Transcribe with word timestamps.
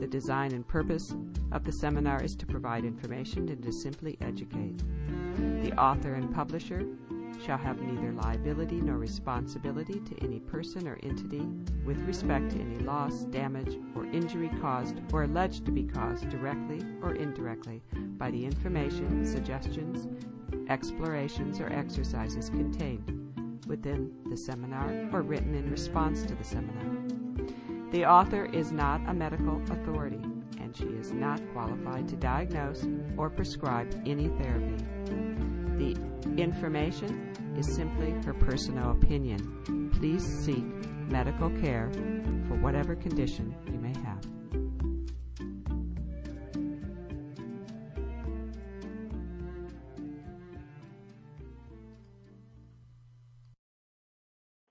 The 0.00 0.06
design 0.06 0.52
and 0.52 0.66
purpose 0.66 1.14
of 1.52 1.64
the 1.64 1.72
seminar 1.72 2.22
is 2.22 2.36
to 2.36 2.46
provide 2.46 2.84
information 2.84 3.48
and 3.48 3.62
to 3.62 3.72
simply 3.72 4.16
educate. 4.20 4.82
The 5.62 5.76
author 5.78 6.14
and 6.14 6.32
publisher 6.32 6.86
shall 7.44 7.58
have 7.58 7.80
neither 7.80 8.12
liability 8.12 8.80
nor 8.80 8.96
responsibility 8.96 10.00
to 10.00 10.24
any 10.24 10.40
person 10.40 10.86
or 10.86 10.98
entity 11.02 11.46
with 11.84 11.98
respect 12.00 12.50
to 12.50 12.60
any 12.60 12.78
loss, 12.78 13.24
damage, 13.24 13.78
or 13.94 14.06
injury 14.06 14.50
caused 14.60 14.96
or 15.12 15.24
alleged 15.24 15.64
to 15.66 15.72
be 15.72 15.84
caused 15.84 16.28
directly 16.28 16.84
or 17.02 17.14
indirectly 17.14 17.82
by 18.16 18.30
the 18.30 18.44
information, 18.44 19.24
suggestions, 19.24 20.08
explorations, 20.68 21.60
or 21.60 21.72
exercises 21.72 22.50
contained 22.50 23.14
within 23.66 24.12
the 24.30 24.36
seminar 24.36 25.08
or 25.12 25.22
written 25.22 25.54
in 25.54 25.70
response 25.70 26.22
to 26.22 26.34
the 26.34 26.44
seminar. 26.44 27.27
The 27.90 28.04
author 28.04 28.44
is 28.44 28.70
not 28.70 29.00
a 29.08 29.14
medical 29.14 29.62
authority 29.70 30.20
and 30.60 30.76
she 30.76 30.84
is 30.84 31.10
not 31.10 31.40
qualified 31.54 32.06
to 32.08 32.16
diagnose 32.16 32.86
or 33.16 33.30
prescribe 33.30 33.90
any 34.06 34.28
therapy. 34.28 34.84
The 35.78 35.96
information 36.36 37.32
is 37.56 37.66
simply 37.74 38.10
her 38.26 38.34
personal 38.34 38.90
opinion. 38.90 39.90
Please 39.94 40.22
seek 40.44 40.64
medical 41.08 41.48
care 41.62 41.90
for 42.46 42.56
whatever 42.56 42.94
condition 42.94 43.54
you 43.72 43.78
may 43.78 43.94
have. 44.00 44.22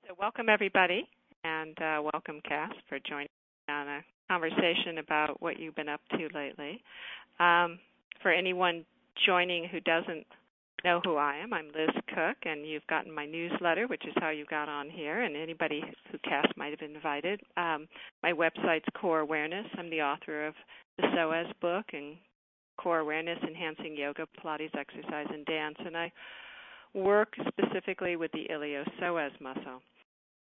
So, 0.06 0.14
welcome 0.20 0.50
everybody, 0.50 1.10
and 1.68 1.82
uh, 1.82 2.02
welcome 2.14 2.40
Cass 2.48 2.72
for 2.88 2.98
joining 3.00 3.28
on 3.70 3.88
a 3.88 4.00
conversation 4.30 5.00
about 5.00 5.42
what 5.42 5.60
you've 5.60 5.76
been 5.76 5.90
up 5.90 6.00
to 6.12 6.30
lately. 6.34 6.82
Um, 7.40 7.80
for 8.22 8.32
anyone 8.32 8.86
joining 9.26 9.68
who 9.68 9.82
doesn't 9.82 10.26
know 10.86 11.02
who 11.04 11.16
I 11.16 11.38
am, 11.38 11.54
I'm 11.54 11.68
Liz 11.68 11.90
Cook, 12.08 12.38
and 12.44 12.66
you've 12.66 12.88
gotten 12.88 13.14
my 13.14 13.26
newsletter, 13.26 13.88
which 13.88 14.04
is 14.06 14.14
how 14.18 14.30
you 14.30 14.45
got 14.50 14.70
on 14.70 14.90
here, 14.90 15.23
and 15.23 15.36
anybody 15.36 15.84
who 16.12 16.18
Cass 16.20 16.45
might 16.56 16.72
have 16.72 16.90
invited. 16.90 17.42
Um, 17.58 17.88
my 18.23 18.32
website's 18.32 18.88
Core 18.95 19.20
Awareness. 19.20 19.66
I'm 19.78 19.90
the 19.90 20.02
author 20.02 20.48
of 20.48 20.54
the 20.98 21.04
Psoas 21.08 21.52
book 21.60 21.86
and 21.92 22.16
Core 22.78 23.00
Awareness 23.00 23.40
Enhancing 23.45 23.98
Yoga, 23.98 24.26
Pilates, 24.42 24.76
Exercise, 24.78 25.28
and 25.34 25.45
Dance, 25.45 25.78
and 25.86 25.98
I 25.98 26.12
work 26.94 27.34
specifically 27.48 28.16
with 28.16 28.32
the 28.32 28.48
iliopsoas 28.50 29.32
muscle. 29.42 29.82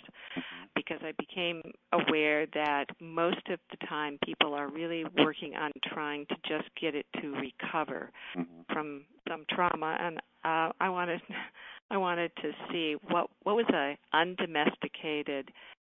Because 0.75 0.99
I 1.01 1.13
became 1.19 1.61
aware 1.91 2.45
that 2.53 2.85
most 2.99 3.47
of 3.49 3.59
the 3.71 3.85
time 3.88 4.19
people 4.23 4.53
are 4.53 4.69
really 4.69 5.05
working 5.17 5.55
on 5.55 5.71
trying 5.93 6.25
to 6.27 6.35
just 6.47 6.69
get 6.79 6.95
it 6.95 7.05
to 7.21 7.33
recover 7.33 8.11
mm-hmm. 8.38 8.73
from 8.73 9.05
some 9.27 9.45
trauma. 9.49 9.97
And 9.99 10.17
uh, 10.45 10.71
I 10.79 10.89
wanted 10.89 11.21
I 11.89 11.95
wanted 11.95 12.31
to 12.41 12.51
see 12.69 12.95
what 13.09 13.29
what 13.44 13.55
was 13.55 13.65
a 13.73 13.97
undomesticated 14.13 15.49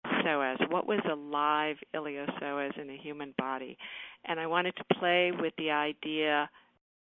psoas? 0.06 0.70
What 0.70 0.87
was 0.87 1.00
a 1.10 1.14
live 1.14 1.76
iliopsoas 1.94 2.78
in 2.81 2.91
a 2.91 2.97
human 2.97 3.34
body? 3.38 3.76
And 4.25 4.41
I 4.41 4.47
wanted 4.47 4.75
to 4.76 4.84
play 4.99 5.32
with 5.38 5.53
the 5.59 5.70
idea 5.70 6.49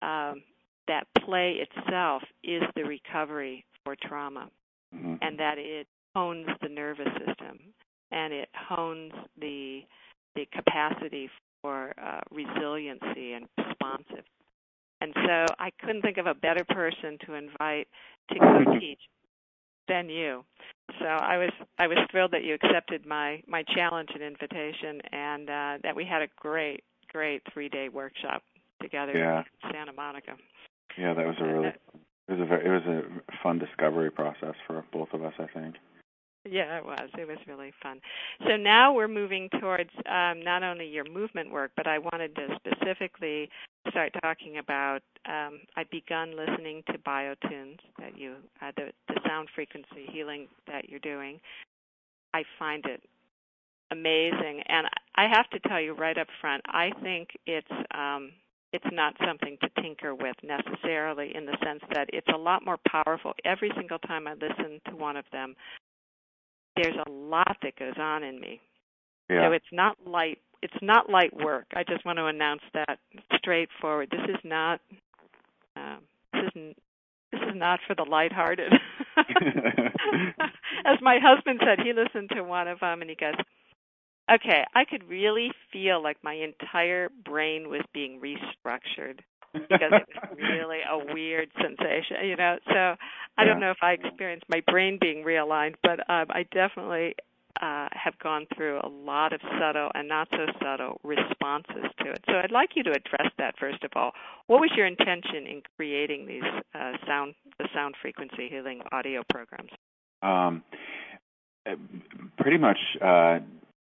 um, 0.01 0.41
that 0.89 1.07
play 1.23 1.63
itself 1.63 2.23
is 2.43 2.63
the 2.75 2.83
recovery 2.83 3.63
for 3.85 3.95
trauma 3.95 4.49
mm-hmm. 4.93 5.15
and 5.21 5.39
that 5.39 5.57
it 5.57 5.87
hones 6.15 6.47
the 6.61 6.67
nervous 6.67 7.07
system 7.25 7.59
and 8.11 8.33
it 8.33 8.49
hones 8.53 9.13
the 9.39 9.81
the 10.35 10.47
capacity 10.51 11.29
for 11.61 11.93
uh, 12.01 12.21
resiliency 12.31 13.33
and 13.33 13.47
responsive. 13.57 14.25
And 15.01 15.13
so 15.15 15.45
I 15.57 15.71
couldn't 15.81 16.01
think 16.01 16.17
of 16.17 16.27
a 16.27 16.33
better 16.33 16.63
person 16.65 17.17
to 17.25 17.33
invite 17.33 17.87
to 18.31 18.39
co-teach 18.39 18.99
than 19.87 20.09
you. 20.09 20.43
So 20.99 21.05
I 21.05 21.37
was 21.37 21.51
I 21.77 21.87
was 21.87 21.97
thrilled 22.11 22.31
that 22.31 22.43
you 22.43 22.53
accepted 22.55 23.05
my 23.05 23.41
my 23.47 23.63
challenge 23.75 24.09
and 24.13 24.23
invitation, 24.23 25.01
and 25.11 25.49
uh, 25.49 25.77
that 25.83 25.95
we 25.95 26.05
had 26.05 26.21
a 26.21 26.27
great 26.37 26.83
great 27.11 27.41
three 27.53 27.69
day 27.69 27.89
workshop 27.89 28.43
together 28.81 29.13
yeah. 29.15 29.39
in 29.39 29.71
Santa 29.71 29.93
Monica. 29.93 30.33
Yeah, 30.97 31.13
that 31.13 31.25
was 31.25 31.35
a 31.39 31.45
really 31.45 31.73
it 32.29 32.33
was 32.33 32.41
a 32.41 32.45
very, 32.45 32.65
it 32.65 32.69
was 32.69 32.83
a 32.85 33.43
fun 33.43 33.57
discovery 33.57 34.11
process 34.11 34.53
for 34.67 34.83
both 34.93 35.09
of 35.13 35.23
us, 35.23 35.33
I 35.39 35.47
think. 35.47 35.75
Yeah, 36.49 36.77
it 36.77 36.85
was. 36.85 37.09
It 37.17 37.27
was 37.27 37.37
really 37.47 37.73
fun. 37.81 37.99
So 38.47 38.55
now 38.55 38.93
we're 38.93 39.09
moving 39.09 39.49
towards 39.59 39.89
um, 40.09 40.41
not 40.41 40.63
only 40.63 40.87
your 40.87 41.03
movement 41.03 41.51
work, 41.51 41.71
but 41.75 41.85
I 41.85 41.97
wanted 41.97 42.35
to 42.35 42.47
specifically 42.55 43.49
start 43.89 44.13
talking 44.21 44.57
about, 44.57 45.01
um, 45.27 45.59
I've 45.75 45.89
begun 45.89 46.35
listening 46.37 46.83
to 46.87 46.97
biotunes 46.99 47.77
that 47.99 48.17
you, 48.17 48.35
uh, 48.61 48.71
the 48.77 48.91
the 49.07 49.19
sound 49.27 49.49
frequency 49.53 50.05
healing 50.11 50.47
that 50.67 50.87
you're 50.87 50.99
doing. 50.99 51.39
I 52.33 52.43
find 52.57 52.85
it 52.85 53.01
amazing, 53.91 54.61
and 54.67 54.87
I 55.15 55.27
have 55.27 55.49
to 55.49 55.59
tell 55.67 55.81
you 55.81 55.93
right 55.93 56.17
up 56.17 56.27
front, 56.39 56.61
I 56.67 56.91
think 57.01 57.29
it's 57.45 57.67
um, 57.93 58.31
it's 58.71 58.85
not 58.91 59.15
something 59.25 59.57
to 59.61 59.81
tinker 59.81 60.13
with 60.13 60.35
necessarily 60.43 61.35
in 61.35 61.45
the 61.45 61.57
sense 61.63 61.81
that 61.93 62.09
it's 62.13 62.27
a 62.33 62.37
lot 62.37 62.63
more 62.63 62.77
powerful. 62.87 63.33
Every 63.43 63.71
single 63.75 63.99
time 63.99 64.27
I 64.27 64.33
listen 64.33 64.79
to 64.89 64.95
one 64.95 65.17
of 65.17 65.25
them, 65.31 65.55
there's 66.75 66.95
a 67.07 67.09
lot 67.09 67.57
that 67.63 67.77
goes 67.77 67.97
on 67.99 68.23
in 68.23 68.39
me. 68.39 68.61
Yeah. 69.29 69.47
So 69.47 69.51
it's 69.53 69.65
not 69.71 69.97
light 70.05 70.39
it's 70.61 70.73
not 70.81 71.09
light 71.09 71.33
work. 71.35 71.67
I 71.73 71.83
just 71.83 72.05
want 72.05 72.17
to 72.17 72.25
announce 72.25 72.61
that 72.73 72.99
straightforward. 73.37 74.09
This 74.11 74.29
is 74.29 74.41
not 74.43 74.81
um, 75.75 75.99
this 76.33 76.51
is 76.55 76.75
this 77.31 77.41
is 77.41 77.55
not 77.55 77.79
for 77.87 77.95
the 77.95 78.03
lighthearted. 78.03 78.71
As 80.85 80.97
my 81.01 81.19
husband 81.21 81.61
said, 81.63 81.85
he 81.85 81.93
listened 81.93 82.31
to 82.35 82.41
one 82.43 82.67
of 82.67 82.79
them 82.79 83.01
and 83.01 83.09
he 83.09 83.15
goes, 83.15 83.35
"Okay, 84.35 84.63
I 84.73 84.85
could 84.85 85.07
really 85.09 85.51
feel 85.71 86.01
like 86.01 86.17
my 86.23 86.33
entire 86.33 87.09
brain 87.23 87.69
was 87.69 87.81
being 87.93 88.19
restructured." 88.19 89.19
because 89.53 89.91
it 89.91 90.07
was 90.13 90.37
really 90.37 90.79
a 90.87 91.13
weird 91.13 91.49
sensation, 91.59 92.17
you 92.23 92.35
know. 92.35 92.57
So 92.67 92.95
I 93.37 93.45
don't 93.45 93.59
know 93.59 93.71
if 93.71 93.79
I 93.81 93.93
experienced 93.93 94.45
my 94.47 94.61
brain 94.67 94.97
being 95.01 95.23
realigned, 95.23 95.75
but 95.81 96.01
um, 96.09 96.27
I 96.29 96.45
definitely 96.51 97.15
uh, 97.61 97.87
have 97.91 98.17
gone 98.19 98.47
through 98.55 98.79
a 98.83 98.87
lot 98.87 99.33
of 99.33 99.41
subtle 99.59 99.91
and 99.93 100.07
not 100.07 100.27
so 100.31 100.45
subtle 100.63 100.99
responses 101.03 101.85
to 101.99 102.11
it. 102.11 102.23
So 102.27 102.35
I'd 102.35 102.51
like 102.51 102.69
you 102.75 102.83
to 102.83 102.91
address 102.91 103.31
that 103.37 103.55
first 103.59 103.83
of 103.83 103.91
all. 103.95 104.11
What 104.47 104.61
was 104.61 104.71
your 104.75 104.85
intention 104.85 105.47
in 105.47 105.61
creating 105.75 106.25
these 106.25 106.43
uh, 106.73 106.93
sound 107.05 107.35
the 107.57 107.67
sound 107.73 107.95
frequency 108.01 108.47
healing 108.49 108.81
audio 108.91 109.23
programs? 109.29 109.71
Um, 110.21 110.63
pretty 112.37 112.57
much, 112.57 112.79
uh, 113.01 113.39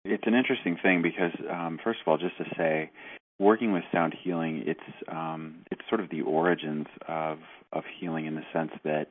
it's 0.06 0.24
an 0.26 0.34
interesting 0.34 0.78
thing 0.82 1.02
because 1.02 1.32
um, 1.52 1.80
first 1.84 2.00
of 2.02 2.08
all, 2.08 2.18
just 2.18 2.38
to 2.38 2.46
say, 2.58 2.92
working 3.40 3.72
with 3.72 3.84
sound 3.92 4.16
healing, 4.24 4.64
it's 4.66 4.80
um, 5.08 5.66
it's 5.72 5.82
sort 5.90 6.02
of 6.02 6.10
the 6.10 6.22
origins 6.22 6.88
of 7.08 7.40
of 7.72 7.84
healing 8.00 8.26
in 8.26 8.36
the 8.36 8.44
sense 8.52 8.72
that 8.84 9.08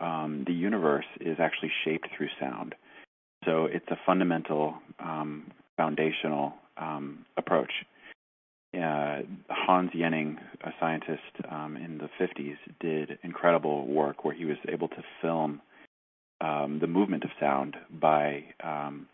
um, 0.00 0.44
the 0.46 0.52
universe 0.52 1.04
is 1.20 1.36
actually 1.38 1.70
shaped 1.84 2.08
through 2.16 2.28
sound. 2.40 2.74
So 3.44 3.66
it's 3.66 3.86
a 3.88 3.96
fundamental, 4.06 4.74
um, 5.00 5.50
foundational 5.76 6.54
um, 6.76 7.24
approach. 7.36 7.72
Uh, 8.74 9.20
Hans 9.50 9.90
Jenny, 9.92 10.36
a 10.64 10.70
scientist 10.80 11.20
um, 11.50 11.76
in 11.76 11.98
the 11.98 12.08
50s, 12.20 12.56
did 12.80 13.18
incredible 13.22 13.86
work 13.86 14.24
where 14.24 14.34
he 14.34 14.44
was 14.44 14.56
able 14.68 14.88
to 14.88 15.02
film 15.20 15.60
um, 16.40 16.78
the 16.80 16.86
movement 16.86 17.24
of 17.24 17.30
sound 17.38 17.76
by 18.00 18.44
um, 18.64 19.06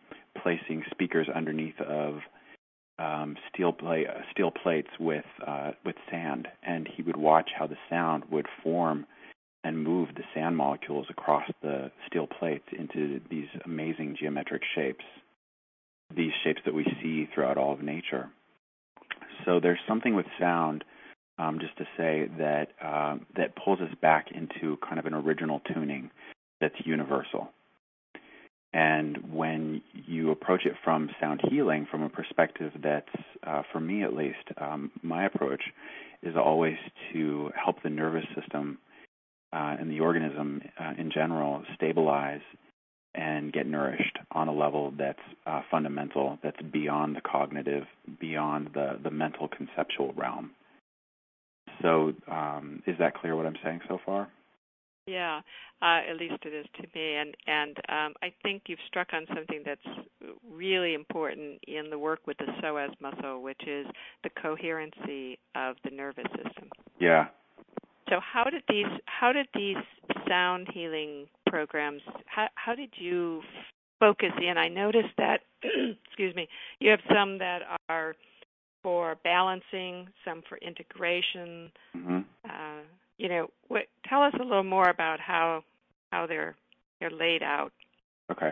placing 0.43 0.85
speakers 0.91 1.29
underneath 1.35 1.81
of 1.81 2.21
um, 2.99 3.37
steel, 3.53 3.73
plate, 3.73 4.07
steel 4.33 4.51
plates 4.51 4.89
with 4.99 5.25
uh, 5.47 5.73
with 5.85 5.97
sand, 6.11 6.49
and 6.63 6.89
he 6.89 7.03
would 7.03 7.17
watch 7.17 7.51
how 7.57 7.67
the 7.67 7.77
sound 7.89 8.25
would 8.31 8.47
form 8.63 9.07
and 9.65 9.83
move 9.83 10.09
the 10.17 10.23
sand 10.35 10.57
molecules 10.57 11.07
across 11.11 11.45
the 11.63 11.91
steel 12.07 12.27
plates 12.27 12.65
into 12.77 13.21
these 13.31 13.49
amazing 13.65 14.17
geometric 14.19 14.63
shapes, 14.75 15.05
these 16.15 16.33
shapes 16.45 16.61
that 16.65 16.75
we 16.75 16.85
see 17.03 17.29
throughout 17.35 17.59
all 17.59 17.73
of 17.73 17.83
nature. 17.83 18.31
So 19.45 19.61
there's 19.61 19.79
something 19.87 20.15
with 20.15 20.27
sound, 20.39 20.85
um, 21.39 21.59
just 21.61 21.77
to 21.79 21.85
say 21.97 22.29
that 22.39 22.69
uh, 22.83 23.19
that 23.37 23.55
pulls 23.57 23.81
us 23.81 23.95
back 24.01 24.27
into 24.33 24.77
kind 24.79 24.99
of 24.99 25.07
an 25.07 25.15
original 25.15 25.61
tuning 25.73 26.11
that's 26.61 26.75
universal. 26.85 27.51
And 28.73 29.33
when 29.33 29.81
you 30.07 30.31
approach 30.31 30.67
it 30.67 30.75
from 30.85 31.09
sound 31.21 31.41
healing, 31.51 31.87
from 31.91 32.03
a 32.03 32.09
perspective 32.09 32.73
that's, 32.83 33.09
uh, 33.47 33.63
for 33.73 33.81
me 33.81 34.03
at 34.03 34.15
least, 34.15 34.37
um, 34.59 34.91
my 35.03 35.25
approach 35.25 35.63
is 36.23 36.35
always 36.37 36.77
to 37.13 37.51
help 37.55 37.83
the 37.83 37.89
nervous 37.89 38.27
system 38.39 38.79
uh, 39.53 39.77
and 39.79 39.91
the 39.91 40.01
organism 40.01 40.61
uh, 40.79 40.93
in 40.99 41.11
general 41.11 41.63
stabilize 41.75 42.43
and 43.15 43.53
get 43.53 43.67
nourished 43.67 44.19
on 44.33 44.49
a 44.49 44.53
level 44.53 44.93
that's 44.99 45.19
uh, 45.47 45.63
fundamental, 45.71 46.39
that's 46.43 46.61
beyond 46.71 47.17
the 47.17 47.21
cognitive, 47.23 47.85
beyond 48.21 48.69
the, 48.75 48.99
the 49.03 49.11
mental 49.11 49.49
conceptual 49.49 50.13
realm. 50.15 50.51
So, 51.81 52.13
um, 52.31 52.83
is 52.87 52.97
that 52.99 53.15
clear 53.15 53.35
what 53.35 53.47
I'm 53.47 53.57
saying 53.65 53.81
so 53.89 53.99
far? 54.05 54.29
Yeah, 55.09 55.41
uh, 55.81 56.01
at 56.11 56.17
least 56.19 56.45
it 56.45 56.53
is 56.53 56.67
to 56.77 56.83
me, 56.95 57.15
and 57.17 57.35
and 57.47 57.77
um, 57.89 58.15
I 58.23 58.33
think 58.43 58.65
you've 58.67 58.79
struck 58.87 59.09
on 59.15 59.27
something 59.35 59.63
that's 59.65 59.81
really 60.53 60.95
important 60.95 61.61
in 61.67 61.89
the 61.89 61.99
work 61.99 62.21
with 62.27 62.37
the 62.39 62.45
psoas 62.61 62.91
muscle, 63.01 63.43
which 63.43 63.63
is 63.67 63.87
the 64.23 64.31
coherency 64.43 65.39
of 65.55 65.77
the 65.85 65.91
nervous 65.91 66.27
system. 66.37 66.69
Yeah, 67.01 67.29
so 68.09 68.21
how 68.21 68.45
did 68.45 68.63
these 68.69 68.87
how 69.07 69.33
did 69.33 69.47
these 69.55 69.77
sound 70.27 70.69
healing 70.73 71.27
programs 71.47 72.03
how 72.27 72.49
how 72.55 72.75
did 72.75 72.91
you 72.97 73.43
focus 74.01 74.33
in? 74.41 74.57
I 74.57 74.69
noticed 74.69 75.15
that 75.19 75.41
excuse 76.07 76.35
me, 76.35 76.49
you 76.81 76.91
have 76.91 77.01
some 77.13 77.39
that 77.39 77.61
are 77.89 78.15
for 78.83 79.17
balancing, 79.25 80.09
some 80.25 80.43
for 80.49 80.57
integration. 80.59 81.71
Mm-hmm. 81.97 82.19
Uh, 82.45 82.83
you 83.19 83.29
know, 83.29 83.51
what, 83.69 83.83
tell 84.09 84.23
us 84.23 84.33
a 84.41 84.43
little 84.43 84.65
more 84.65 84.89
about 84.89 85.21
how 85.21 85.63
how 86.11 86.27
they're 86.27 86.57
they're 87.01 87.11
laid 87.11 87.43
out. 87.43 87.73
Okay. 88.31 88.51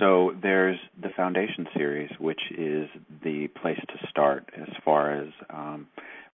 So 0.00 0.32
there's 0.42 0.78
the 1.00 1.10
foundation 1.16 1.68
series, 1.76 2.10
which 2.18 2.40
is 2.50 2.88
the 3.22 3.48
place 3.60 3.78
to 3.88 4.08
start 4.08 4.50
as 4.56 4.68
far 4.84 5.12
as 5.12 5.28
um, 5.50 5.86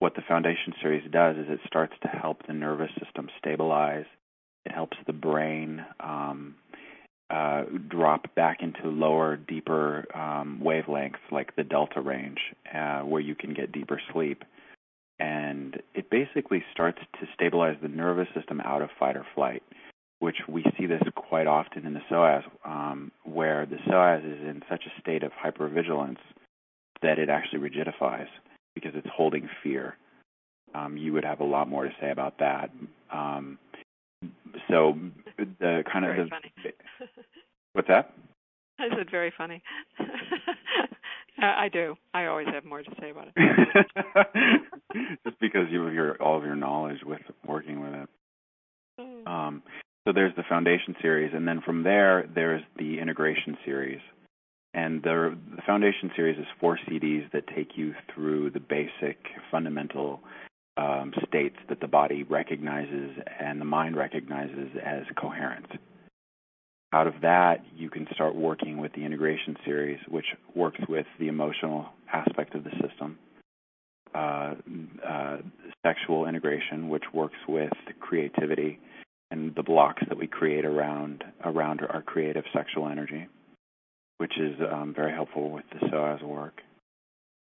what 0.01 0.15
the 0.15 0.23
Foundation 0.27 0.73
series 0.81 1.09
does 1.11 1.37
is 1.37 1.47
it 1.49 1.61
starts 1.67 1.93
to 2.03 2.09
help 2.09 2.47
the 2.47 2.55
nervous 2.55 2.91
system 3.05 3.29
stabilize. 3.39 4.07
It 4.65 4.73
helps 4.73 4.97
the 5.07 5.13
brain 5.13 5.85
um, 6.01 6.55
uh, 7.29 7.65
drop 7.89 8.35
back 8.35 8.59
into 8.63 8.89
lower, 8.89 9.37
deeper 9.37 10.07
um, 10.17 10.61
wavelengths 10.65 11.31
like 11.31 11.55
the 11.55 11.65
delta 11.65 12.01
range, 12.01 12.39
uh, 12.75 13.01
where 13.01 13.21
you 13.21 13.35
can 13.35 13.53
get 13.53 13.73
deeper 13.73 14.01
sleep. 14.13 14.43
And 15.21 15.83
it 15.95 16.09
basically 16.11 16.65
starts 16.73 16.99
to 17.21 17.27
stabilize 17.35 17.77
the 17.83 17.89
nervous 17.89 18.29
system 18.35 18.61
out 18.63 18.81
of 18.81 18.89
fight 18.99 19.17
or 19.17 19.27
flight, 19.35 19.63
which 20.19 20.39
we 20.49 20.65
see 20.79 20.87
this 20.87 21.03
quite 21.15 21.47
often 21.47 21.87
in 21.87 21.93
the 21.93 22.01
psoas, 22.11 22.43
um, 22.65 23.13
where 23.25 23.67
the 23.67 23.77
psoas 23.77 24.25
is 24.25 24.41
in 24.41 24.63
such 24.69 24.85
a 24.87 25.01
state 25.01 25.23
of 25.23 25.33
hypervigilance 25.33 26.19
that 27.03 27.19
it 27.19 27.29
actually 27.29 27.61
rigidifies 27.61 28.29
because 28.75 28.93
it's 28.95 29.07
holding 29.15 29.49
fear. 29.63 29.97
Um, 30.75 30.97
you 30.97 31.13
would 31.13 31.25
have 31.25 31.41
a 31.41 31.45
lot 31.45 31.69
more 31.69 31.85
to 31.85 31.91
say 32.01 32.11
about 32.11 32.39
that. 32.39 32.71
Um, 33.13 33.59
so 34.69 34.97
the 35.37 35.83
kind 35.91 36.05
of 36.07 36.17
the 36.17 36.31
funny. 36.31 36.53
what's 37.75 37.89
that? 37.89 38.15
I 38.79 38.89
said 38.97 39.11
very 39.11 39.33
funny. 39.37 39.63
I 41.43 41.69
do. 41.73 41.97
I 42.13 42.27
always 42.27 42.49
have 42.53 42.65
more 42.65 42.83
to 42.83 42.91
say 43.01 43.11
about 43.11 43.29
it. 43.35 43.87
Just 45.25 45.41
because 45.41 45.67
you 45.71 45.85
have 45.85 45.95
your 45.95 46.21
all 46.23 46.39
of 46.39 46.45
your 46.45 46.57
knowledge 46.57 46.99
with 47.05 47.21
working 47.47 47.81
with 47.81 47.95
it. 47.95 48.09
Mm. 49.01 49.27
Um, 49.27 49.63
so 50.07 50.13
there's 50.13 50.35
the 50.37 50.45
foundation 50.49 50.97
series, 51.01 51.33
and 51.35 51.47
then 51.47 51.61
from 51.65 51.83
there 51.83 52.29
there's 52.35 52.63
the 52.79 52.99
integration 52.99 53.57
series. 53.65 54.01
And 54.73 55.03
the, 55.03 55.37
the 55.57 55.63
Foundation 55.67 56.13
series 56.15 56.39
is 56.39 56.47
four 56.61 56.79
CDs 56.89 57.31
that 57.33 57.45
take 57.57 57.77
you 57.77 57.93
through 58.15 58.51
the 58.51 58.61
basic 58.61 59.19
fundamental 59.51 60.21
um, 60.77 61.13
states 61.27 61.57
that 61.69 61.81
the 61.81 61.89
body 61.89 62.23
recognizes 62.23 63.11
and 63.41 63.61
the 63.61 63.65
mind 63.65 63.97
recognizes 63.97 64.71
as 64.85 65.03
coherent. 65.21 65.67
Out 66.93 67.07
of 67.07 67.15
that, 67.23 67.65
you 67.77 67.89
can 67.89 68.07
start 68.15 68.35
working 68.35 68.79
with 68.79 68.93
the 68.95 69.05
integration 69.05 69.57
series, 69.65 70.01
which 70.09 70.27
works 70.55 70.81
with 70.89 71.07
the 71.19 71.29
emotional 71.29 71.87
aspect 72.13 72.55
of 72.55 72.65
the 72.65 72.71
system. 72.71 73.19
Uh, 74.13 74.55
uh, 75.07 75.37
sexual 75.87 76.27
integration, 76.27 76.89
which 76.89 77.05
works 77.15 77.37
with 77.49 77.73
creativity 78.01 78.81
and 79.31 79.55
the 79.55 79.63
blocks 79.63 80.03
that 80.09 80.19
we 80.19 80.27
create 80.27 80.65
around 80.65 81.23
around 81.45 81.81
our 81.89 82.03
creative 82.03 82.43
sexual 82.53 82.89
energy 82.89 83.29
which 84.21 84.39
is 84.39 84.55
um, 84.71 84.93
very 84.95 85.13
helpful 85.13 85.51
with 85.51 85.65
the 85.73 85.87
psoas 85.87 86.23
work. 86.23 86.61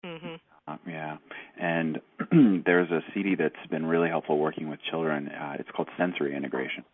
Mm-hmm. 0.04 0.34
Uh, 0.66 0.76
yeah, 0.88 1.18
and 1.56 2.00
there's 2.66 2.90
a 2.90 2.98
CD 3.14 3.36
that's 3.36 3.54
been 3.70 3.86
really 3.86 4.08
helpful 4.08 4.38
working 4.40 4.68
with 4.68 4.80
children. 4.90 5.28
Uh, 5.28 5.54
it's 5.60 5.68
called 5.70 5.88
Sensory 5.96 6.34
Integration. 6.34 6.84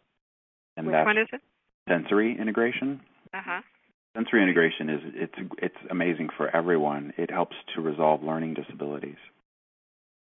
And 0.77 0.87
Which 0.87 0.97
one 1.03 1.17
is 1.17 1.29
it? 1.33 1.41
Sensory 1.89 2.37
Integration. 2.41 3.01
Uh 3.35 3.41
huh. 3.45 3.61
Sensory 4.17 4.43
integration 4.43 4.91
is 4.91 5.01
it's 5.15 5.35
it's 5.59 5.77
amazing 5.91 6.29
for 6.37 6.55
everyone. 6.55 7.13
It 7.17 7.31
helps 7.31 7.57
to 7.75 7.81
resolve 7.81 8.23
learning 8.25 8.55
disabilities. 8.55 9.19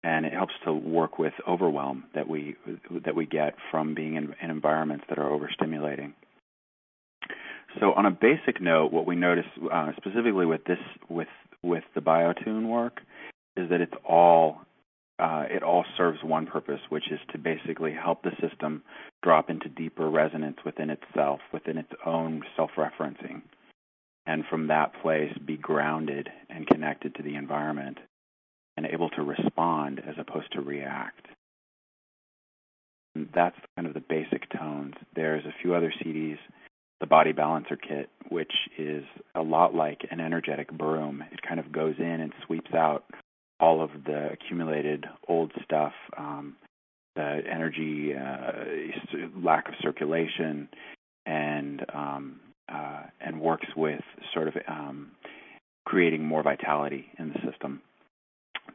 and 0.02 0.24
it 0.24 0.32
helps 0.32 0.54
to 0.64 0.72
work 0.72 1.18
with 1.18 1.32
overwhelm 1.46 2.04
that 2.14 2.28
we 2.28 2.56
that 3.04 3.14
we 3.14 3.26
get 3.26 3.54
from 3.70 3.94
being 3.94 4.14
in, 4.14 4.34
in 4.42 4.50
environments 4.50 5.04
that 5.08 5.18
are 5.18 5.30
overstimulating. 5.30 6.12
So, 7.80 7.92
on 7.92 8.06
a 8.06 8.10
basic 8.10 8.60
note, 8.60 8.92
what 8.92 9.06
we 9.06 9.16
notice 9.16 9.44
uh, 9.72 9.92
specifically 9.96 10.46
with 10.46 10.64
this 10.64 10.78
with 11.08 11.28
with 11.62 11.84
the 11.94 12.00
biotune 12.00 12.68
work 12.68 13.00
is 13.56 13.68
that 13.70 13.80
it's 13.80 13.92
all 14.08 14.60
uh, 15.18 15.44
it 15.50 15.62
all 15.62 15.84
serves 15.96 16.22
one 16.22 16.46
purpose, 16.46 16.80
which 16.90 17.10
is 17.10 17.18
to 17.32 17.38
basically 17.38 17.92
help 17.92 18.22
the 18.22 18.30
system 18.40 18.82
drop 19.22 19.50
into 19.50 19.68
deeper 19.68 20.08
resonance 20.08 20.58
within 20.64 20.90
itself, 20.90 21.40
within 21.52 21.76
its 21.76 21.92
own 22.06 22.42
self-referencing, 22.56 23.42
and 24.26 24.44
from 24.48 24.68
that 24.68 24.92
place 25.02 25.32
be 25.44 25.56
grounded 25.56 26.28
and 26.48 26.66
connected 26.66 27.14
to 27.16 27.22
the 27.22 27.34
environment 27.34 27.98
and 28.76 28.86
able 28.86 29.10
to 29.10 29.22
respond 29.22 30.00
as 30.06 30.14
opposed 30.18 30.52
to 30.52 30.60
react. 30.60 31.26
And 33.16 33.28
that's 33.34 33.56
kind 33.74 33.88
of 33.88 33.94
the 33.94 34.00
basic 34.00 34.48
tones. 34.50 34.94
There's 35.16 35.44
a 35.44 35.54
few 35.60 35.74
other 35.74 35.92
CDs, 36.00 36.38
the 37.00 37.06
Body 37.06 37.32
Balancer 37.32 37.76
Kit, 37.76 38.08
which 38.28 38.52
is 38.78 39.04
a 39.34 39.42
lot 39.42 39.74
like 39.74 40.06
an 40.12 40.20
energetic 40.20 40.70
broom. 40.70 41.24
It 41.32 41.42
kind 41.42 41.58
of 41.58 41.72
goes 41.72 41.96
in 41.98 42.20
and 42.20 42.32
sweeps 42.46 42.72
out 42.72 43.04
all 43.60 43.82
of 43.82 43.90
the 44.06 44.30
accumulated 44.32 45.06
old 45.26 45.52
stuff, 45.64 45.92
um, 46.16 46.56
the 47.16 47.40
energy, 47.50 48.14
uh, 48.14 48.52
lack 49.42 49.68
of 49.68 49.74
circulation, 49.82 50.68
and 51.26 51.84
um, 51.92 52.40
uh, 52.72 53.02
and 53.20 53.40
works 53.40 53.66
with 53.76 54.00
sort 54.34 54.48
of 54.48 54.54
um, 54.68 55.10
creating 55.84 56.24
more 56.24 56.42
vitality 56.42 57.06
in 57.18 57.30
the 57.30 57.50
system. 57.50 57.80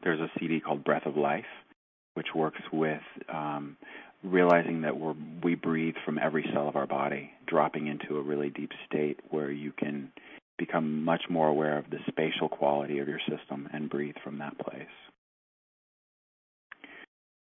There's 0.04 0.20
a 0.20 0.30
CD 0.40 0.60
called 0.60 0.84
Breath 0.84 1.06
of 1.06 1.16
Life, 1.16 1.46
which 2.16 2.28
works 2.36 2.62
with 2.72 3.02
um, 3.32 3.78
realizing 4.24 4.82
that 4.82 4.98
we're, 4.98 5.16
we 5.44 5.56
breathe 5.56 5.96
from 6.06 6.18
every 6.18 6.46
cell 6.54 6.68
of 6.68 6.76
our 6.76 6.88
body, 6.88 7.32
dropping 7.48 7.88
into 7.88 8.18
a 8.18 8.22
really 8.22 8.50
deep 8.50 8.72
state 8.88 9.20
where 9.30 9.52
you 9.52 9.72
can 9.72 10.12
become 10.58 11.04
much 11.04 11.24
more 11.30 11.48
aware 11.48 11.78
of 11.78 11.90
the 11.90 11.98
spatial 12.08 12.50
quality 12.50 13.00
of 13.00 13.08
your 13.08 13.20
system 13.30 13.68
and 13.74 13.90
breathe 13.90 14.16
from 14.24 14.38
that 14.40 14.58
place. 14.60 14.88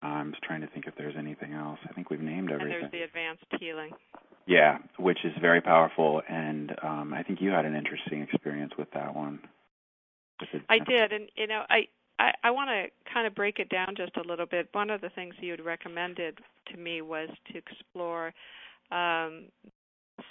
I'm 0.03 0.31
just 0.31 0.43
trying 0.43 0.61
to 0.61 0.67
think 0.67 0.87
if 0.87 0.95
there's 0.97 1.15
anything 1.17 1.53
else. 1.53 1.79
I 1.87 1.93
think 1.93 2.09
we've 2.09 2.21
named 2.21 2.51
everything. 2.51 2.73
And 2.73 2.83
there's 2.83 2.91
the 2.91 3.01
advanced 3.03 3.45
healing. 3.59 3.91
Yeah, 4.47 4.79
which 4.97 5.19
is 5.23 5.31
very 5.39 5.61
powerful, 5.61 6.21
and 6.27 6.71
um, 6.81 7.13
I 7.13 7.21
think 7.21 7.39
you 7.41 7.51
had 7.51 7.65
an 7.65 7.75
interesting 7.75 8.21
experience 8.21 8.73
with 8.77 8.89
that 8.93 9.15
one. 9.15 9.39
I 10.69 10.79
did, 10.79 11.11
and 11.11 11.29
you 11.35 11.45
know, 11.45 11.61
I 11.69 11.87
I, 12.17 12.31
I 12.43 12.51
want 12.51 12.69
to 12.69 13.11
kind 13.11 13.27
of 13.27 13.35
break 13.35 13.59
it 13.59 13.69
down 13.69 13.95
just 13.95 14.17
a 14.17 14.27
little 14.27 14.45
bit. 14.45 14.69
One 14.73 14.89
of 14.89 15.01
the 15.01 15.09
things 15.09 15.35
you 15.39 15.51
had 15.51 15.63
recommended 15.63 16.39
to 16.71 16.77
me 16.77 17.01
was 17.01 17.29
to 17.51 17.57
explore 17.57 18.33
um, 18.91 19.45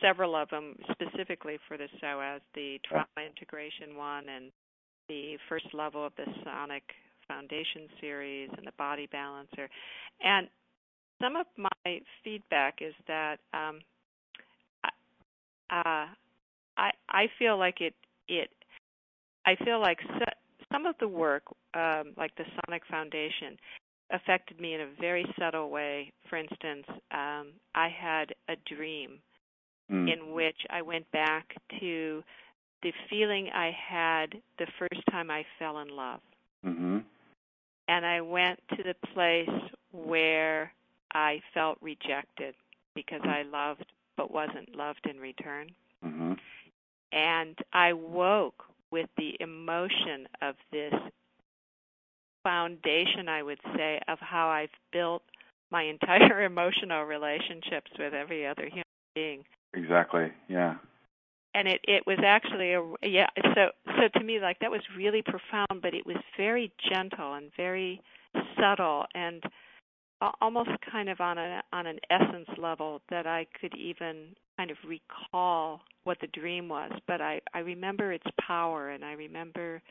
several 0.00 0.34
of 0.36 0.48
them 0.50 0.76
specifically 0.90 1.58
for 1.68 1.76
the 1.76 1.88
psoas, 2.02 2.40
the 2.54 2.80
trauma 2.88 3.06
integration 3.18 3.96
one 3.96 4.24
and 4.28 4.50
the 5.08 5.36
first 5.48 5.66
level 5.72 6.04
of 6.06 6.12
the 6.16 6.26
Sonic 6.44 6.84
Foundation 7.28 7.88
series 8.00 8.50
and 8.56 8.66
the 8.66 8.72
body 8.78 9.08
balancer. 9.10 9.68
And 10.22 10.48
some 11.20 11.36
of 11.36 11.46
my 11.56 12.00
feedback 12.24 12.78
is 12.80 12.94
that 13.06 13.38
um, 13.52 13.80
uh, 15.70 16.06
I 16.76 16.90
I 17.08 17.26
feel 17.38 17.58
like 17.58 17.80
it 17.80 17.94
it 18.28 18.50
I 19.46 19.56
feel 19.64 19.80
like 19.80 19.98
some 20.72 20.86
of 20.86 20.94
the 21.00 21.08
work, 21.08 21.42
um, 21.74 22.12
like 22.16 22.34
the 22.36 22.44
Sonic 22.64 22.82
Foundation, 22.90 23.56
affected 24.12 24.60
me 24.60 24.74
in 24.74 24.80
a 24.82 24.88
very 25.00 25.24
subtle 25.38 25.70
way. 25.70 26.12
For 26.28 26.36
instance, 26.36 26.84
um, 27.10 27.48
I 27.74 27.88
had 27.88 28.34
a 28.48 28.54
dream 28.74 29.18
mm. 29.90 30.12
in 30.12 30.32
which 30.32 30.56
I 30.70 30.82
went 30.82 31.10
back 31.12 31.54
to 31.80 32.22
the 32.82 32.92
feeling 33.08 33.48
I 33.54 33.70
had 33.70 34.34
the 34.58 34.66
first 34.78 35.02
time 35.10 35.30
I 35.30 35.44
fell 35.58 35.78
in 35.78 35.88
love. 35.88 36.20
Mm-hmm. 36.64 36.98
And 37.88 38.06
I 38.06 38.20
went 38.20 38.60
to 38.76 38.82
the 38.82 38.94
place 39.12 39.48
where 39.92 40.72
I 41.12 41.40
felt 41.52 41.78
rejected 41.80 42.54
because 42.94 43.20
I 43.24 43.42
loved 43.42 43.84
but 44.16 44.30
wasn't 44.30 44.76
loved 44.76 45.06
in 45.08 45.18
return. 45.18 45.70
Mm-hmm. 46.04 46.32
And 47.12 47.58
I 47.72 47.92
woke 47.92 48.64
with 48.90 49.08
the 49.16 49.36
emotion 49.40 50.28
of 50.42 50.54
this 50.72 50.92
foundation, 52.42 53.28
I 53.28 53.42
would 53.42 53.60
say, 53.76 54.00
of 54.08 54.18
how 54.20 54.48
I've 54.48 54.68
built 54.92 55.22
my 55.70 55.82
entire 55.84 56.44
emotional 56.44 57.04
relationships 57.04 57.90
with 57.98 58.14
every 58.14 58.46
other 58.46 58.66
human 58.66 58.84
being. 59.14 59.44
Exactly. 59.74 60.32
Yeah. 60.48 60.76
And 61.54 61.66
it 61.68 61.80
it 61.84 62.06
was 62.06 62.18
actually 62.24 62.72
a 62.74 62.82
yeah. 63.02 63.28
So 63.54 63.70
so 63.96 64.08
to 64.18 64.24
me, 64.24 64.40
like 64.40 64.58
that 64.60 64.70
was 64.70 64.82
really 64.96 65.22
profound, 65.22 65.82
but 65.82 65.94
it 65.94 66.06
was 66.06 66.16
very 66.36 66.72
gentle 66.88 67.34
and 67.34 67.50
very 67.56 68.00
subtle 68.56 69.06
and 69.14 69.42
almost 70.40 70.70
kind 70.90 71.08
of 71.08 71.20
on 71.20 71.38
a 71.38 71.62
on 71.72 71.86
an 71.86 71.98
essence 72.10 72.48
level 72.58 73.00
that 73.10 73.26
I 73.26 73.46
could 73.60 73.74
even 73.76 74.34
kind 74.56 74.70
of 74.70 74.76
recall 74.86 75.80
what 76.04 76.18
the 76.20 76.28
dream 76.28 76.68
was, 76.68 76.92
but 77.06 77.20
I 77.20 77.40
I 77.54 77.60
remember 77.60 78.12
its 78.12 78.26
power 78.46 78.90
and 78.90 79.04
I 79.04 79.12
remember 79.12 79.82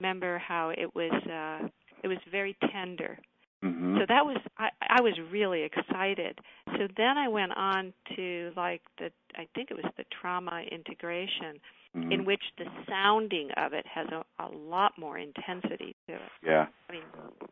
remember 0.00 0.38
how 0.38 0.70
it 0.70 0.94
was 0.94 1.12
uh 1.28 1.68
it 2.02 2.08
was 2.08 2.18
very 2.30 2.56
tender. 2.72 3.18
Mm-hmm. 3.64 3.98
So 3.98 4.04
that 4.08 4.24
was 4.24 4.36
I 4.58 4.68
I 4.80 5.00
was 5.00 5.14
really 5.32 5.62
excited. 5.62 6.38
So 6.66 6.86
then 6.96 7.18
I 7.18 7.26
went 7.28 7.52
on 7.56 7.92
to 8.14 8.52
like 8.56 8.82
the 8.98 9.10
I 9.36 9.46
think 9.54 9.70
it 9.70 9.74
was 9.74 9.90
the 9.96 10.04
trauma 10.20 10.62
integration 10.70 11.58
mm-hmm. 11.96 12.12
in 12.12 12.24
which 12.24 12.42
the 12.56 12.66
sounding 12.88 13.48
of 13.56 13.72
it 13.72 13.84
has 13.92 14.06
a, 14.12 14.22
a 14.42 14.48
lot 14.48 14.92
more 14.96 15.18
intensity 15.18 15.96
to 16.06 16.14
it. 16.14 16.20
Yeah. 16.44 16.66
I 16.88 16.92
mean 16.92 17.02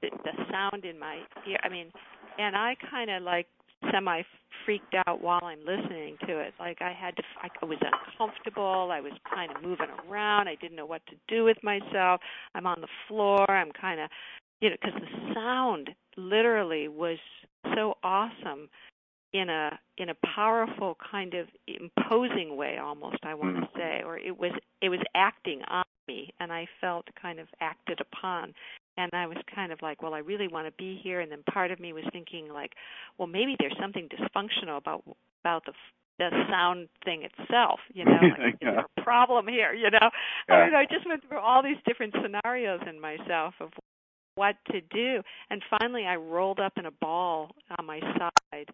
the, 0.00 0.10
the 0.22 0.44
sound 0.50 0.84
in 0.84 0.98
my 0.98 1.22
ear 1.48 1.58
I 1.64 1.68
mean 1.68 1.90
and 2.38 2.54
I 2.54 2.76
kind 2.88 3.10
of 3.10 3.24
like 3.24 3.48
semi 3.90 4.22
freaked 4.64 4.94
out 5.06 5.22
while 5.22 5.40
I'm 5.42 5.60
listening 5.60 6.16
to 6.26 6.38
it. 6.38 6.54
Like 6.58 6.78
I 6.80 6.92
had 6.92 7.16
to, 7.16 7.22
I 7.42 7.64
was 7.64 7.78
uncomfortable. 7.80 8.90
I 8.92 9.00
was 9.00 9.12
kind 9.32 9.50
of 9.54 9.62
moving 9.62 9.88
around. 10.08 10.48
I 10.48 10.56
didn't 10.56 10.76
know 10.76 10.86
what 10.86 11.02
to 11.06 11.14
do 11.28 11.44
with 11.44 11.58
myself. 11.62 12.20
I'm 12.54 12.66
on 12.66 12.80
the 12.80 12.88
floor. 13.08 13.48
I'm 13.50 13.70
kind 13.72 14.00
of, 14.00 14.10
you 14.60 14.70
know, 14.70 14.76
because 14.80 15.00
the 15.00 15.34
sound 15.34 15.90
literally 16.16 16.88
was 16.88 17.18
so 17.74 17.94
awesome 18.02 18.68
in 19.32 19.50
a 19.50 19.78
in 19.98 20.08
a 20.08 20.14
powerful 20.34 20.96
kind 21.10 21.34
of 21.34 21.48
imposing 21.66 22.56
way 22.56 22.78
almost 22.78 23.18
I 23.22 23.34
want 23.34 23.56
to 23.56 23.62
mm. 23.62 23.76
say 23.76 24.02
or 24.04 24.18
it 24.18 24.38
was 24.38 24.52
it 24.80 24.88
was 24.88 25.00
acting 25.14 25.62
on 25.68 25.84
me 26.08 26.32
and 26.40 26.52
I 26.52 26.66
felt 26.80 27.06
kind 27.20 27.38
of 27.38 27.48
acted 27.60 28.00
upon 28.00 28.54
and 28.96 29.10
I 29.12 29.26
was 29.26 29.36
kind 29.54 29.72
of 29.72 29.82
like, 29.82 30.02
well, 30.02 30.14
I 30.14 30.18
really 30.18 30.48
want 30.48 30.66
to 30.66 30.72
be 30.78 30.98
here. 31.02 31.20
And 31.20 31.30
then 31.30 31.42
part 31.52 31.70
of 31.70 31.80
me 31.80 31.92
was 31.92 32.04
thinking 32.12 32.48
like, 32.52 32.72
well, 33.18 33.28
maybe 33.28 33.56
there's 33.58 33.76
something 33.80 34.08
dysfunctional 34.08 34.78
about 34.78 35.04
about 35.44 35.64
the 35.66 35.72
the 36.18 36.30
sound 36.48 36.88
thing 37.04 37.24
itself. 37.24 37.80
You 37.92 38.06
know, 38.06 38.12
like, 38.38 38.56
yeah. 38.62 38.68
is 38.68 38.74
there 38.76 38.86
a 38.96 39.02
problem 39.02 39.48
here? 39.48 39.72
You 39.74 39.90
know, 39.90 40.10
yeah. 40.48 40.54
I 40.54 40.64
mean, 40.66 40.74
I 40.74 40.84
just 40.90 41.06
went 41.06 41.26
through 41.28 41.40
all 41.40 41.62
these 41.62 41.76
different 41.86 42.14
scenarios 42.22 42.80
in 42.88 43.00
myself 43.00 43.54
of 43.60 43.70
what 44.36 44.56
to 44.70 44.80
do, 44.80 45.22
and 45.50 45.62
finally, 45.78 46.06
I 46.06 46.16
rolled 46.16 46.60
up 46.60 46.74
in 46.76 46.86
a 46.86 46.90
ball 46.90 47.50
on 47.78 47.86
my 47.86 48.00
side. 48.00 48.68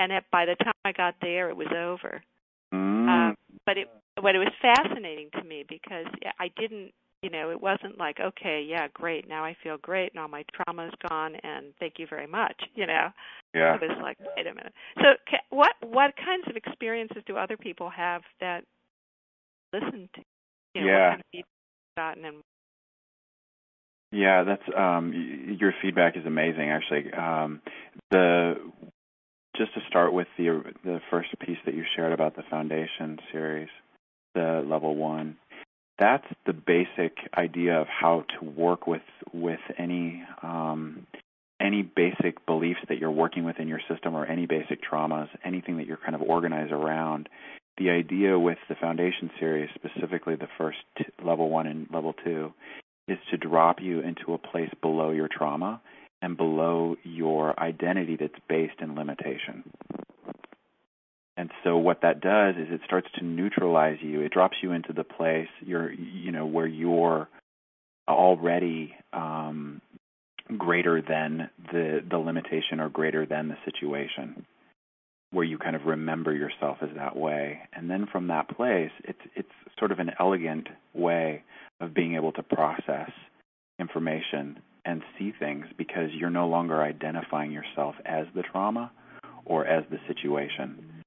And 0.00 0.12
it, 0.12 0.24
by 0.30 0.44
the 0.44 0.54
time 0.62 0.74
I 0.84 0.92
got 0.92 1.14
there, 1.20 1.48
it 1.48 1.56
was 1.56 1.72
over. 1.76 2.22
Mm. 2.72 3.08
Um, 3.08 3.34
but 3.66 3.78
it, 3.78 3.88
but 4.14 4.34
it 4.34 4.38
was 4.38 4.52
fascinating 4.62 5.30
to 5.32 5.42
me 5.42 5.64
because 5.68 6.06
I 6.38 6.50
didn't 6.56 6.92
you 7.22 7.30
know, 7.30 7.50
it 7.50 7.60
wasn't 7.60 7.98
like, 7.98 8.18
okay, 8.20 8.64
yeah, 8.66 8.86
great, 8.94 9.28
now 9.28 9.44
I 9.44 9.56
feel 9.62 9.76
great, 9.78 10.12
and 10.12 10.20
all 10.20 10.28
my 10.28 10.44
trauma's 10.54 10.92
gone, 11.08 11.34
and 11.42 11.66
thank 11.80 11.94
you 11.98 12.06
very 12.08 12.28
much. 12.28 12.54
You 12.74 12.86
know, 12.86 13.08
yeah. 13.54 13.74
it 13.74 13.80
was 13.80 13.98
like, 14.00 14.16
wait 14.36 14.46
a 14.46 14.54
minute. 14.54 14.72
So, 14.98 15.36
what 15.50 15.72
what 15.82 16.14
kinds 16.16 16.44
of 16.48 16.56
experiences 16.56 17.22
do 17.26 17.36
other 17.36 17.56
people 17.56 17.90
have 17.90 18.22
that 18.40 18.62
listen 19.72 20.08
to? 20.14 20.20
You 20.74 20.82
know, 20.82 20.86
yeah. 20.86 21.10
What 21.10 21.10
kind 21.10 21.22
of 21.34 21.44
gotten 21.96 22.24
and 22.24 22.42
yeah, 24.12 24.44
that's 24.44 24.62
um 24.76 25.56
your 25.58 25.74
feedback 25.82 26.16
is 26.16 26.26
amazing 26.26 26.70
actually. 26.70 27.12
Um 27.12 27.60
the 28.10 28.54
just 29.56 29.74
to 29.74 29.80
start 29.88 30.12
with 30.12 30.28
the 30.36 30.62
the 30.84 31.00
first 31.10 31.28
piece 31.40 31.58
that 31.66 31.74
you 31.74 31.84
shared 31.96 32.12
about 32.12 32.36
the 32.36 32.42
foundation 32.50 33.18
series, 33.32 33.68
the 34.34 34.64
level 34.66 34.94
1 34.96 35.36
that's 35.98 36.26
the 36.46 36.52
basic 36.52 37.16
idea 37.36 37.80
of 37.80 37.86
how 37.88 38.24
to 38.38 38.44
work 38.44 38.86
with 38.86 39.02
with 39.32 39.60
any 39.76 40.22
um, 40.42 41.06
any 41.60 41.82
basic 41.82 42.46
beliefs 42.46 42.80
that 42.88 42.98
you're 42.98 43.10
working 43.10 43.44
with 43.44 43.58
in 43.58 43.66
your 43.66 43.80
system 43.90 44.14
or 44.14 44.24
any 44.24 44.46
basic 44.46 44.78
traumas, 44.82 45.28
anything 45.44 45.76
that 45.78 45.86
you're 45.86 45.96
kind 45.96 46.14
of 46.14 46.22
organized 46.22 46.72
around. 46.72 47.28
The 47.78 47.90
idea 47.90 48.38
with 48.38 48.58
the 48.68 48.76
foundation 48.76 49.30
series, 49.40 49.70
specifically 49.74 50.36
the 50.36 50.48
first 50.56 50.78
t- 50.96 51.04
level 51.24 51.48
one 51.48 51.66
and 51.66 51.86
level 51.92 52.14
two, 52.24 52.52
is 53.08 53.18
to 53.30 53.36
drop 53.36 53.80
you 53.80 54.00
into 54.00 54.34
a 54.34 54.38
place 54.38 54.70
below 54.80 55.10
your 55.10 55.28
trauma 55.28 55.80
and 56.20 56.36
below 56.36 56.96
your 57.04 57.58
identity 57.58 58.16
that's 58.16 58.38
based 58.48 58.80
in 58.80 58.94
limitation. 58.94 59.64
And 61.36 61.50
so 61.62 61.76
what 61.76 62.02
that 62.02 62.20
does 62.20 62.56
is 62.56 62.66
it 62.70 62.80
starts 62.84 63.06
to 63.18 63.24
neutralize 63.24 63.98
you. 64.00 64.22
It 64.22 64.32
drops 64.32 64.56
you 64.60 64.72
into 64.72 64.92
the 64.92 65.04
place 65.04 65.48
you're 65.60 65.92
you 65.92 66.32
know 66.32 66.46
where 66.46 66.66
you're 66.66 67.28
already 68.08 68.94
um, 69.12 69.80
greater 70.56 71.00
than 71.00 71.48
the 71.72 72.02
the 72.10 72.18
limitation 72.18 72.80
or 72.80 72.88
greater 72.88 73.24
than 73.24 73.48
the 73.48 73.56
situation 73.64 74.44
where 75.30 75.44
you 75.44 75.58
kind 75.58 75.76
of 75.76 75.84
remember 75.84 76.32
yourself 76.34 76.78
as 76.82 76.88
that 76.96 77.16
way 77.16 77.58
and 77.72 77.90
then 77.90 78.06
from 78.10 78.28
that 78.28 78.48
place 78.48 78.90
it's 79.04 79.20
it's 79.36 79.48
sort 79.78 79.92
of 79.92 79.98
an 79.98 80.10
elegant 80.18 80.68
way 80.94 81.42
of 81.80 81.94
being 81.94 82.14
able 82.14 82.32
to 82.32 82.42
process 82.42 83.10
information 83.78 84.58
and 84.84 85.02
see 85.18 85.32
things 85.38 85.66
because 85.76 86.10
you're 86.12 86.30
no 86.30 86.48
longer 86.48 86.82
identifying 86.82 87.52
yourself 87.52 87.94
as 88.04 88.26
the 88.34 88.42
trauma 88.42 88.90
or 89.44 89.66
as 89.66 89.84
the 89.90 89.98
situation 90.06 91.04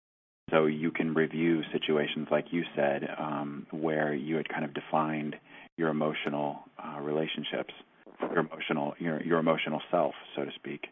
so 0.49 0.65
you 0.65 0.91
can 0.91 1.13
review 1.13 1.61
situations 1.71 2.27
like 2.31 2.45
you 2.51 2.63
said 2.75 3.07
um, 3.17 3.65
where 3.71 4.13
you 4.13 4.35
had 4.35 4.47
kind 4.49 4.65
of 4.65 4.73
defined 4.73 5.35
your 5.77 5.89
emotional 5.89 6.59
uh, 6.77 6.99
relationships 6.99 7.73
your 8.29 8.39
emotional 8.39 8.93
your 8.99 9.21
your 9.23 9.39
emotional 9.39 9.81
self, 9.89 10.13
so 10.35 10.45
to 10.45 10.51
speak. 10.55 10.87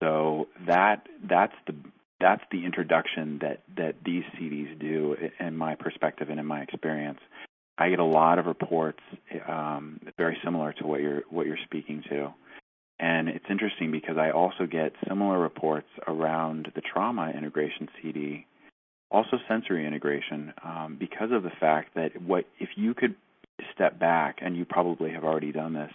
So 0.00 0.48
that 0.66 1.06
that's 1.28 1.54
the 1.66 1.74
that's 2.20 2.42
the 2.50 2.64
introduction 2.64 3.38
that 3.42 3.62
that 3.76 3.96
these 4.04 4.24
CDs 4.38 4.78
do, 4.78 5.16
in 5.40 5.56
my 5.56 5.74
perspective 5.74 6.30
and 6.30 6.40
in 6.40 6.46
my 6.46 6.62
experience. 6.62 7.20
I 7.80 7.90
get 7.90 8.00
a 8.00 8.04
lot 8.04 8.40
of 8.40 8.46
reports 8.46 8.98
um, 9.48 10.00
very 10.16 10.36
similar 10.44 10.72
to 10.74 10.86
what 10.86 11.00
you're 11.00 11.22
what 11.30 11.46
you're 11.46 11.58
speaking 11.64 12.02
to, 12.10 12.32
and 12.98 13.28
it's 13.28 13.44
interesting 13.48 13.92
because 13.92 14.16
I 14.18 14.30
also 14.30 14.66
get 14.66 14.92
similar 15.06 15.38
reports 15.38 15.88
around 16.06 16.72
the 16.74 16.80
trauma 16.80 17.30
integration 17.30 17.88
CD, 18.02 18.46
also 19.10 19.38
sensory 19.48 19.86
integration, 19.86 20.52
um, 20.64 20.96
because 20.98 21.30
of 21.30 21.44
the 21.44 21.52
fact 21.60 21.94
that 21.94 22.20
what 22.20 22.46
if 22.58 22.70
you 22.76 22.94
could 22.94 23.14
step 23.74 23.98
back, 23.98 24.38
and 24.40 24.56
you 24.56 24.64
probably 24.64 25.10
have 25.12 25.24
already 25.24 25.52
done 25.52 25.74
this, 25.74 25.92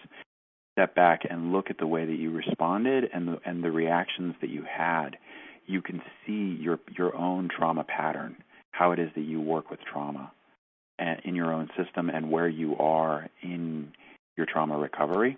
step 0.73 0.95
back 0.95 1.21
and 1.29 1.53
look 1.53 1.69
at 1.69 1.77
the 1.77 1.87
way 1.87 2.05
that 2.05 2.17
you 2.17 2.31
responded 2.31 3.05
and 3.13 3.27
the, 3.27 3.39
and 3.45 3.63
the 3.63 3.71
reactions 3.71 4.35
that 4.41 4.49
you 4.49 4.63
had, 4.63 5.17
you 5.65 5.81
can 5.81 6.01
see 6.25 6.57
your 6.59 6.79
your 6.97 7.15
own 7.15 7.47
trauma 7.49 7.83
pattern, 7.83 8.35
how 8.71 8.91
it 8.91 8.99
is 8.99 9.09
that 9.15 9.21
you 9.21 9.39
work 9.39 9.69
with 9.69 9.79
trauma 9.81 10.31
and 10.99 11.21
in 11.23 11.35
your 11.35 11.53
own 11.53 11.69
system 11.77 12.09
and 12.09 12.29
where 12.29 12.47
you 12.47 12.75
are 12.77 13.29
in 13.41 13.91
your 14.35 14.45
trauma 14.45 14.77
recovery. 14.77 15.37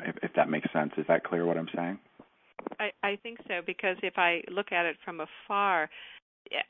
If, 0.00 0.16
if 0.22 0.30
that 0.36 0.48
makes 0.48 0.72
sense, 0.72 0.92
is 0.96 1.04
that 1.08 1.24
clear 1.24 1.44
what 1.44 1.58
I'm 1.58 1.68
saying? 1.74 1.98
I, 2.78 2.90
I 3.02 3.16
think 3.22 3.38
so 3.48 3.60
because 3.66 3.96
if 4.02 4.14
I 4.16 4.42
look 4.50 4.72
at 4.72 4.86
it 4.86 4.96
from 5.04 5.20
afar, 5.20 5.90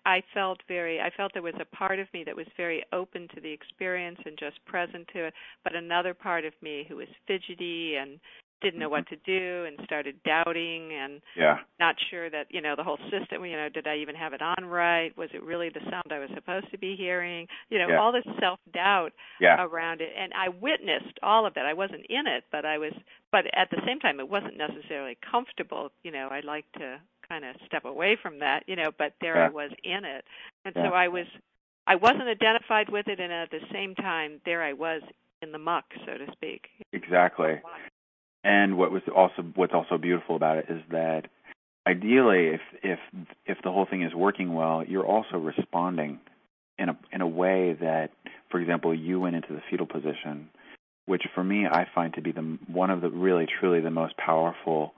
I 0.07 0.23
felt 0.33 0.61
very 0.69 1.01
I 1.01 1.11
felt 1.17 1.33
there 1.33 1.43
was 1.43 1.55
a 1.61 1.77
part 1.77 1.99
of 1.99 2.07
me 2.15 2.25
that 2.25 2.37
was 2.37 2.47
very 2.57 2.85
open 2.93 3.29
to 3.35 3.41
the 3.41 3.53
experience 3.53 4.19
and 4.25 4.39
just 4.39 4.65
present 4.67 5.09
to 5.13 5.27
it, 5.27 5.35
but 5.63 5.75
another 5.75 6.15
part 6.15 6.45
of 6.45 6.53
me 6.63 6.85
who 6.89 6.97
was 6.97 7.09
fidgety 7.27 7.97
and 7.97 8.21
didn't 8.65 8.81
know 8.81 8.89
what 8.89 9.05
mm-hmm. 9.05 9.15
to 9.15 9.41
do 9.41 9.67
and 9.67 9.79
started 9.85 10.17
doubting 10.25 10.91
and 10.93 11.21
yeah. 11.37 11.59
not 11.79 11.95
sure 12.11 12.31
that 12.31 12.47
you 12.51 12.63
know 12.63 12.75
the 12.77 12.83
whole 12.83 12.99
system 13.11 13.45
you 13.45 13.57
know 13.57 13.69
did 13.69 13.87
I 13.87 13.97
even 13.97 14.15
have 14.15 14.33
it 14.33 14.41
on 14.41 14.65
right 14.65 15.17
was 15.19 15.29
it 15.35 15.43
really 15.43 15.69
the 15.69 15.81
sound 15.91 16.11
I 16.11 16.19
was 16.19 16.31
supposed 16.35 16.71
to 16.71 16.79
be 16.79 16.97
hearing 16.97 17.47
you 17.69 17.79
know 17.79 17.89
yeah. 17.89 18.01
all 18.01 18.11
this 18.11 18.25
self 18.41 18.59
doubt 18.73 19.11
yeah. 19.41 19.63
around 19.63 20.01
it 20.01 20.11
and 20.19 20.33
I 20.33 20.49
witnessed 20.49 21.19
all 21.23 21.47
of 21.47 21.55
that 21.55 21.67
I 21.67 21.75
wasn't 21.75 22.07
in 22.09 22.27
it 22.27 22.45
but 22.51 22.65
I 22.65 22.79
was 22.79 22.93
but 23.31 23.45
at 23.55 23.69
the 23.71 23.83
same 23.87 24.01
time 24.01 24.19
it 24.19 24.29
wasn't 24.29 24.57
necessarily 24.57 25.19
comfortable 25.31 25.91
you 26.03 26.11
know 26.11 26.29
I'd 26.31 26.45
like 26.45 26.65
to 26.79 26.99
kind 27.29 27.45
of 27.45 27.57
step 27.67 27.85
away 27.85 28.17
from 28.21 28.41
that, 28.41 28.65
you 28.67 28.77
know, 28.77 28.91
but 28.97 29.15
there 29.21 29.37
yeah. 29.37 29.47
I 29.47 29.51
was 29.51 29.71
in 29.83 30.05
it. 30.05 30.25
And 30.65 30.75
yeah. 30.77 30.91
so 30.91 30.95
I 30.95 31.09
was 31.09 31.27
I 31.87 31.97
wasn't 31.97 32.29
identified 32.29 32.91
with 32.91 33.09
it 33.09 33.21
and 33.21 33.33
at 33.33 33.51
the 33.51 33.61
same 33.73 33.95
time 33.95 34.41
there 34.45 34.63
I 34.63 34.73
was 34.73 35.03
in 35.43 35.53
the 35.53 35.59
muck, 35.59 35.85
so 36.07 36.17
to 36.17 36.33
speak. 36.33 36.69
Exactly. 36.93 37.61
And 38.43 38.77
what 38.77 38.91
was 38.91 39.03
also 39.15 39.43
what's 39.55 39.75
also 39.75 39.99
beautiful 39.99 40.37
about 40.37 40.59
it 40.59 40.67
is 40.69 40.83
that 40.91 41.23
ideally 41.87 42.49
if 42.49 42.61
if 42.83 42.99
if 43.47 43.59
the 43.63 43.71
whole 43.71 43.87
thing 43.89 44.03
is 44.03 44.15
working 44.15 44.55
well, 44.55 44.83
you're 44.87 45.07
also 45.07 45.37
responding 45.39 46.21
in 46.79 46.89
a 46.89 46.99
in 47.13 47.21
a 47.21 47.29
way 47.29 47.77
that 47.81 48.11
for 48.55 48.61
example, 48.61 48.95
you 48.95 49.19
went 49.19 49.35
into 49.35 49.53
the 49.53 49.61
fetal 49.69 49.85
position, 49.85 50.49
which 51.07 51.23
for 51.35 51.43
me 51.43 51.67
I 51.67 51.89
find 51.93 52.15
to 52.15 52.23
be 52.23 52.31
the 52.31 52.57
one 52.69 52.91
of 52.91 53.01
the 53.01 53.11
really 53.11 53.47
truly 53.59 53.81
the 53.81 53.91
most 53.91 54.17
powerful 54.17 54.95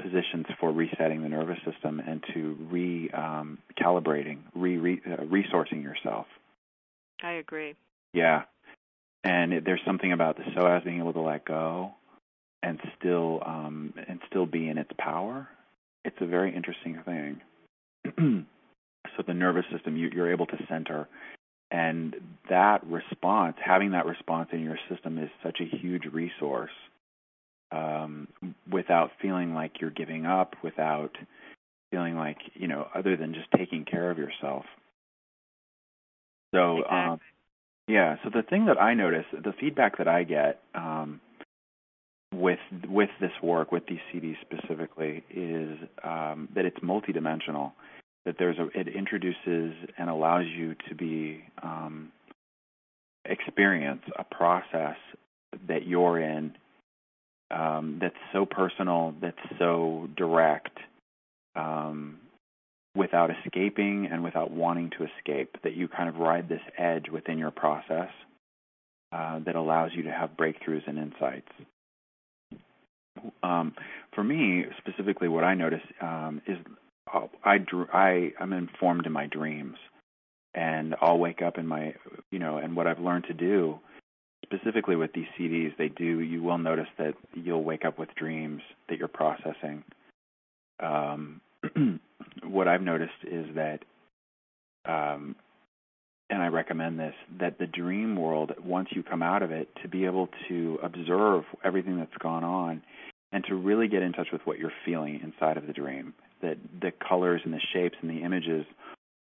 positions 0.00 0.46
for 0.60 0.72
resetting 0.72 1.22
the 1.22 1.28
nervous 1.28 1.58
system 1.70 2.00
and 2.00 2.22
to 2.34 2.56
recalibrating, 2.72 4.36
um, 4.36 4.48
re, 4.54 4.76
re 4.76 5.00
uh, 5.06 5.16
resourcing 5.22 5.82
yourself. 5.82 6.26
I 7.22 7.32
agree. 7.32 7.74
Yeah, 8.12 8.42
and 9.24 9.52
it, 9.52 9.64
there's 9.64 9.80
something 9.84 10.12
about 10.12 10.36
the 10.36 10.44
psoas 10.44 10.84
being 10.84 11.00
able 11.00 11.12
to 11.14 11.20
let 11.20 11.44
go 11.44 11.92
and 12.62 12.80
still 12.98 13.42
um, 13.44 13.94
and 14.08 14.20
still 14.28 14.46
be 14.46 14.68
in 14.68 14.78
its 14.78 14.90
power. 14.98 15.48
It's 16.04 16.16
a 16.20 16.26
very 16.26 16.54
interesting 16.54 17.02
thing. 17.04 17.40
so 19.16 19.22
the 19.26 19.34
nervous 19.34 19.64
system, 19.72 19.96
you, 19.96 20.10
you're 20.12 20.32
able 20.32 20.46
to 20.46 20.56
center, 20.68 21.08
and 21.70 22.16
that 22.48 22.86
response, 22.86 23.56
having 23.62 23.90
that 23.90 24.06
response 24.06 24.48
in 24.52 24.60
your 24.60 24.78
system, 24.88 25.18
is 25.18 25.28
such 25.42 25.58
a 25.60 25.76
huge 25.76 26.04
resource 26.06 26.70
um, 27.70 28.28
without 28.70 29.10
feeling 29.20 29.54
like 29.54 29.80
you're 29.80 29.90
giving 29.90 30.26
up, 30.26 30.54
without 30.62 31.16
feeling 31.90 32.16
like 32.16 32.38
you 32.54 32.68
know, 32.68 32.88
other 32.94 33.16
than 33.16 33.34
just 33.34 33.48
taking 33.56 33.84
care 33.84 34.10
of 34.10 34.18
yourself. 34.18 34.64
So, 36.54 36.78
exactly. 36.78 36.98
um, 36.98 37.20
yeah. 37.88 38.16
So 38.24 38.30
the 38.30 38.42
thing 38.42 38.66
that 38.66 38.80
I 38.80 38.94
notice, 38.94 39.24
the 39.32 39.52
feedback 39.58 39.98
that 39.98 40.08
I 40.08 40.24
get 40.24 40.60
um, 40.74 41.20
with 42.34 42.58
with 42.88 43.10
this 43.20 43.32
work, 43.42 43.72
with 43.72 43.84
these 43.86 44.00
CDs 44.12 44.36
specifically, 44.40 45.24
is 45.30 45.78
um, 46.04 46.48
that 46.54 46.64
it's 46.64 46.78
multidimensional. 46.78 47.72
That 48.24 48.36
there's 48.38 48.58
a, 48.58 48.68
it 48.78 48.88
introduces 48.88 49.74
and 49.96 50.10
allows 50.10 50.46
you 50.46 50.74
to 50.88 50.94
be 50.94 51.42
um, 51.62 52.12
experience 53.24 54.02
a 54.18 54.24
process 54.24 54.96
that 55.66 55.86
you're 55.86 56.20
in 56.20 56.54
um, 57.50 57.98
that's 58.00 58.14
so 58.32 58.46
personal, 58.46 59.14
that's 59.20 59.36
so 59.58 60.08
direct, 60.16 60.76
um, 61.56 62.18
without 62.94 63.30
escaping 63.30 64.08
and 64.10 64.22
without 64.22 64.50
wanting 64.50 64.90
to 64.90 65.04
escape, 65.04 65.56
that 65.62 65.74
you 65.74 65.88
kind 65.88 66.08
of 66.08 66.16
ride 66.16 66.48
this 66.48 66.60
edge 66.76 67.06
within 67.10 67.38
your 67.38 67.50
process 67.50 68.10
uh, 69.12 69.38
that 69.46 69.56
allows 69.56 69.92
you 69.94 70.02
to 70.02 70.12
have 70.12 70.30
breakthroughs 70.36 70.86
and 70.86 70.98
insights. 70.98 71.48
Um, 73.42 73.74
for 74.14 74.22
me, 74.22 74.64
specifically, 74.78 75.28
what 75.28 75.44
I 75.44 75.54
notice 75.54 75.80
um, 76.00 76.42
is 76.46 76.56
uh, 77.12 77.26
I, 77.44 77.58
I 77.92 78.32
I'm 78.38 78.52
informed 78.52 79.06
in 79.06 79.12
my 79.12 79.26
dreams, 79.26 79.76
and 80.54 80.94
I'll 81.00 81.18
wake 81.18 81.42
up 81.42 81.58
in 81.58 81.66
my 81.66 81.94
you 82.30 82.38
know, 82.38 82.58
and 82.58 82.76
what 82.76 82.86
I've 82.86 83.00
learned 83.00 83.24
to 83.24 83.34
do 83.34 83.80
specifically 84.50 84.96
with 84.96 85.12
these 85.12 85.26
CDs, 85.38 85.76
they 85.76 85.88
do. 85.88 86.20
You 86.20 86.42
will 86.42 86.58
notice 86.58 86.88
that 86.98 87.14
you'll 87.34 87.64
wake 87.64 87.84
up 87.84 87.98
with 87.98 88.08
dreams 88.14 88.62
that 88.88 88.98
you're 88.98 89.08
processing. 89.08 89.84
Um, 90.80 91.40
what 92.44 92.68
I've 92.68 92.82
noticed 92.82 93.12
is 93.24 93.46
that, 93.54 93.80
um, 94.86 95.36
and 96.30 96.42
I 96.42 96.48
recommend 96.48 96.98
this, 96.98 97.14
that 97.40 97.58
the 97.58 97.66
dream 97.66 98.16
world, 98.16 98.52
once 98.64 98.88
you 98.92 99.02
come 99.02 99.22
out 99.22 99.42
of 99.42 99.50
it, 99.50 99.68
to 99.82 99.88
be 99.88 100.04
able 100.04 100.28
to 100.48 100.78
observe 100.82 101.44
everything 101.64 101.98
that's 101.98 102.16
gone 102.18 102.44
on, 102.44 102.82
and 103.32 103.44
to 103.44 103.54
really 103.54 103.88
get 103.88 104.02
in 104.02 104.12
touch 104.12 104.28
with 104.32 104.42
what 104.44 104.58
you're 104.58 104.72
feeling 104.86 105.20
inside 105.22 105.56
of 105.56 105.66
the 105.66 105.72
dream. 105.72 106.14
That 106.40 106.56
the 106.80 106.92
colors 107.06 107.42
and 107.44 107.52
the 107.52 107.60
shapes 107.72 107.96
and 108.00 108.10
the 108.10 108.22
images, 108.22 108.64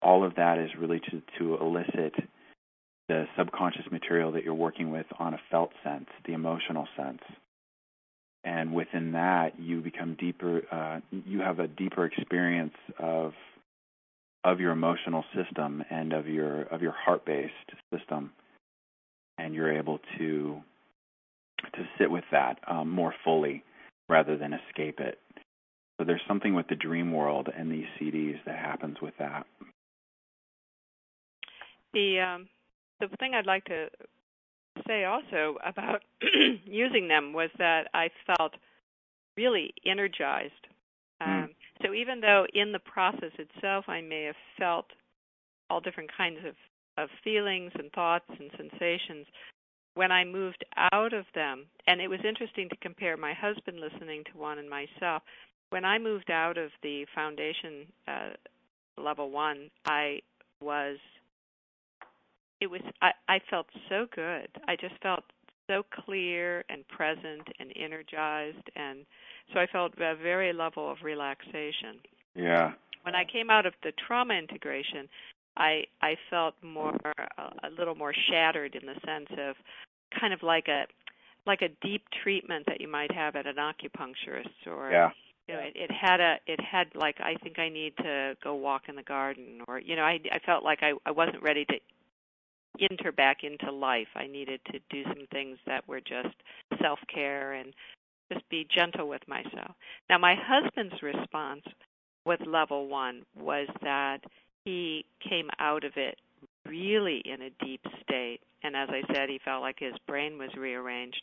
all 0.01 0.25
of 0.25 0.35
that 0.35 0.57
is 0.57 0.71
really 0.77 0.99
to 0.99 1.21
to 1.37 1.57
elicit 1.57 2.13
the 3.09 3.25
subconscious 3.37 3.85
material 3.91 4.31
that 4.31 4.43
you're 4.43 4.53
working 4.53 4.91
with 4.91 5.05
on 5.19 5.33
a 5.33 5.39
felt 5.51 5.71
sense, 5.83 6.07
the 6.25 6.33
emotional 6.33 6.87
sense. 6.95 7.21
And 8.43 8.73
within 8.73 9.13
that, 9.13 9.59
you 9.59 9.81
become 9.81 10.15
deeper. 10.19 10.61
Uh, 10.71 10.99
you 11.25 11.39
have 11.39 11.59
a 11.59 11.67
deeper 11.67 12.05
experience 12.05 12.73
of 12.99 13.33
of 14.43 14.59
your 14.59 14.71
emotional 14.71 15.23
system 15.33 15.83
and 15.89 16.11
of 16.11 16.27
your 16.27 16.63
of 16.63 16.81
your 16.81 16.91
heart-based 16.91 17.53
system, 17.93 18.31
and 19.37 19.55
you're 19.55 19.71
able 19.71 19.99
to 20.17 20.61
to 21.73 21.87
sit 21.97 22.11
with 22.11 22.25
that 22.31 22.59
um, 22.67 22.89
more 22.89 23.13
fully 23.23 23.63
rather 24.09 24.37
than 24.37 24.53
escape 24.53 24.99
it. 24.99 25.17
So 25.97 26.05
there's 26.05 26.21
something 26.27 26.53
with 26.53 26.67
the 26.67 26.75
dream 26.75 27.13
world 27.13 27.49
and 27.55 27.71
these 27.71 27.85
CDs 27.99 28.37
that 28.45 28.57
happens 28.57 28.97
with 29.01 29.13
that. 29.19 29.45
The 31.93 32.19
um, 32.19 32.49
the 33.07 33.17
thing 33.17 33.33
I'd 33.33 33.45
like 33.45 33.65
to 33.65 33.87
say 34.87 35.05
also 35.05 35.57
about 35.65 36.01
using 36.65 37.07
them 37.07 37.33
was 37.33 37.49
that 37.57 37.87
I 37.93 38.09
felt 38.25 38.53
really 39.37 39.73
energized. 39.85 40.53
Mm. 41.21 41.43
Um, 41.43 41.49
so 41.81 41.93
even 41.93 42.21
though 42.21 42.45
in 42.53 42.71
the 42.71 42.79
process 42.79 43.31
itself 43.37 43.85
I 43.87 44.01
may 44.01 44.23
have 44.23 44.35
felt 44.57 44.85
all 45.69 45.79
different 45.79 46.11
kinds 46.15 46.39
of, 46.45 46.55
of 46.97 47.09
feelings 47.23 47.71
and 47.75 47.91
thoughts 47.91 48.25
and 48.29 48.51
sensations, 48.57 49.25
when 49.95 50.11
I 50.11 50.23
moved 50.23 50.65
out 50.91 51.13
of 51.13 51.25
them, 51.35 51.65
and 51.87 52.01
it 52.01 52.07
was 52.07 52.19
interesting 52.27 52.67
to 52.69 52.75
compare 52.77 53.15
my 53.15 53.33
husband 53.33 53.79
listening 53.79 54.23
to 54.31 54.37
one 54.37 54.57
and 54.57 54.69
myself. 54.69 55.21
When 55.69 55.85
I 55.85 55.99
moved 55.99 56.31
out 56.31 56.57
of 56.57 56.71
the 56.81 57.05
foundation 57.13 57.87
uh, 58.07 58.29
level 58.97 59.29
one, 59.29 59.69
I 59.85 60.21
was 60.61 60.97
it 62.63 62.69
was 62.69 62.81
I, 63.01 63.11
I 63.27 63.39
felt 63.49 63.67
so 63.89 64.07
good. 64.15 64.47
I 64.67 64.75
just 64.75 64.95
felt 65.03 65.23
so 65.67 65.83
clear 66.05 66.63
and 66.69 66.87
present 66.87 67.47
and 67.59 67.71
energized 67.75 68.69
and 68.75 69.05
so 69.53 69.59
I 69.59 69.67
felt 69.67 69.93
a 69.99 70.15
very 70.15 70.53
level 70.53 70.89
of 70.89 70.97
relaxation. 71.03 71.99
Yeah. 72.35 72.71
When 73.03 73.15
I 73.15 73.25
came 73.25 73.49
out 73.49 73.65
of 73.65 73.73
the 73.83 73.91
trauma 74.07 74.33
integration, 74.35 75.09
I 75.57 75.83
I 76.01 76.15
felt 76.29 76.55
more 76.63 76.97
a 77.37 77.69
little 77.77 77.95
more 77.95 78.13
shattered 78.29 78.75
in 78.75 78.87
the 78.87 78.95
sense 79.05 79.29
of 79.37 79.55
kind 80.19 80.33
of 80.33 80.41
like 80.41 80.67
a 80.69 80.85
like 81.45 81.61
a 81.61 81.69
deep 81.85 82.03
treatment 82.23 82.65
that 82.67 82.79
you 82.79 82.87
might 82.87 83.11
have 83.11 83.35
at 83.35 83.45
an 83.45 83.57
acupuncturist 83.57 84.67
or 84.67 84.89
yeah. 84.89 85.09
you 85.47 85.53
know 85.53 85.59
it, 85.59 85.73
it 85.75 85.91
had 85.91 86.21
a 86.21 86.35
it 86.47 86.61
had 86.61 86.87
like 86.95 87.17
I 87.19 87.35
think 87.43 87.59
I 87.59 87.67
need 87.67 87.97
to 87.97 88.35
go 88.41 88.55
walk 88.55 88.83
in 88.87 88.95
the 88.95 89.03
garden 89.03 89.59
or 89.67 89.79
you 89.79 89.97
know 89.97 90.03
I 90.03 90.19
I 90.31 90.39
felt 90.45 90.63
like 90.63 90.79
I 90.81 90.93
I 91.05 91.11
wasn't 91.11 91.43
ready 91.43 91.65
to 91.65 91.75
enter 92.79 93.11
back 93.11 93.43
into 93.43 93.71
life. 93.71 94.07
I 94.15 94.27
needed 94.27 94.59
to 94.71 94.79
do 94.89 95.03
some 95.03 95.27
things 95.31 95.57
that 95.65 95.87
were 95.87 96.01
just 96.01 96.35
self-care 96.81 97.53
and 97.53 97.73
just 98.31 98.47
be 98.49 98.67
gentle 98.73 99.07
with 99.07 99.21
myself. 99.27 99.75
Now 100.09 100.17
my 100.17 100.35
husband's 100.35 101.01
response 101.01 101.63
with 102.25 102.39
level 102.47 102.87
1 102.87 103.23
was 103.39 103.67
that 103.81 104.19
he 104.65 105.05
came 105.27 105.49
out 105.59 105.83
of 105.83 105.93
it 105.97 106.17
really 106.65 107.21
in 107.25 107.41
a 107.41 107.65
deep 107.65 107.81
state 108.01 108.39
and 108.63 108.75
as 108.75 108.89
I 108.89 109.01
said 109.13 109.29
he 109.29 109.39
felt 109.43 109.61
like 109.61 109.79
his 109.79 109.93
brain 110.07 110.37
was 110.37 110.49
rearranged 110.57 111.21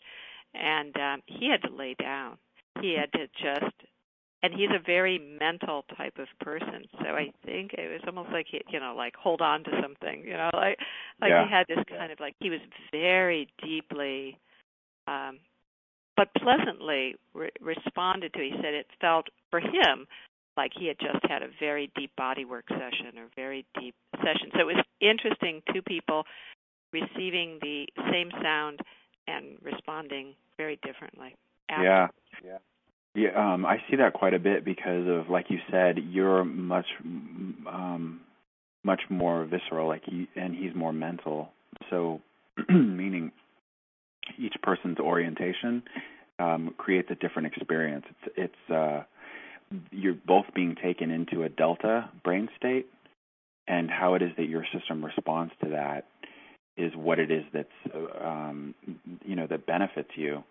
and 0.54 0.94
um 0.96 1.22
he 1.26 1.48
had 1.48 1.62
to 1.62 1.74
lay 1.74 1.94
down. 1.94 2.36
He 2.80 2.94
had 2.94 3.10
to 3.12 3.26
just 3.42 3.74
and 4.42 4.54
he's 4.54 4.70
a 4.70 4.82
very 4.84 5.18
mental 5.18 5.84
type 5.96 6.18
of 6.18 6.26
person. 6.40 6.84
So 7.00 7.08
i 7.08 7.32
think 7.44 7.74
it 7.74 7.90
was 7.90 8.00
almost 8.06 8.30
like 8.30 8.46
he 8.50 8.60
you 8.68 8.80
know 8.80 8.94
like 8.96 9.14
hold 9.14 9.40
on 9.40 9.64
to 9.64 9.70
something 9.82 10.22
you 10.24 10.34
know 10.34 10.50
like 10.52 10.78
like 11.20 11.30
yeah. 11.30 11.44
he 11.44 11.50
had 11.50 11.66
this 11.68 11.84
kind 11.88 12.12
of 12.12 12.20
like 12.20 12.34
he 12.40 12.50
was 12.50 12.60
very 12.92 13.48
deeply 13.62 14.38
um 15.06 15.38
but 16.20 16.28
pleasantly 16.34 17.16
re- 17.32 17.48
responded 17.62 18.34
to. 18.34 18.40
He 18.40 18.52
said 18.56 18.74
it 18.74 18.86
felt 19.00 19.28
for 19.50 19.58
him 19.58 20.06
like 20.54 20.72
he 20.78 20.86
had 20.86 20.98
just 20.98 21.24
had 21.26 21.42
a 21.42 21.48
very 21.58 21.90
deep 21.96 22.10
body 22.14 22.44
work 22.44 22.66
session 22.68 23.16
or 23.16 23.28
very 23.34 23.64
deep 23.78 23.94
session. 24.16 24.50
So 24.52 24.60
it 24.60 24.66
was 24.66 24.84
interesting 25.00 25.62
two 25.72 25.80
people 25.80 26.24
receiving 26.92 27.58
the 27.62 27.86
same 28.12 28.30
sound 28.42 28.80
and 29.26 29.56
responding 29.62 30.34
very 30.58 30.78
differently. 30.84 31.36
After. 31.70 31.84
yeah. 31.84 32.08
yeah 32.44 32.58
yeah, 33.14 33.30
um, 33.36 33.66
I 33.66 33.78
see 33.90 33.96
that 33.96 34.12
quite 34.12 34.34
a 34.34 34.38
bit 34.38 34.64
because 34.64 35.06
of, 35.08 35.28
like 35.28 35.46
you 35.48 35.58
said, 35.70 35.98
you're 36.10 36.44
much, 36.44 36.86
um, 37.02 38.20
much 38.84 39.02
more 39.08 39.44
visceral, 39.44 39.88
like 39.88 40.02
he, 40.04 40.28
and 40.36 40.54
he's 40.54 40.74
more 40.74 40.92
mental. 40.92 41.50
So, 41.90 42.20
meaning 42.68 43.32
each 44.38 44.54
person's 44.62 44.98
orientation 44.98 45.82
um, 46.38 46.74
creates 46.78 47.08
a 47.10 47.16
different 47.16 47.48
experience. 47.48 48.04
It's, 48.08 48.34
it's, 48.36 48.72
uh, 48.72 49.02
you're 49.90 50.14
both 50.26 50.46
being 50.54 50.76
taken 50.82 51.10
into 51.10 51.42
a 51.42 51.48
delta 51.48 52.08
brain 52.24 52.48
state, 52.56 52.86
and 53.66 53.90
how 53.90 54.14
it 54.14 54.22
is 54.22 54.30
that 54.36 54.46
your 54.46 54.64
system 54.72 55.04
responds 55.04 55.52
to 55.62 55.70
that 55.70 56.06
is 56.76 56.92
what 56.96 57.18
it 57.18 57.30
is 57.30 57.44
that's, 57.52 57.68
um, 58.20 58.74
you 59.24 59.36
know, 59.36 59.46
that 59.46 59.66
benefits 59.66 60.10
you 60.14 60.42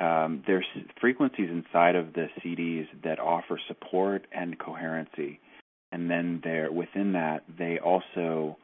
um, 0.00 0.42
there's 0.46 0.66
frequencies 1.00 1.50
inside 1.50 1.94
of 1.94 2.12
the 2.14 2.26
CDs 2.44 2.86
that 3.04 3.20
offer 3.20 3.60
support 3.68 4.26
and 4.32 4.58
coherency, 4.58 5.40
and 5.92 6.10
then 6.10 6.40
there 6.42 6.72
within 6.72 7.12
that 7.12 7.44
they 7.58 7.78
also 7.78 8.56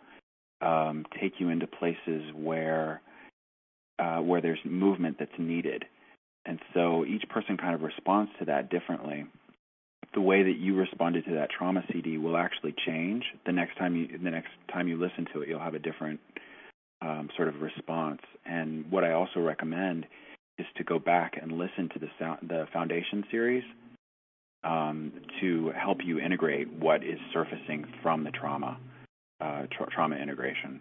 um, 0.61 1.07
take 1.21 1.35
you 1.38 1.49
into 1.49 1.66
places 1.66 2.23
where 2.35 3.01
uh, 3.99 4.19
where 4.19 4.40
there's 4.40 4.59
movement 4.64 5.16
that's 5.19 5.31
needed, 5.38 5.85
and 6.47 6.59
so 6.75 7.05
each 7.05 7.23
person 7.29 7.57
kind 7.57 7.75
of 7.75 7.83
responds 7.83 8.31
to 8.38 8.47
that 8.47 8.71
differently. 8.71 9.25
The 10.12 10.21
way 10.21 10.43
that 10.43 10.57
you 10.59 10.75
responded 10.75 11.25
to 11.27 11.35
that 11.35 11.51
trauma 11.57 11.85
CD 11.93 12.19
will 12.19 12.37
actually 12.37 12.75
change 12.85 13.23
the 13.47 13.53
next 13.53 13.79
time 13.79 13.95
you 13.95 14.19
the 14.19 14.31
next 14.31 14.51
time 14.73 14.88
you 14.88 14.99
listen 14.99 15.27
to 15.33 15.43
it. 15.43 15.49
You'll 15.49 15.61
have 15.61 15.75
a 15.75 15.79
different 15.79 16.19
um, 17.03 17.29
sort 17.37 17.49
of 17.49 17.62
response. 17.62 18.21
And 18.45 18.90
what 18.90 19.05
I 19.05 19.12
also 19.12 19.40
recommend 19.40 20.07
is 20.61 20.66
to 20.77 20.85
go 20.85 20.99
back 20.99 21.38
and 21.40 21.53
listen 21.53 21.88
to 21.94 21.99
the 21.99 22.09
sound, 22.18 22.38
the 22.49 22.66
foundation 22.73 23.25
series 23.31 23.64
um, 24.62 25.12
to 25.40 25.73
help 25.77 25.99
you 26.05 26.20
integrate 26.20 26.70
what 26.73 27.03
is 27.03 27.18
surfacing 27.33 27.87
from 28.03 28.25
the 28.25 28.31
trauma 28.31 28.79
uh, 29.40 29.62
tra- 29.77 29.88
trauma 29.90 30.16
integration. 30.16 30.81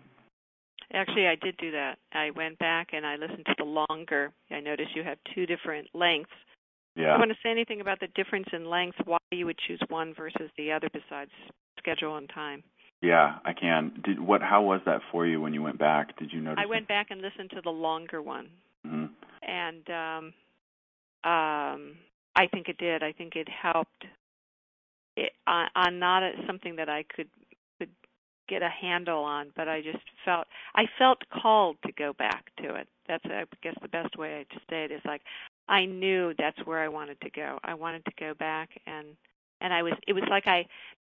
Actually, 0.91 1.27
I 1.27 1.35
did 1.35 1.55
do 1.57 1.71
that. 1.71 1.97
I 2.13 2.31
went 2.31 2.57
back 2.59 2.89
and 2.93 3.05
I 3.05 3.15
listened 3.15 3.45
to 3.45 3.55
the 3.57 3.63
longer. 3.63 4.31
I 4.51 4.59
noticed 4.59 4.95
you 4.95 5.03
have 5.03 5.17
two 5.33 5.45
different 5.45 5.87
lengths. 5.93 6.31
Yeah. 6.95 7.13
You 7.13 7.19
want 7.19 7.31
to 7.31 7.37
say 7.43 7.51
anything 7.51 7.79
about 7.79 7.99
the 7.99 8.07
difference 8.15 8.47
in 8.51 8.69
length? 8.69 8.97
Why 9.05 9.19
you 9.31 9.45
would 9.45 9.59
choose 9.67 9.79
one 9.87 10.13
versus 10.17 10.49
the 10.57 10.71
other, 10.71 10.89
besides 10.91 11.31
schedule 11.77 12.17
and 12.17 12.29
time? 12.33 12.63
Yeah, 13.01 13.35
I 13.45 13.53
can. 13.53 14.01
Did 14.03 14.19
what? 14.19 14.41
How 14.41 14.61
was 14.63 14.81
that 14.85 15.01
for 15.11 15.25
you 15.25 15.39
when 15.39 15.53
you 15.53 15.61
went 15.61 15.77
back? 15.77 16.17
Did 16.17 16.33
you 16.33 16.41
notice? 16.41 16.61
I 16.61 16.65
went 16.65 16.87
back 16.87 17.07
and 17.11 17.21
listened 17.21 17.51
to 17.51 17.61
the 17.63 17.69
longer 17.69 18.21
one. 18.21 18.49
Mm-hmm 18.85 19.05
and 19.49 19.89
um, 19.89 20.25
um, 21.23 21.95
I 22.35 22.47
think 22.51 22.69
it 22.69 22.77
did. 22.77 23.03
I 23.03 23.11
think 23.11 23.35
it 23.35 23.47
helped. 23.49 24.05
It, 25.17 25.33
on, 25.47 25.67
on 25.75 25.99
not 25.99 26.23
a, 26.23 26.31
something 26.47 26.75
that 26.75 26.89
I 26.89 27.03
could 27.03 27.27
could 27.79 27.89
get 28.47 28.61
a 28.61 28.69
handle 28.69 29.23
on, 29.23 29.51
but 29.55 29.67
I 29.67 29.81
just 29.81 30.03
felt 30.23 30.47
I 30.75 30.85
felt 30.97 31.17
called 31.29 31.77
to 31.85 31.91
go 31.91 32.13
back 32.13 32.45
to 32.63 32.75
it. 32.75 32.87
That's 33.07 33.25
I 33.25 33.45
guess 33.63 33.75
the 33.81 33.87
best 33.87 34.17
way 34.17 34.45
to 34.51 34.59
say 34.69 34.85
it 34.85 34.91
is 34.91 35.01
like 35.03 35.21
I 35.67 35.85
knew 35.85 36.33
that's 36.37 36.59
where 36.65 36.79
I 36.79 36.87
wanted 36.87 37.19
to 37.21 37.29
go. 37.29 37.59
I 37.63 37.73
wanted 37.73 38.05
to 38.05 38.11
go 38.19 38.33
back 38.33 38.69
and 38.85 39.07
and 39.61 39.73
I 39.73 39.83
was 39.83 39.93
it 40.07 40.13
was 40.13 40.23
like 40.29 40.47
I 40.47 40.65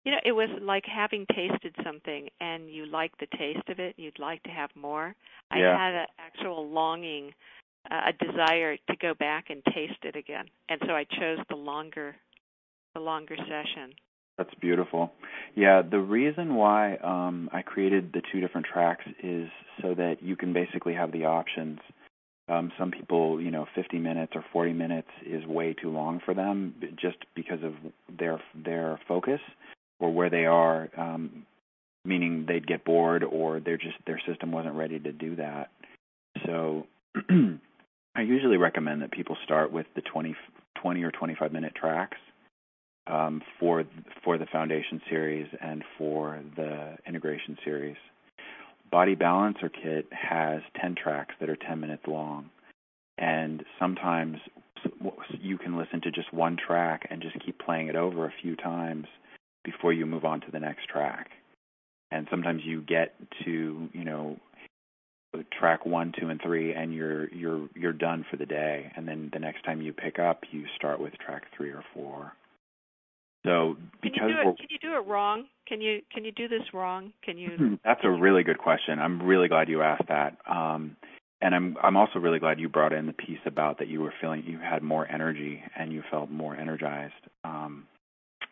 you 0.05 0.11
know 0.11 0.19
it 0.23 0.31
was 0.31 0.49
like 0.61 0.85
having 0.85 1.25
tasted 1.35 1.75
something 1.83 2.29
and 2.39 2.69
you 2.69 2.85
like 2.85 3.11
the 3.17 3.27
taste 3.37 3.67
of 3.67 3.79
it 3.79 3.95
you'd 3.97 4.19
like 4.19 4.43
to 4.43 4.49
have 4.49 4.69
more. 4.75 5.15
Yeah. 5.53 5.75
I 5.75 5.77
had 5.77 5.95
an 5.95 6.07
actual 6.19 6.69
longing 6.69 7.33
a 7.89 8.13
desire 8.13 8.77
to 8.77 8.95
go 9.01 9.13
back 9.13 9.45
and 9.49 9.63
taste 9.65 10.03
it 10.03 10.15
again. 10.15 10.45
And 10.67 10.79
so 10.85 10.93
I 10.93 11.05
chose 11.05 11.39
the 11.49 11.55
longer 11.55 12.15
the 12.95 12.99
longer 12.99 13.35
session. 13.37 13.93
That's 14.37 14.53
beautiful. 14.61 15.11
Yeah, 15.55 15.81
the 15.81 15.99
reason 15.99 16.55
why 16.55 16.95
um, 16.97 17.49
I 17.51 17.61
created 17.61 18.11
the 18.13 18.21
two 18.31 18.39
different 18.39 18.67
tracks 18.71 19.03
is 19.21 19.49
so 19.81 19.93
that 19.95 20.17
you 20.21 20.35
can 20.35 20.53
basically 20.53 20.93
have 20.93 21.11
the 21.11 21.25
options. 21.25 21.79
Um, 22.47 22.71
some 22.79 22.89
people, 22.89 23.41
you 23.41 23.51
know, 23.51 23.67
50 23.75 23.99
minutes 23.99 24.31
or 24.35 24.43
40 24.51 24.73
minutes 24.73 25.09
is 25.25 25.45
way 25.45 25.73
too 25.79 25.91
long 25.91 26.21
for 26.23 26.33
them, 26.33 26.73
just 26.99 27.17
because 27.35 27.59
of 27.63 27.73
their 28.17 28.41
their 28.55 28.99
focus 29.07 29.41
or 29.99 30.11
where 30.11 30.29
they 30.29 30.45
are. 30.45 30.89
Um, 30.97 31.45
meaning 32.05 32.45
they'd 32.47 32.65
get 32.65 32.85
bored 32.85 33.23
or 33.23 33.59
they're 33.59 33.77
just 33.77 33.97
their 34.07 34.21
system 34.27 34.51
wasn't 34.51 34.75
ready 34.75 34.99
to 34.99 35.11
do 35.11 35.35
that. 35.35 35.69
So 36.45 36.87
I 38.15 38.21
usually 38.21 38.57
recommend 38.57 39.01
that 39.01 39.11
people 39.11 39.37
start 39.43 39.71
with 39.71 39.85
the 39.95 40.01
20, 40.01 40.35
20 40.81 41.03
or 41.03 41.11
25 41.11 41.51
minute 41.51 41.73
tracks 41.75 42.17
um, 43.07 43.41
for 43.59 43.83
for 44.23 44.37
the 44.37 44.45
foundation 44.45 45.01
series 45.09 45.47
and 45.61 45.83
for 45.97 46.39
the 46.55 46.97
integration 47.07 47.57
series. 47.63 47.97
Body 48.91 49.15
Balancer 49.15 49.69
Kit 49.69 50.07
has 50.11 50.61
10 50.81 50.95
tracks 50.95 51.35
that 51.39 51.49
are 51.49 51.55
10 51.55 51.79
minutes 51.79 52.03
long, 52.07 52.49
and 53.17 53.63
sometimes 53.77 54.37
you 55.39 55.57
can 55.57 55.77
listen 55.77 56.01
to 56.01 56.11
just 56.11 56.33
one 56.33 56.57
track 56.57 57.07
and 57.09 57.21
just 57.21 57.35
keep 57.45 57.59
playing 57.59 57.87
it 57.87 57.95
over 57.95 58.25
a 58.25 58.33
few 58.41 58.55
times 58.55 59.05
before 59.63 59.93
you 59.93 60.05
move 60.05 60.25
on 60.25 60.41
to 60.41 60.51
the 60.51 60.59
next 60.59 60.87
track. 60.87 61.29
And 62.11 62.27
sometimes 62.31 62.61
you 62.65 62.81
get 62.81 63.13
to 63.45 63.89
you 63.93 64.03
know 64.03 64.39
track 65.59 65.85
one, 65.85 66.13
two, 66.19 66.29
and 66.29 66.41
three, 66.41 66.73
and 66.73 66.93
you're 66.93 67.29
you're 67.29 67.67
you're 67.75 67.93
done 67.93 68.25
for 68.29 68.37
the 68.37 68.45
day. 68.45 68.91
And 68.95 69.07
then 69.07 69.29
the 69.31 69.39
next 69.39 69.63
time 69.63 69.81
you 69.81 69.93
pick 69.93 70.19
up, 70.19 70.43
you 70.51 70.65
start 70.75 70.99
with 70.99 71.13
track 71.17 71.43
three 71.55 71.71
or 71.71 71.83
four. 71.93 72.33
So 73.45 73.77
because 74.01 74.19
can 74.19 74.29
you 74.29 74.35
do 74.35 74.49
it, 74.49 74.57
can 74.57 74.67
you 74.69 74.79
do 74.81 74.95
it 74.95 75.07
wrong? 75.07 75.45
Can 75.67 75.81
you 75.81 76.01
can 76.13 76.25
you 76.25 76.31
do 76.31 76.47
this 76.47 76.73
wrong? 76.73 77.13
Can 77.23 77.37
you? 77.37 77.79
That's 77.85 78.01
a 78.03 78.09
really 78.09 78.43
good 78.43 78.57
question. 78.57 78.99
I'm 78.99 79.21
really 79.21 79.47
glad 79.47 79.69
you 79.69 79.81
asked 79.81 80.07
that. 80.09 80.37
Um, 80.49 80.97
and 81.41 81.55
I'm 81.55 81.77
I'm 81.81 81.95
also 81.95 82.19
really 82.19 82.39
glad 82.39 82.59
you 82.59 82.67
brought 82.67 82.91
in 82.91 83.05
the 83.05 83.13
piece 83.13 83.39
about 83.45 83.79
that 83.79 83.87
you 83.87 84.01
were 84.01 84.13
feeling 84.19 84.43
you 84.45 84.59
had 84.59 84.83
more 84.83 85.09
energy 85.09 85.61
and 85.77 85.93
you 85.93 86.03
felt 86.11 86.29
more 86.29 86.55
energized. 86.55 87.13
Um, 87.43 87.85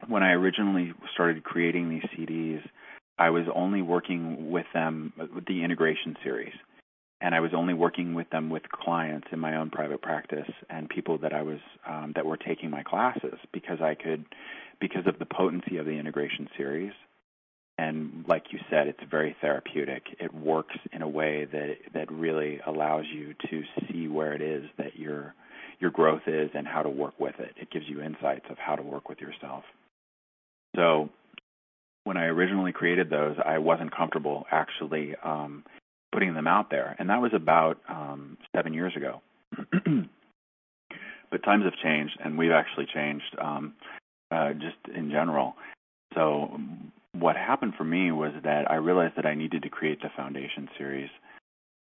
when 0.08 0.24
I 0.24 0.32
originally 0.32 0.94
started 1.14 1.44
creating 1.44 1.90
these 1.90 2.04
CDs, 2.16 2.62
I 3.18 3.30
was 3.30 3.46
only 3.54 3.82
working 3.82 4.52
with 4.52 4.66
them 4.74 5.14
with 5.18 5.46
the 5.46 5.64
integration 5.64 6.16
series, 6.24 6.54
and 7.22 7.34
I 7.34 7.40
was 7.40 7.52
only 7.56 7.74
working 7.74 8.14
with 8.14 8.30
them 8.30 8.50
with 8.50 8.64
clients 8.70 9.28
in 9.32 9.40
my 9.40 9.58
own 9.58 9.70
private 9.70 10.02
practice 10.02 10.50
and 10.70 10.88
people 10.90 11.18
that 11.20 11.34
I 11.34 11.42
was 11.42 11.60
um, 11.88 12.14
that 12.16 12.26
were 12.26 12.38
taking 12.38 12.70
my 12.70 12.84
classes 12.84 13.40
because 13.52 13.82
I 13.82 13.96
could 13.96 14.26
because 14.80 15.08
of 15.08 15.18
the 15.18 15.26
potency 15.26 15.78
of 15.78 15.86
the 15.86 15.94
integration 15.94 16.48
series 16.56 16.94
and 17.78 18.26
like 18.28 18.46
you 18.52 18.60
said, 18.70 18.88
it's 18.88 19.00
very 19.10 19.36
therapeutic. 19.40 20.04
It 20.20 20.34
works 20.34 20.76
in 20.92 21.02
a 21.02 21.08
way 21.08 21.46
that 21.46 21.76
that 21.94 22.12
really 22.12 22.60
allows 22.66 23.06
you 23.14 23.36
to 23.50 23.64
see 23.88 24.08
where 24.08 24.34
it 24.34 24.42
is 24.42 24.66
that 24.78 24.98
your 24.98 25.36
your 25.80 25.92
growth 25.92 26.24
is 26.26 26.50
and 26.56 26.68
how 26.68 26.82
to 26.82 26.90
work 26.90 27.20
with 27.20 27.40
it. 27.40 27.54
It 27.62 27.70
gives 27.70 27.86
you 27.88 28.02
insights 28.02 28.46
of 28.50 28.58
how 28.58 28.76
to 28.76 28.82
work 28.82 29.10
with 29.10 29.20
yourself. 29.20 29.64
So 30.76 31.10
when 32.08 32.18
I 32.18 32.26
originally 32.28 32.72
created 32.72 33.10
those, 33.10 33.36
I 33.46 33.58
wasn't 33.58 33.94
comfortable 33.96 34.46
actually 34.50 35.14
um, 35.24 35.66
putting 36.14 36.34
them 36.34 36.48
out 36.48 36.72
there, 36.72 36.96
and 36.98 37.10
that 37.10 37.22
was 37.22 37.34
about 37.34 37.80
um, 37.90 38.38
seven 38.56 38.74
years 38.74 38.94
ago. 38.96 39.22
but 41.32 41.44
times 41.44 41.66
have 41.66 41.76
changed, 41.84 42.18
and 42.24 42.38
we've 42.38 42.52
actually 42.52 42.88
changed 42.94 43.36
um, 43.42 43.74
uh, 44.32 44.54
just 44.54 44.78
in 44.96 45.12
general. 45.12 45.56
So 46.16 46.58
what 47.12 47.36
happened 47.36 47.74
for 47.78 47.84
me 47.84 48.12
was 48.12 48.32
that 48.44 48.72
I 48.72 48.76
realized 48.76 49.18
that 49.18 49.26
I 49.26 49.36
needed 49.36 49.64
to 49.64 49.70
create 49.70 50.02
the 50.02 50.10
foundation 50.16 50.70
series 50.78 51.10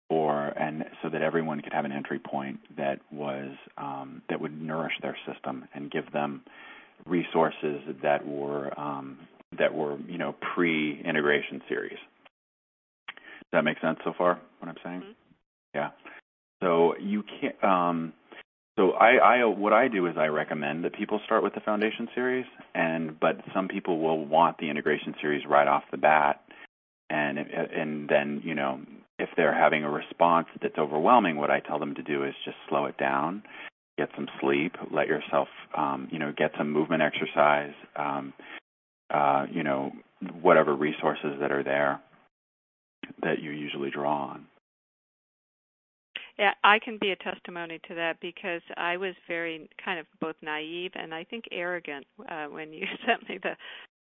for 0.09 0.47
and 0.57 0.85
so 1.03 1.11
that 1.11 1.21
everyone 1.21 1.61
could 1.61 1.73
have 1.73 1.85
an 1.85 1.93
entry 1.93 2.21
point 2.21 2.61
that 2.79 3.01
was 3.13 3.51
um, 3.77 4.23
that 4.31 4.41
would 4.41 4.63
nourish 4.63 4.95
their 5.03 5.17
system 5.31 5.67
and 5.75 5.91
give 5.91 6.11
them 6.13 6.43
resources 7.05 7.81
that 8.03 8.27
were 8.27 8.73
um, 8.81 9.19
that 9.59 9.75
were 9.75 9.99
you 10.09 10.19
know 10.19 10.35
pre 10.55 11.01
integration 11.05 11.63
series. 11.69 11.99
Does 13.09 13.53
that 13.53 13.65
make 13.65 13.81
sense 13.81 13.99
so 14.05 14.13
far? 14.17 14.41
What 14.59 14.69
I'm 14.69 14.77
saying? 14.85 15.01
Mm-hmm. 15.01 15.13
Yeah. 15.75 15.91
So 16.63 16.95
you 16.99 17.23
can't. 17.41 17.63
Um, 17.63 18.13
so 18.79 18.93
I, 18.93 19.17
I 19.17 19.45
what 19.45 19.73
I 19.73 19.89
do 19.89 20.07
is 20.07 20.17
I 20.19 20.27
recommend 20.27 20.85
that 20.85 20.95
people 20.95 21.21
start 21.25 21.43
with 21.43 21.55
the 21.55 21.61
foundation 21.61 22.09
series, 22.15 22.47
and 22.75 23.19
but 23.19 23.39
some 23.55 23.69
people 23.69 24.01
will 24.01 24.25
want 24.25 24.59
the 24.59 24.69
integration 24.69 25.15
series 25.21 25.45
right 25.49 25.67
off 25.67 25.85
the 25.91 25.97
bat, 25.97 26.43
and 27.09 27.39
and 27.39 28.09
then 28.09 28.43
you 28.45 28.55
know 28.55 28.81
if 29.19 29.31
they're 29.37 29.55
having 29.55 29.85
a 29.85 29.91
response 29.91 30.47
that's 30.61 30.77
overwhelming, 30.79 31.37
what 31.37 31.51
I 31.51 31.61
tell 31.61 31.79
them 31.79 31.95
to 31.95 32.03
do 32.03 32.25
is 32.25 32.35
just 32.45 32.59
slow 32.69 32.85
it 32.85 32.99
down, 32.99 33.43
get 33.97 34.11
some 34.15 34.29
sleep, 34.41 34.75
let 34.93 35.07
yourself 35.07 35.49
um, 35.77 36.09
you 36.11 36.19
know 36.19 36.33
get 36.37 36.53
some 36.59 36.71
movement 36.71 37.03
exercise, 37.03 37.73
um, 37.97 38.35
uh, 39.11 39.47
you 39.51 39.63
know 39.63 39.93
whatever 40.41 40.75
resources 40.75 41.35
that 41.41 41.53
are 41.53 41.63
there 41.63 42.01
that 43.23 43.41
you 43.41 43.51
usually 43.51 43.91
draw 43.91 44.29
on. 44.29 44.47
Yeah, 46.39 46.53
I 46.63 46.79
can 46.79 46.99
be 47.01 47.13
a 47.13 47.17
testimony 47.17 47.81
to 47.89 47.95
that 47.95 48.21
because 48.21 48.61
I 48.77 48.99
was 48.99 49.15
very 49.27 49.71
kind 49.83 49.99
of 49.99 50.07
both 50.21 50.37
naive 50.43 50.91
and 50.95 51.15
I 51.15 51.25
think 51.25 51.45
arrogant 51.51 52.07
uh, 52.29 52.47
when 52.47 52.73
you 52.73 52.87
sent 53.07 53.29
me 53.29 53.39
the 53.43 53.57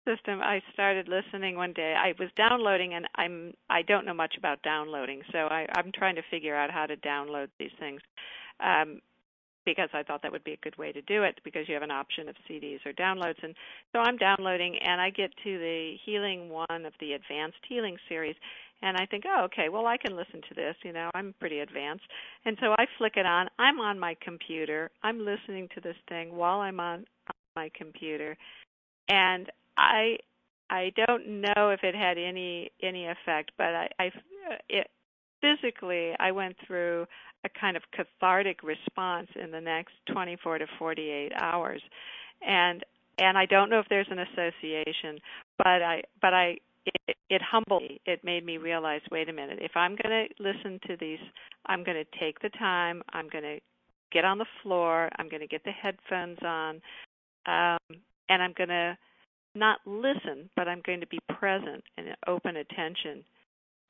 system. 0.06 0.42
I 0.42 0.62
started 0.74 1.08
listening 1.08 1.56
one 1.56 1.74
day. 1.74 1.96
I 1.98 2.14
was 2.20 2.30
downloading, 2.38 2.94
and 2.94 3.08
I'm 3.16 3.54
I 3.70 3.82
don't 3.82 4.06
know 4.06 4.14
much 4.14 4.36
about 4.38 4.62
downloading, 4.64 5.22
so 5.32 5.40
I, 5.40 5.66
I'm 5.76 5.92
trying 5.92 6.16
to 6.16 6.22
figure 6.30 6.56
out 6.56 6.72
how 6.72 6.86
to 6.86 6.96
download 6.98 7.48
these 7.60 7.72
things. 7.80 8.02
Um, 8.60 9.02
because 9.66 9.90
I 9.94 10.04
thought 10.04 10.22
that 10.22 10.32
would 10.32 10.44
be 10.44 10.54
a 10.54 10.58
good 10.58 10.78
way 10.78 10.92
to 10.92 11.02
do 11.02 11.24
it 11.24 11.40
because 11.44 11.68
you 11.68 11.74
have 11.74 11.84
an 11.84 11.92
option 11.92 12.30
of 12.30 12.36
CDs 12.50 12.86
or 12.86 12.94
downloads. 12.94 13.44
And 13.44 13.56
so 13.92 14.00
I'm 14.00 14.18
downloading 14.18 14.78
and 14.78 15.02
I 15.02 15.10
get 15.10 15.32
to 15.44 15.58
the 15.58 15.96
healing 16.06 16.50
one 16.50 16.86
of 16.86 16.94
the 17.00 17.14
advanced 17.14 17.58
healing 17.68 17.98
series 18.08 18.36
and 18.82 18.98
I 18.98 19.06
think, 19.06 19.24
oh, 19.28 19.46
okay, 19.46 19.70
well, 19.70 19.88
I 19.88 19.98
can 19.98 20.16
listen 20.16 20.42
to 20.50 20.54
this. 20.54 20.76
You 20.84 20.94
know, 20.94 21.10
I'm 21.16 21.34
pretty 21.40 21.60
advanced, 21.60 22.04
and 22.44 22.58
so 22.60 22.74
I 22.78 22.86
flick 22.98 23.14
it 23.16 23.26
on. 23.26 23.48
I'm 23.58 23.80
on 23.80 23.98
my 23.98 24.16
computer. 24.22 24.92
I'm 25.02 25.20
listening 25.20 25.70
to 25.76 25.82
this 25.82 25.96
thing 26.10 26.36
while 26.36 26.60
I'm 26.60 26.80
on, 26.80 27.00
on 27.00 27.36
my 27.56 27.72
computer, 27.74 28.38
and 29.08 29.50
I 29.78 30.18
I 30.70 30.92
don't 30.96 31.42
know 31.42 31.70
if 31.70 31.84
it 31.84 31.96
had 31.96 32.18
any 32.18 32.72
any 32.84 33.06
effect, 33.08 33.52
but 33.58 33.68
I, 33.68 33.90
I 34.00 34.12
it 34.70 34.88
physically 35.42 36.14
I 36.20 36.32
went 36.32 36.56
through 36.66 37.06
a 37.46 37.60
kind 37.60 37.78
of 37.78 37.84
cathartic 37.94 38.64
response 38.64 39.28
in 39.42 39.52
the 39.52 39.62
next 39.62 39.94
24 40.12 40.60
to 40.60 40.66
48 40.78 41.32
hours, 41.40 41.82
and 42.46 42.84
and 43.18 43.38
I 43.38 43.46
don't 43.46 43.70
know 43.70 43.80
if 43.80 43.86
there's 43.90 44.08
an 44.12 44.20
association, 44.20 45.20
but 45.58 45.82
I 45.82 46.02
but 46.22 46.34
I 46.34 46.58
it, 46.86 47.18
it 47.30 47.42
humbled 47.42 47.84
me. 47.84 48.02
It 48.06 48.24
made 48.24 48.46
me 48.46 48.58
realize, 48.58 49.02
wait 49.12 49.30
a 49.30 49.34
minute, 49.34 49.60
if 49.62 49.72
I'm 49.76 49.96
going 49.96 50.28
to 50.28 50.44
listen 50.44 50.80
to 50.88 50.98
these, 51.00 51.20
I'm 51.66 51.84
going 51.84 51.98
to 51.98 52.20
take 52.20 52.40
the 52.42 52.50
time. 52.50 53.02
I'm 53.14 53.28
going 53.30 53.44
to 53.44 53.60
get 54.12 54.26
on 54.26 54.38
the 54.38 54.46
floor. 54.62 55.10
I'm 55.18 55.30
going 55.30 55.42
to 55.42 55.48
get 55.48 55.64
the 55.64 55.72
headphones 55.72 56.38
on, 56.44 56.82
um, 57.48 57.98
and 58.30 58.44
I'm 58.44 58.54
going 58.58 58.70
to 58.70 58.98
not 59.56 59.80
listen, 59.86 60.50
but 60.56 60.68
I'm 60.68 60.82
going 60.86 61.00
to 61.00 61.08
be 61.08 61.20
present 61.40 61.84
and 61.98 62.08
open 62.28 62.58
attention 62.58 63.24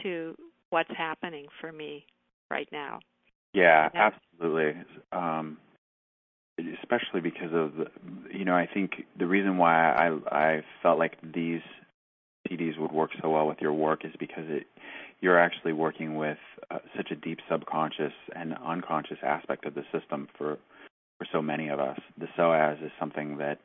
to 0.04 0.36
what's 0.70 0.90
happening 0.96 1.48
for 1.60 1.72
me 1.72 2.06
right 2.50 2.70
now. 2.72 3.00
Yeah, 3.56 3.90
absolutely. 3.96 4.74
Um, 5.14 5.58
especially 6.82 7.22
because 7.22 7.54
of 7.54 7.74
the, 7.76 7.86
you 8.32 8.46
know, 8.46 8.56
I 8.56 8.68
think 8.72 9.06
the 9.18 9.28
reason 9.28 9.58
why 9.58 9.92
I 9.92 10.18
I 10.32 10.64
felt 10.84 11.00
like 11.00 11.18
these 11.22 11.62
CDs 12.48 12.78
would 12.78 12.92
work 12.92 13.12
so 13.22 13.30
well 13.30 13.48
with 13.48 13.60
your 13.62 13.74
work 13.74 14.06
is 14.06 14.14
because 14.20 14.46
it 14.48 14.68
you're 15.22 15.40
actually 15.40 15.74
working 15.74 16.16
with 16.16 16.38
uh, 16.70 16.80
such 16.98 17.12
a 17.12 17.16
deep 17.16 17.40
subconscious 17.50 18.14
and 18.36 18.56
unconscious 18.66 19.18
aspect 19.24 19.66
of 19.66 19.74
the 19.74 19.84
system 19.92 20.28
for 20.38 20.58
for 21.18 21.28
so 21.32 21.42
many 21.42 21.70
of 21.70 21.80
us. 21.80 22.00
The 22.20 22.28
psoas 22.38 22.84
is 22.86 22.92
something 23.00 23.38
that 23.38 23.60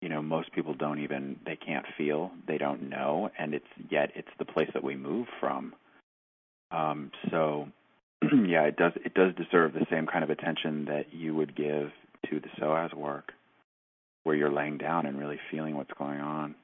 you 0.00 0.08
know 0.08 0.22
most 0.22 0.52
people 0.52 0.74
don't 0.74 1.00
even 1.00 1.36
they 1.44 1.56
can't 1.56 1.86
feel, 1.98 2.30
they 2.46 2.58
don't 2.58 2.88
know, 2.88 3.30
and 3.38 3.54
it's 3.54 3.66
yet 3.90 4.12
it's 4.14 4.28
the 4.38 4.44
place 4.44 4.70
that 4.72 4.84
we 4.84 4.96
move 4.96 5.26
from. 5.40 5.74
Um, 6.70 7.10
so 7.30 7.68
yeah, 8.46 8.62
it 8.62 8.76
does 8.76 8.92
it 9.04 9.14
does 9.14 9.34
deserve 9.34 9.72
the 9.72 9.86
same 9.90 10.06
kind 10.06 10.24
of 10.24 10.30
attention 10.30 10.86
that 10.86 11.12
you 11.12 11.34
would 11.34 11.54
give 11.56 11.90
to 12.30 12.40
the 12.40 12.48
psoas 12.58 12.94
work, 12.94 13.32
where 14.24 14.34
you're 14.34 14.52
laying 14.52 14.78
down 14.78 15.06
and 15.06 15.18
really 15.18 15.38
feeling 15.50 15.76
what's 15.76 15.92
going 15.98 16.20
on. 16.20 16.54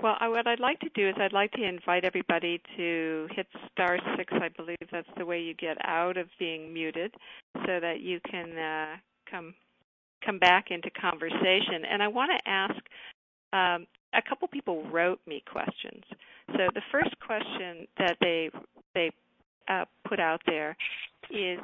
Well, 0.00 0.16
I, 0.18 0.28
what 0.28 0.46
I'd 0.46 0.60
like 0.60 0.78
to 0.80 0.88
do 0.94 1.08
is 1.08 1.14
I'd 1.18 1.32
like 1.32 1.52
to 1.52 1.64
invite 1.64 2.04
everybody 2.04 2.60
to 2.76 3.28
hit 3.34 3.46
star 3.72 3.98
six. 4.16 4.32
I 4.32 4.48
believe 4.56 4.78
that's 4.90 5.08
the 5.18 5.26
way 5.26 5.40
you 5.40 5.54
get 5.54 5.76
out 5.84 6.16
of 6.16 6.28
being 6.38 6.72
muted, 6.72 7.14
so 7.66 7.80
that 7.80 8.00
you 8.00 8.20
can 8.30 8.56
uh, 8.56 8.96
come 9.30 9.54
come 10.24 10.38
back 10.38 10.66
into 10.70 10.90
conversation. 10.90 11.84
And 11.90 12.02
I 12.02 12.08
want 12.08 12.30
to 12.30 12.50
ask 12.50 12.74
um, 13.52 13.86
a 14.14 14.22
couple 14.26 14.48
people 14.48 14.84
wrote 14.90 15.20
me 15.26 15.42
questions. 15.50 16.02
So 16.48 16.68
the 16.74 16.82
first 16.90 17.14
question 17.24 17.86
that 17.98 18.16
they 18.20 18.50
they 18.94 19.10
uh, 19.68 19.84
put 20.06 20.18
out 20.18 20.40
there 20.46 20.76
is 21.30 21.58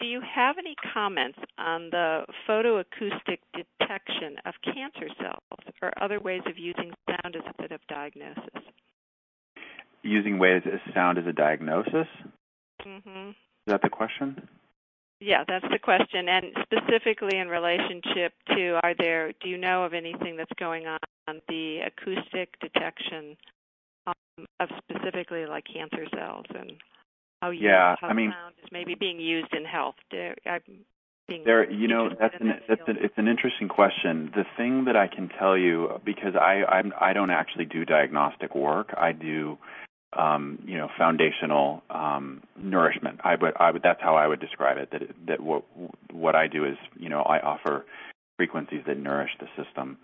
do 0.00 0.06
you 0.06 0.22
have 0.34 0.56
any 0.58 0.74
comments 0.94 1.38
on 1.58 1.90
the 1.90 2.24
photoacoustic 2.48 3.38
detection 3.54 4.36
of 4.46 4.54
cancer 4.64 5.12
cells 5.20 5.74
or 5.82 5.92
other 6.00 6.18
ways 6.18 6.40
of 6.46 6.58
using 6.58 6.90
sound 7.06 7.36
as 7.36 7.42
a 7.46 7.62
bit 7.62 7.70
of 7.70 7.80
diagnosis? 7.88 8.62
Using 10.02 10.38
ways 10.38 10.62
as 10.64 10.80
sound 10.94 11.18
as 11.18 11.26
a 11.26 11.32
diagnosis? 11.32 12.06
Mm-hmm. 12.86 13.28
Is 13.30 13.34
that 13.66 13.82
the 13.82 13.90
question? 13.90 14.48
Yeah, 15.20 15.44
that's 15.46 15.66
the 15.70 15.78
question. 15.78 16.30
And 16.30 16.46
specifically 16.62 17.38
in 17.38 17.48
relationship 17.48 18.32
to 18.56 18.80
are 18.82 18.94
there 18.98 19.32
do 19.42 19.50
you 19.50 19.58
know 19.58 19.84
of 19.84 19.92
anything 19.92 20.36
that's 20.36 20.52
going 20.58 20.86
on 20.86 20.94
on 20.94 21.19
the 21.48 21.80
acoustic 21.86 22.58
detection 22.60 23.36
um, 24.06 24.46
of 24.58 24.68
specifically 24.78 25.46
like 25.46 25.64
cancer 25.72 26.06
cells 26.14 26.46
and 26.54 26.72
how 27.42 27.50
you 27.50 27.68
yeah, 27.68 27.96
how 28.00 28.08
I 28.08 28.12
mean, 28.12 28.32
sound 28.32 28.54
is 28.62 28.68
maybe 28.72 28.94
being 28.94 29.20
used 29.20 29.54
in 29.54 29.64
health. 29.64 29.94
I'm 30.12 30.60
being 31.28 31.44
there, 31.44 31.70
you 31.70 31.88
know, 31.88 32.10
that's 32.10 32.34
an 32.40 32.48
that 32.48 32.62
that's 32.68 32.88
an, 32.88 32.96
it's 33.00 33.14
an 33.16 33.28
interesting 33.28 33.68
question. 33.68 34.30
The 34.34 34.44
thing 34.56 34.84
that 34.86 34.96
I 34.96 35.06
can 35.06 35.28
tell 35.38 35.56
you 35.56 36.00
because 36.04 36.34
I 36.34 36.64
I'm, 36.68 36.92
I 37.00 37.12
don't 37.12 37.30
actually 37.30 37.66
do 37.66 37.84
diagnostic 37.84 38.54
work. 38.54 38.92
I 38.96 39.12
do 39.12 39.58
um, 40.12 40.58
you 40.66 40.76
know, 40.76 40.88
foundational 40.98 41.82
um, 41.90 42.42
nourishment. 42.56 43.20
I 43.22 43.36
would, 43.36 43.52
I 43.58 43.70
would, 43.70 43.82
that's 43.82 44.00
how 44.02 44.16
I 44.16 44.26
would 44.26 44.40
describe 44.40 44.76
it. 44.78 44.90
That, 44.90 45.02
that 45.28 45.40
what, 45.40 45.64
what 46.12 46.34
I 46.34 46.48
do 46.48 46.64
is, 46.64 46.76
you 46.98 47.08
know, 47.08 47.20
I 47.22 47.38
offer 47.38 47.84
frequencies 48.36 48.82
that 48.86 48.98
nourish 48.98 49.30
the 49.38 49.46
system. 49.62 49.98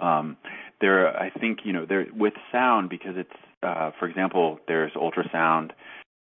Um, 0.00 0.36
there, 0.80 1.16
I 1.16 1.30
think, 1.30 1.60
you 1.64 1.72
know, 1.72 1.86
there 1.86 2.06
with 2.14 2.34
sound 2.50 2.90
because 2.90 3.14
it's, 3.16 3.30
uh, 3.62 3.92
for 3.98 4.08
example, 4.08 4.58
there's 4.66 4.92
ultrasound, 4.92 5.70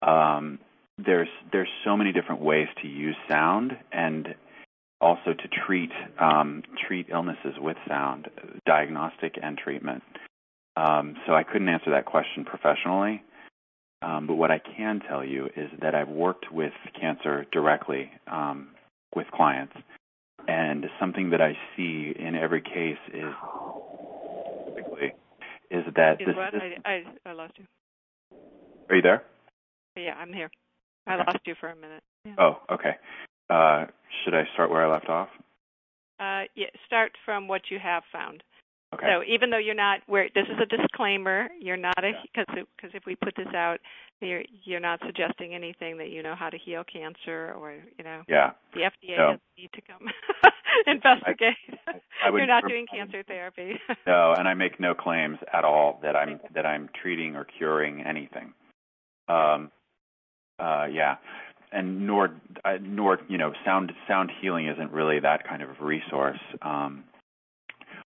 um, 0.01 0.59
there's 0.97 1.27
there's 1.51 1.69
so 1.83 1.95
many 1.95 2.11
different 2.11 2.41
ways 2.41 2.67
to 2.81 2.87
use 2.87 3.15
sound 3.29 3.77
and 3.91 4.35
also 4.99 5.33
to 5.33 5.47
treat 5.65 5.91
um, 6.19 6.63
treat 6.87 7.07
illnesses 7.11 7.53
with 7.59 7.77
sound, 7.87 8.29
diagnostic 8.65 9.37
and 9.41 9.57
treatment. 9.57 10.03
Um, 10.75 11.15
so 11.25 11.33
I 11.33 11.43
couldn't 11.43 11.69
answer 11.69 11.91
that 11.91 12.05
question 12.05 12.45
professionally, 12.45 13.23
um, 14.01 14.27
but 14.27 14.35
what 14.35 14.51
I 14.51 14.59
can 14.59 15.01
tell 15.07 15.23
you 15.23 15.47
is 15.55 15.69
that 15.81 15.95
I've 15.95 16.09
worked 16.09 16.51
with 16.51 16.73
cancer 16.99 17.45
directly 17.51 18.11
um, 18.31 18.69
with 19.15 19.27
clients, 19.33 19.73
and 20.47 20.85
something 20.99 21.29
that 21.31 21.41
I 21.41 21.53
see 21.75 22.13
in 22.17 22.35
every 22.35 22.61
case 22.61 22.97
is 23.13 23.33
is 25.69 25.83
that 25.95 26.21
is 26.21 26.27
this, 26.27 26.35
what? 26.35 26.53
this 26.53 26.61
I, 26.85 26.89
I 26.89 27.29
I 27.29 27.33
lost 27.33 27.53
you. 27.57 27.65
are 28.89 28.95
you 28.95 29.01
there? 29.01 29.23
Yeah, 29.97 30.13
I'm 30.15 30.31
here. 30.31 30.49
I 31.07 31.15
Okay. 31.15 31.23
lost 31.27 31.39
you 31.45 31.55
for 31.59 31.69
a 31.69 31.75
minute. 31.75 32.03
Yeah. 32.25 32.35
Oh, 32.37 32.57
okay. 32.71 32.95
Uh, 33.49 33.85
should 34.23 34.33
I 34.33 34.43
start 34.53 34.69
where 34.69 34.85
I 34.85 34.91
left 34.91 35.09
off? 35.09 35.29
Uh, 36.19 36.43
yeah, 36.55 36.67
start 36.85 37.11
from 37.25 37.47
what 37.47 37.61
you 37.69 37.79
have 37.79 38.03
found. 38.11 38.43
Okay. 38.93 39.05
So 39.05 39.23
even 39.27 39.49
though 39.49 39.57
you're 39.57 39.75
not, 39.75 39.99
where 40.07 40.29
this 40.33 40.45
is 40.45 40.57
a 40.61 40.65
disclaimer, 40.65 41.49
you're 41.59 41.75
not 41.75 41.97
a 41.99 42.13
because 42.23 42.45
because 42.75 42.91
if 42.93 43.03
we 43.05 43.15
put 43.15 43.35
this 43.35 43.53
out, 43.53 43.79
you're 44.21 44.43
you're 44.63 44.79
not 44.79 45.01
suggesting 45.05 45.53
anything 45.53 45.97
that 45.97 46.09
you 46.09 46.23
know 46.23 46.35
how 46.35 46.49
to 46.49 46.57
heal 46.57 46.83
cancer 46.85 47.53
or 47.59 47.73
you 47.97 48.03
know 48.03 48.21
yeah. 48.29 48.51
the 48.73 48.81
FDA 48.81 49.17
No. 49.17 49.25
doesn't 49.25 49.41
need 49.57 49.69
to 49.73 49.81
come 49.81 50.07
investigate. 50.87 51.55
I 52.25 52.29
would 52.29 52.37
you're 52.39 52.47
not 52.47 52.63
doing 52.65 52.85
cancer 52.89 53.23
therapy. 53.27 53.73
No, 54.05 54.33
and 54.37 54.47
I 54.47 54.53
make 54.53 54.79
no 54.79 54.93
claims 54.93 55.37
at 55.51 55.65
all 55.65 55.99
that 56.01 56.15
I'm 56.15 56.39
that 56.55 56.65
I'm 56.65 56.89
treating 57.01 57.35
or 57.35 57.45
curing 57.45 58.01
anything. 58.07 58.53
Um, 59.27 59.69
uh, 60.59 60.85
yeah, 60.89 61.17
and 61.73 62.07
nor 62.07 62.29
uh, 62.63 62.77
nor 62.81 63.19
you 63.27 63.37
know 63.37 63.51
sound 63.65 63.91
sound 64.07 64.31
healing 64.41 64.67
isn't 64.67 64.91
really 64.91 65.19
that 65.19 65.45
kind 65.47 65.61
of 65.61 65.69
resource. 65.81 66.39
Um, 66.61 67.03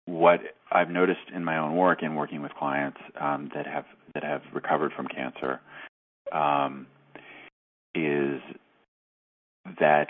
what 0.06 0.40
I've 0.74 0.90
noticed 0.90 1.30
in 1.32 1.44
my 1.44 1.58
own 1.58 1.76
work 1.76 2.02
and 2.02 2.16
working 2.16 2.42
with 2.42 2.52
clients 2.54 2.98
um, 3.20 3.50
that 3.54 3.66
have 3.66 3.84
that 4.14 4.24
have 4.24 4.42
recovered 4.52 4.92
from 4.92 5.06
cancer 5.06 5.60
um, 6.32 6.86
is 7.94 8.40
that 9.80 10.08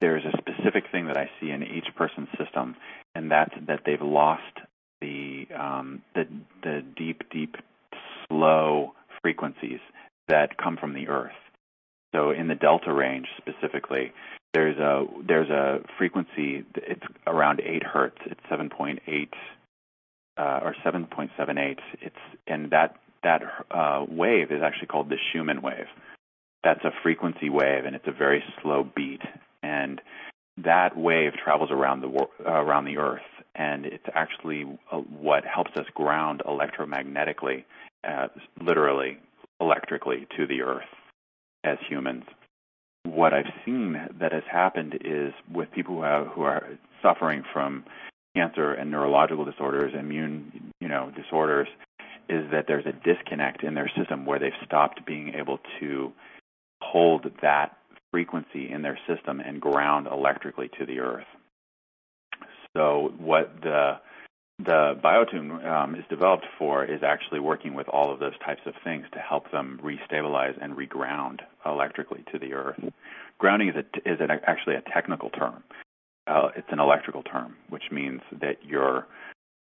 there's 0.00 0.24
a 0.24 0.36
specific 0.38 0.84
thing 0.90 1.06
that 1.06 1.16
I 1.16 1.30
see 1.40 1.50
in 1.50 1.62
each 1.62 1.86
person's 1.96 2.28
system, 2.38 2.76
and 3.14 3.30
that's 3.30 3.52
that 3.66 3.80
they've 3.84 4.00
lost 4.00 4.42
the 5.00 5.46
um, 5.54 6.02
the 6.14 6.26
the 6.62 6.82
deep, 6.96 7.22
deep, 7.30 7.56
slow 8.28 8.94
frequencies 9.22 9.80
that 10.28 10.56
come 10.56 10.76
from 10.76 10.94
the 10.94 11.08
Earth. 11.08 11.32
So 12.14 12.30
in 12.30 12.48
the 12.48 12.54
delta 12.54 12.92
range 12.92 13.26
specifically, 13.36 14.12
there's 14.54 14.78
a 14.78 15.04
there's 15.26 15.50
a 15.50 15.80
frequency. 15.98 16.64
It's 16.74 17.02
around 17.26 17.60
eight 17.60 17.82
hertz. 17.82 18.18
It's 18.24 18.40
seven 18.48 18.70
point 18.70 19.00
eight 19.06 19.34
uh, 20.36 20.60
or 20.62 20.74
seven 20.84 21.06
point 21.06 21.30
seven 21.36 21.58
eight. 21.58 21.78
It's 22.00 22.16
and 22.46 22.70
that 22.70 22.96
that 23.22 23.42
uh, 23.70 24.04
wave 24.08 24.50
is 24.50 24.62
actually 24.62 24.88
called 24.88 25.08
the 25.08 25.16
Schumann 25.32 25.62
wave. 25.62 25.86
That's 26.64 26.84
a 26.84 26.90
frequency 27.02 27.50
wave, 27.50 27.84
and 27.84 27.94
it's 27.94 28.08
a 28.08 28.12
very 28.12 28.42
slow 28.62 28.84
beat. 28.84 29.22
And 29.62 30.00
that 30.64 30.96
wave 30.96 31.32
travels 31.42 31.70
around 31.70 32.00
the 32.00 32.08
uh, 32.46 32.50
around 32.50 32.84
the 32.86 32.98
Earth, 32.98 33.20
and 33.54 33.86
it's 33.86 34.06
actually 34.14 34.64
uh, 34.90 34.98
what 34.98 35.44
helps 35.44 35.72
us 35.76 35.86
ground 35.94 36.42
electromagnetically, 36.46 37.64
uh, 38.08 38.28
literally 38.60 39.18
electrically, 39.60 40.26
to 40.36 40.46
the 40.46 40.62
Earth 40.62 40.84
as 41.64 41.78
humans. 41.88 42.24
What 43.04 43.32
I've 43.32 43.52
seen 43.64 44.00
that 44.20 44.32
has 44.32 44.42
happened 44.50 44.98
is 45.04 45.32
with 45.52 45.70
people 45.72 45.96
who, 45.96 46.02
have, 46.02 46.26
who 46.28 46.42
are 46.42 46.66
suffering 47.02 47.44
from 47.52 47.84
cancer 48.36 48.72
and 48.72 48.90
neurological 48.90 49.44
disorders, 49.44 49.92
immune, 49.98 50.72
you 50.80 50.88
know, 50.88 51.10
disorders, 51.16 51.68
is 52.28 52.50
that 52.52 52.66
there's 52.68 52.84
a 52.86 52.92
disconnect 52.92 53.62
in 53.62 53.74
their 53.74 53.90
system 53.96 54.26
where 54.26 54.38
they've 54.38 54.52
stopped 54.64 55.06
being 55.06 55.34
able 55.34 55.58
to 55.80 56.12
hold 56.82 57.26
that 57.40 57.76
frequency 58.12 58.70
in 58.70 58.82
their 58.82 58.98
system 59.06 59.40
and 59.40 59.60
ground 59.60 60.06
electrically 60.06 60.70
to 60.78 60.84
the 60.84 61.00
earth. 61.00 61.26
So 62.76 63.12
what 63.18 63.52
the 63.62 63.98
the 64.58 64.98
biotune 65.04 65.62
um, 65.66 65.94
is 65.94 66.04
developed 66.08 66.46
for 66.58 66.82
is 66.82 67.02
actually 67.02 67.40
working 67.40 67.74
with 67.74 67.88
all 67.88 68.10
of 68.10 68.20
those 68.20 68.32
types 68.44 68.62
of 68.64 68.72
things 68.82 69.04
to 69.12 69.18
help 69.18 69.50
them 69.52 69.78
restabilize 69.82 70.56
and 70.62 70.74
reground 70.74 71.40
electrically 71.66 72.24
to 72.32 72.38
the 72.38 72.54
earth. 72.54 72.80
Grounding 73.36 73.68
is 73.68 73.74
a, 73.76 74.10
is 74.10 74.18
an, 74.18 74.30
actually 74.46 74.76
a 74.76 74.80
technical 74.80 75.28
term. 75.28 75.62
Uh, 76.26 76.48
it's 76.56 76.68
an 76.70 76.80
electrical 76.80 77.22
term, 77.22 77.56
which 77.68 77.84
means 77.92 78.20
that 78.40 78.56
your 78.64 79.06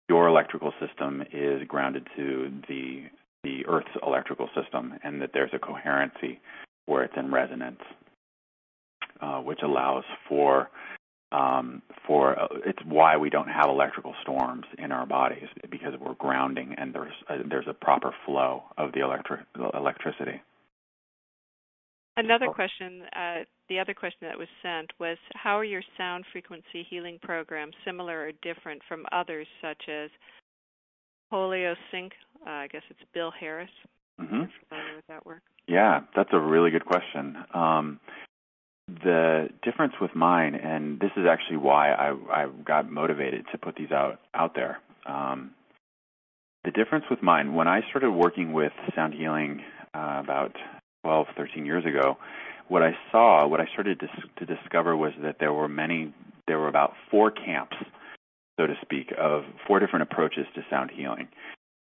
your 0.08 0.28
electrical 0.28 0.72
system 0.80 1.22
is 1.32 1.62
grounded 1.66 2.06
to 2.16 2.52
the 2.68 3.04
the 3.42 3.66
Earth's 3.66 3.88
electrical 4.06 4.48
system, 4.54 4.94
and 5.02 5.20
that 5.20 5.30
there's 5.34 5.50
a 5.52 5.58
coherency 5.58 6.40
where 6.86 7.04
it's 7.04 7.14
in 7.16 7.30
resonance, 7.30 7.80
uh, 9.20 9.38
which 9.40 9.60
allows 9.62 10.04
for 10.28 10.70
um, 11.32 11.82
for 12.06 12.38
uh, 12.38 12.46
it's 12.64 12.78
why 12.86 13.16
we 13.16 13.28
don't 13.28 13.48
have 13.48 13.66
electrical 13.68 14.14
storms 14.22 14.64
in 14.78 14.92
our 14.92 15.06
bodies 15.06 15.48
because 15.70 15.94
we're 16.00 16.14
grounding 16.14 16.74
and 16.78 16.94
there's 16.94 17.12
a, 17.28 17.48
there's 17.48 17.66
a 17.68 17.74
proper 17.74 18.14
flow 18.24 18.62
of 18.78 18.92
the 18.92 19.00
electric 19.00 19.40
electricity. 19.74 20.40
Another 22.16 22.46
question, 22.46 23.02
uh, 23.16 23.42
the 23.68 23.78
other 23.78 23.94
question 23.94 24.28
that 24.28 24.38
was 24.38 24.48
sent 24.62 24.90
was, 24.98 25.16
how 25.34 25.58
are 25.58 25.64
your 25.64 25.82
sound 25.96 26.24
frequency 26.32 26.86
healing 26.88 27.18
programs 27.22 27.74
similar 27.84 28.26
or 28.26 28.32
different 28.42 28.82
from 28.88 29.06
others 29.12 29.46
such 29.62 29.88
as 29.88 30.10
Polio 31.32 31.74
Sync? 31.90 32.12
Uh, 32.46 32.50
I 32.50 32.68
guess 32.68 32.82
it's 32.90 33.00
Bill 33.12 33.32
Harris. 33.38 33.70
Mm-hmm. 34.20 34.42
Familiar 34.68 34.96
with 34.96 35.06
that 35.08 35.26
work? 35.26 35.42
Yeah, 35.66 36.00
that's 36.14 36.30
a 36.32 36.38
really 36.38 36.70
good 36.70 36.84
question. 36.84 37.36
Um, 37.52 38.00
the 38.86 39.48
difference 39.62 39.94
with 40.00 40.14
mine, 40.14 40.54
and 40.54 41.00
this 41.00 41.10
is 41.16 41.24
actually 41.28 41.56
why 41.56 41.92
I, 41.92 42.14
I 42.30 42.46
got 42.66 42.90
motivated 42.90 43.46
to 43.52 43.58
put 43.58 43.76
these 43.76 43.90
out 43.90 44.20
out 44.34 44.54
there. 44.54 44.78
Um, 45.06 45.52
the 46.64 46.70
difference 46.70 47.04
with 47.10 47.22
mine, 47.22 47.54
when 47.54 47.68
I 47.68 47.80
started 47.88 48.10
working 48.10 48.52
with 48.52 48.72
sound 48.94 49.14
healing 49.14 49.62
uh, 49.94 50.20
about 50.22 50.52
12, 51.02 51.26
13 51.36 51.66
years 51.66 51.84
ago, 51.84 52.16
what 52.68 52.82
I 52.82 52.96
saw, 53.12 53.46
what 53.46 53.60
I 53.60 53.66
started 53.72 54.00
to, 54.00 54.08
to 54.44 54.54
discover 54.54 54.96
was 54.96 55.12
that 55.22 55.36
there 55.38 55.52
were 55.52 55.68
many, 55.68 56.12
there 56.46 56.58
were 56.58 56.68
about 56.68 56.94
four 57.10 57.30
camps, 57.30 57.76
so 58.58 58.66
to 58.66 58.74
speak, 58.82 59.12
of 59.18 59.44
four 59.66 59.80
different 59.80 60.04
approaches 60.10 60.46
to 60.54 60.64
sound 60.70 60.90
healing, 60.90 61.28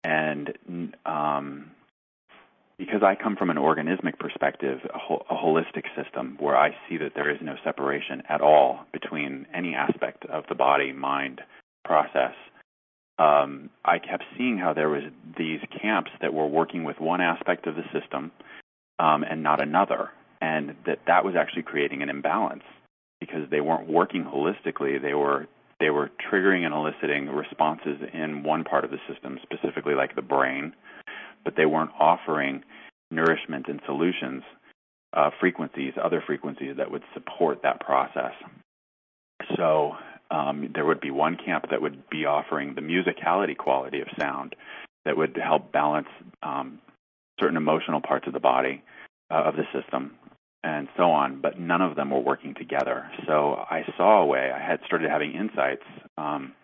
and 0.04 0.52
um, 1.06 1.70
because 2.78 3.02
I 3.02 3.14
come 3.14 3.36
from 3.36 3.50
an 3.50 3.58
organismic 3.58 4.18
perspective, 4.18 4.80
a, 4.92 4.98
ho- 4.98 5.24
a, 5.30 5.34
holistic 5.34 5.84
system 5.94 6.36
where 6.40 6.56
I 6.56 6.70
see 6.88 6.96
that 6.96 7.12
there 7.14 7.30
is 7.30 7.38
no 7.40 7.54
separation 7.62 8.22
at 8.28 8.40
all 8.40 8.86
between 8.92 9.46
any 9.54 9.74
aspect 9.74 10.24
of 10.26 10.44
the 10.48 10.56
body, 10.56 10.92
mind, 10.92 11.42
process. 11.84 12.34
Um, 13.18 13.70
I 13.84 13.98
kept 13.98 14.24
seeing 14.36 14.58
how 14.58 14.72
there 14.72 14.88
was 14.88 15.04
these 15.38 15.60
camps 15.80 16.10
that 16.20 16.34
were 16.34 16.46
working 16.46 16.82
with 16.82 16.98
one 16.98 17.20
aspect 17.20 17.66
of 17.66 17.76
the 17.76 17.84
system 17.92 18.32
um, 18.98 19.22
and 19.22 19.42
not 19.42 19.62
another, 19.62 20.10
and 20.42 20.74
that 20.84 20.98
that 21.06 21.24
was 21.24 21.34
actually 21.38 21.62
creating 21.62 22.02
an 22.02 22.10
imbalance 22.10 22.64
because 23.20 23.48
they 23.50 23.60
weren't 23.60 23.88
working 23.88 24.24
holistically. 24.24 25.00
They 25.00 25.14
were 25.14 25.46
they 25.78 25.90
were 25.90 26.10
triggering 26.30 26.64
and 26.64 26.74
eliciting 26.74 27.28
responses 27.28 27.98
in 28.12 28.42
one 28.42 28.64
part 28.64 28.84
of 28.84 28.90
the 28.90 28.98
system, 29.08 29.38
specifically 29.42 29.94
like 29.94 30.14
the 30.14 30.22
brain, 30.22 30.74
but 31.44 31.54
they 31.56 31.66
weren't 31.66 31.90
offering 31.98 32.62
nourishment 33.10 33.66
and 33.68 33.80
solutions, 33.86 34.42
uh, 35.12 35.30
frequencies, 35.40 35.92
other 36.02 36.22
frequencies 36.26 36.76
that 36.76 36.90
would 36.90 37.02
support 37.14 37.60
that 37.62 37.80
process. 37.80 38.32
So 39.56 39.92
um, 40.30 40.70
there 40.74 40.84
would 40.84 41.00
be 41.00 41.10
one 41.10 41.36
camp 41.36 41.66
that 41.70 41.82
would 41.82 42.08
be 42.10 42.26
offering 42.26 42.74
the 42.74 42.80
musicality 42.80 43.56
quality 43.56 44.00
of 44.00 44.08
sound 44.18 44.54
that 45.04 45.16
would 45.16 45.36
help 45.36 45.72
balance 45.72 46.08
um, 46.42 46.78
certain 47.40 47.56
emotional 47.56 48.00
parts 48.00 48.26
of 48.26 48.32
the 48.32 48.40
body, 48.40 48.82
uh, 49.32 49.42
of 49.44 49.56
the 49.56 49.64
system, 49.72 50.12
and 50.64 50.88
so 50.96 51.10
on, 51.10 51.40
but 51.40 51.58
none 51.58 51.82
of 51.82 51.96
them 51.96 52.10
were 52.10 52.20
working 52.20 52.54
together. 52.54 53.10
So 53.26 53.54
I 53.68 53.82
saw 53.96 54.22
a 54.22 54.26
way, 54.26 54.50
I 54.54 54.58
had 54.58 54.80
started 54.86 55.10
having 55.10 55.32
insights. 55.32 55.82
Um, 56.16 56.54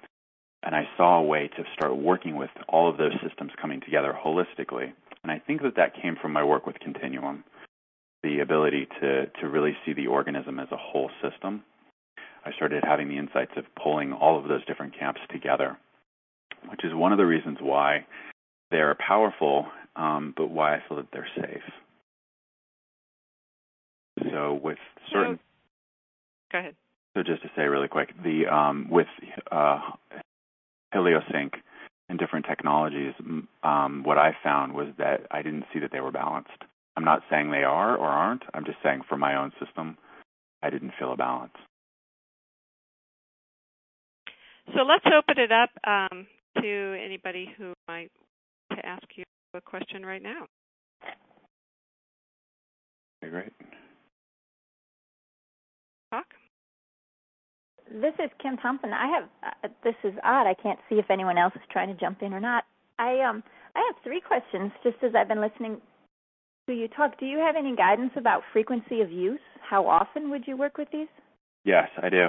and 0.62 0.74
I 0.74 0.88
saw 0.96 1.18
a 1.18 1.22
way 1.22 1.48
to 1.56 1.64
start 1.74 1.96
working 1.96 2.36
with 2.36 2.50
all 2.68 2.90
of 2.90 2.96
those 2.96 3.12
systems 3.26 3.52
coming 3.60 3.80
together 3.80 4.12
holistically. 4.12 4.92
And 5.22 5.32
I 5.32 5.38
think 5.38 5.62
that 5.62 5.76
that 5.76 6.00
came 6.00 6.16
from 6.20 6.32
my 6.32 6.44
work 6.44 6.66
with 6.66 6.78
Continuum, 6.80 7.44
the 8.22 8.40
ability 8.40 8.88
to, 9.00 9.26
to 9.40 9.48
really 9.48 9.76
see 9.84 9.92
the 9.92 10.08
organism 10.08 10.58
as 10.58 10.68
a 10.72 10.76
whole 10.76 11.10
system. 11.22 11.62
I 12.44 12.52
started 12.52 12.82
having 12.84 13.08
the 13.08 13.18
insights 13.18 13.52
of 13.56 13.64
pulling 13.82 14.12
all 14.12 14.38
of 14.38 14.48
those 14.48 14.64
different 14.66 14.98
camps 14.98 15.20
together, 15.30 15.76
which 16.68 16.84
is 16.84 16.94
one 16.94 17.12
of 17.12 17.18
the 17.18 17.26
reasons 17.26 17.58
why 17.60 18.06
they're 18.70 18.96
powerful, 19.06 19.66
um, 19.96 20.34
but 20.36 20.50
why 20.50 20.74
I 20.74 20.82
feel 20.88 20.96
that 20.98 21.08
they're 21.12 21.28
safe. 21.36 21.62
So 24.30 24.60
with 24.62 24.78
certain. 25.12 25.36
So, 25.36 25.42
go 26.52 26.58
ahead. 26.58 26.74
So 27.16 27.22
just 27.22 27.42
to 27.42 27.50
say 27.56 27.62
really 27.62 27.88
quick, 27.88 28.10
the 28.22 28.46
um, 28.46 28.88
with 28.90 29.06
uh, 29.50 29.80
Holosync 30.94 31.52
and 32.08 32.18
different 32.18 32.46
technologies, 32.46 33.14
um, 33.62 34.02
what 34.04 34.18
I 34.18 34.36
found 34.42 34.72
was 34.72 34.88
that 34.98 35.26
I 35.30 35.42
didn't 35.42 35.64
see 35.72 35.80
that 35.80 35.90
they 35.92 36.00
were 36.00 36.12
balanced. 36.12 36.62
I'm 36.96 37.04
not 37.04 37.22
saying 37.30 37.50
they 37.50 37.64
are 37.64 37.96
or 37.96 38.06
aren't. 38.06 38.42
I'm 38.54 38.64
just 38.64 38.78
saying 38.82 39.02
for 39.08 39.16
my 39.16 39.36
own 39.36 39.52
system, 39.64 39.96
I 40.62 40.70
didn't 40.70 40.92
feel 40.98 41.12
a 41.12 41.16
balance. 41.16 41.52
So 44.74 44.82
let's 44.82 45.04
open 45.06 45.42
it 45.42 45.52
up 45.52 45.70
um, 45.86 46.26
to 46.60 46.98
anybody 47.02 47.48
who 47.56 47.72
might 47.86 48.10
to 48.72 48.86
ask 48.86 49.04
you 49.16 49.24
a 49.54 49.60
question 49.60 50.04
right 50.04 50.22
now. 50.22 50.46
Okay, 53.22 53.30
great. 53.30 53.52
Talk. 56.10 56.26
This 57.90 58.14
is 58.22 58.30
Kim 58.42 58.56
Thompson. 58.56 58.90
I 58.92 59.06
have 59.08 59.28
uh, 59.42 59.68
this 59.84 59.94
is 60.04 60.14
odd. 60.24 60.46
I 60.46 60.54
can't 60.54 60.78
see 60.88 60.96
if 60.96 61.10
anyone 61.10 61.38
else 61.38 61.54
is 61.54 61.62
trying 61.70 61.88
to 61.88 61.98
jump 61.98 62.22
in 62.22 62.32
or 62.32 62.40
not. 62.40 62.64
I 62.98 63.20
um 63.20 63.42
I 63.74 63.80
have 63.86 64.02
three 64.02 64.20
questions 64.20 64.72
just 64.82 64.96
as 65.02 65.12
I've 65.14 65.28
been 65.28 65.40
listening 65.40 65.80
to 66.66 66.74
you 66.74 66.88
talk. 66.88 67.18
Do 67.18 67.26
you 67.26 67.38
have 67.38 67.56
any 67.56 67.74
guidance 67.74 68.12
about 68.16 68.42
frequency 68.52 69.00
of 69.00 69.10
use? 69.10 69.40
How 69.68 69.86
often 69.86 70.30
would 70.30 70.44
you 70.46 70.56
work 70.56 70.76
with 70.76 70.88
these? 70.92 71.08
Yes, 71.64 71.88
I 72.02 72.08
do. 72.08 72.28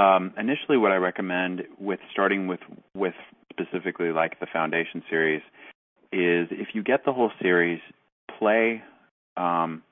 Um, 0.00 0.32
initially, 0.38 0.76
what 0.78 0.92
I 0.92 0.96
recommend 0.96 1.62
with 1.78 2.00
starting 2.12 2.46
with 2.46 2.60
with 2.94 3.14
specifically 3.50 4.12
like 4.12 4.38
the 4.40 4.46
foundation 4.52 5.02
series 5.10 5.42
is 6.12 6.48
if 6.50 6.68
you 6.74 6.82
get 6.82 7.04
the 7.04 7.12
whole 7.12 7.30
series, 7.40 7.80
play. 8.38 8.82
Um, 9.36 9.82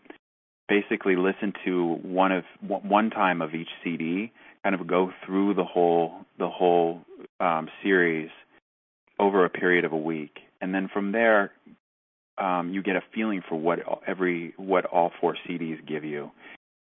basically, 0.69 1.17
listen 1.17 1.53
to 1.65 1.95
one 2.03 2.33
of 2.33 2.45
one 2.61 3.11
time 3.11 3.43
of 3.43 3.55
each 3.55 3.69
CD. 3.83 4.33
Kind 4.63 4.75
of 4.75 4.87
go 4.87 5.13
through 5.25 5.55
the 5.55 5.65
whole 5.65 6.13
the 6.39 6.49
whole 6.49 7.03
um, 7.41 7.69
series 7.83 8.31
over 9.19 9.45
a 9.45 9.51
period 9.51 9.85
of 9.85 9.93
a 9.93 9.97
week, 9.97 10.39
and 10.61 10.75
then 10.75 10.89
from 10.93 11.13
there, 11.13 11.53
um, 12.37 12.71
you 12.73 12.83
get 12.83 12.97
a 12.97 13.03
feeling 13.15 13.43
for 13.49 13.57
what 13.57 13.79
every 14.07 14.55
what 14.57 14.85
all 14.85 15.11
four 15.21 15.37
CDs 15.49 15.85
give 15.87 16.05
you, 16.05 16.31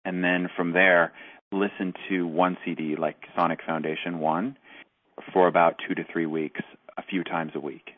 and 0.03 0.23
then 0.23 0.49
from 0.55 0.73
there, 0.73 1.13
listen 1.51 1.93
to 2.09 2.25
one 2.27 2.57
CD 2.65 2.95
like 2.95 3.17
Sonic 3.35 3.59
Foundation 3.65 4.19
One 4.19 4.57
for 5.33 5.47
about 5.47 5.75
two 5.87 5.95
to 5.95 6.03
three 6.11 6.25
weeks, 6.25 6.61
a 6.97 7.03
few 7.03 7.23
times 7.23 7.51
a 7.55 7.59
week. 7.59 7.91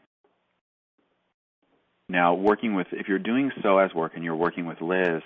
Now, 2.09 2.35
working 2.35 2.73
with 2.73 2.87
if 2.91 3.07
you're 3.07 3.19
doing 3.19 3.51
psoas 3.61 3.93
work 3.93 4.13
and 4.15 4.23
you're 4.23 4.35
working 4.35 4.65
with 4.65 4.81
Liz, 4.81 5.21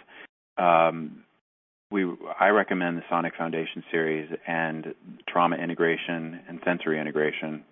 um, 0.58 1.24
we 1.91 2.06
I 2.39 2.49
recommend 2.49 2.97
the 2.97 3.04
Sonic 3.10 3.36
Foundation 3.36 3.84
series 3.91 4.30
and 4.47 4.95
trauma 5.28 5.58
integration 5.58 6.39
and 6.47 6.60
sensory 6.66 6.99
integration 6.99 7.64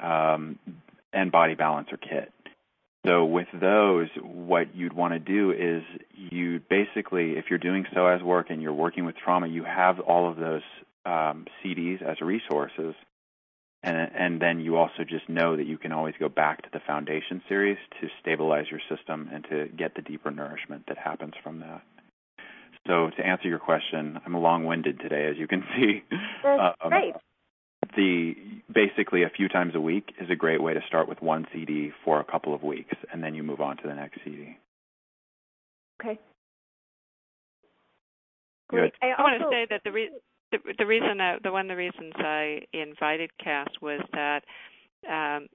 um, 0.00 0.58
and 1.12 1.30
body 1.30 1.54
balancer 1.54 1.96
kit. 1.96 2.32
So 3.06 3.24
with 3.24 3.46
those, 3.58 4.08
what 4.20 4.74
you'd 4.74 4.92
want 4.92 5.14
to 5.14 5.20
do 5.20 5.52
is 5.52 5.82
you 6.14 6.60
basically, 6.68 7.38
if 7.38 7.46
you're 7.48 7.58
doing 7.58 7.86
psoas 7.94 8.22
work 8.22 8.50
and 8.50 8.60
you're 8.60 8.72
working 8.72 9.04
with 9.04 9.16
trauma, 9.16 9.46
you 9.46 9.64
have 9.64 10.00
all 10.00 10.28
of 10.28 10.36
those 10.36 10.62
um, 11.06 11.46
CDs 11.64 12.02
as 12.02 12.20
resources, 12.20 12.94
and 13.82 14.10
and 14.14 14.42
then 14.42 14.60
you 14.60 14.76
also 14.76 15.04
just 15.08 15.28
know 15.28 15.56
that 15.56 15.66
you 15.66 15.78
can 15.78 15.92
always 15.92 16.14
go 16.18 16.28
back 16.28 16.62
to 16.62 16.68
the 16.72 16.80
foundation 16.86 17.42
series 17.48 17.78
to 18.00 18.08
stabilize 18.20 18.66
your 18.70 18.80
system 18.88 19.28
and 19.32 19.44
to 19.50 19.68
get 19.76 19.94
the 19.94 20.02
deeper 20.02 20.30
nourishment 20.30 20.84
that 20.88 20.98
happens 20.98 21.34
from 21.42 21.60
that. 21.60 21.82
So 22.86 23.10
to 23.16 23.26
answer 23.26 23.48
your 23.48 23.58
question, 23.58 24.18
I'm 24.24 24.34
long-winded 24.34 25.00
today, 25.00 25.28
as 25.30 25.36
you 25.36 25.46
can 25.46 25.62
see. 25.76 26.02
That's 26.42 26.76
um, 26.82 26.90
great 26.90 27.14
the 27.96 28.34
basically 28.72 29.22
a 29.22 29.30
few 29.30 29.48
times 29.48 29.74
a 29.74 29.80
week 29.80 30.12
is 30.20 30.30
a 30.30 30.36
great 30.36 30.62
way 30.62 30.74
to 30.74 30.80
start 30.86 31.08
with 31.08 31.22
one 31.22 31.46
CD 31.52 31.90
for 32.04 32.20
a 32.20 32.24
couple 32.24 32.54
of 32.54 32.62
weeks, 32.62 32.94
and 33.12 33.22
then 33.22 33.34
you 33.34 33.42
move 33.42 33.60
on 33.60 33.76
to 33.78 33.82
the 33.86 33.94
next 33.94 34.20
CD. 34.24 34.56
Okay. 36.00 36.18
Good. 38.70 38.92
I, 39.02 39.12
I 39.18 39.22
want 39.22 39.40
to 39.40 39.48
say 39.50 39.66
that 39.70 39.80
the, 39.84 39.92
re- 39.92 40.10
the, 40.52 40.58
the 40.78 40.86
reason 40.86 41.20
I, 41.20 41.36
the 41.42 41.52
one 41.52 41.70
of 41.70 41.76
the 41.76 41.76
reasons 41.76 42.12
I 42.16 42.60
invited 42.72 43.30
Cass 43.42 43.68
was 43.80 44.00
that 44.12 44.44
um, 45.08 45.48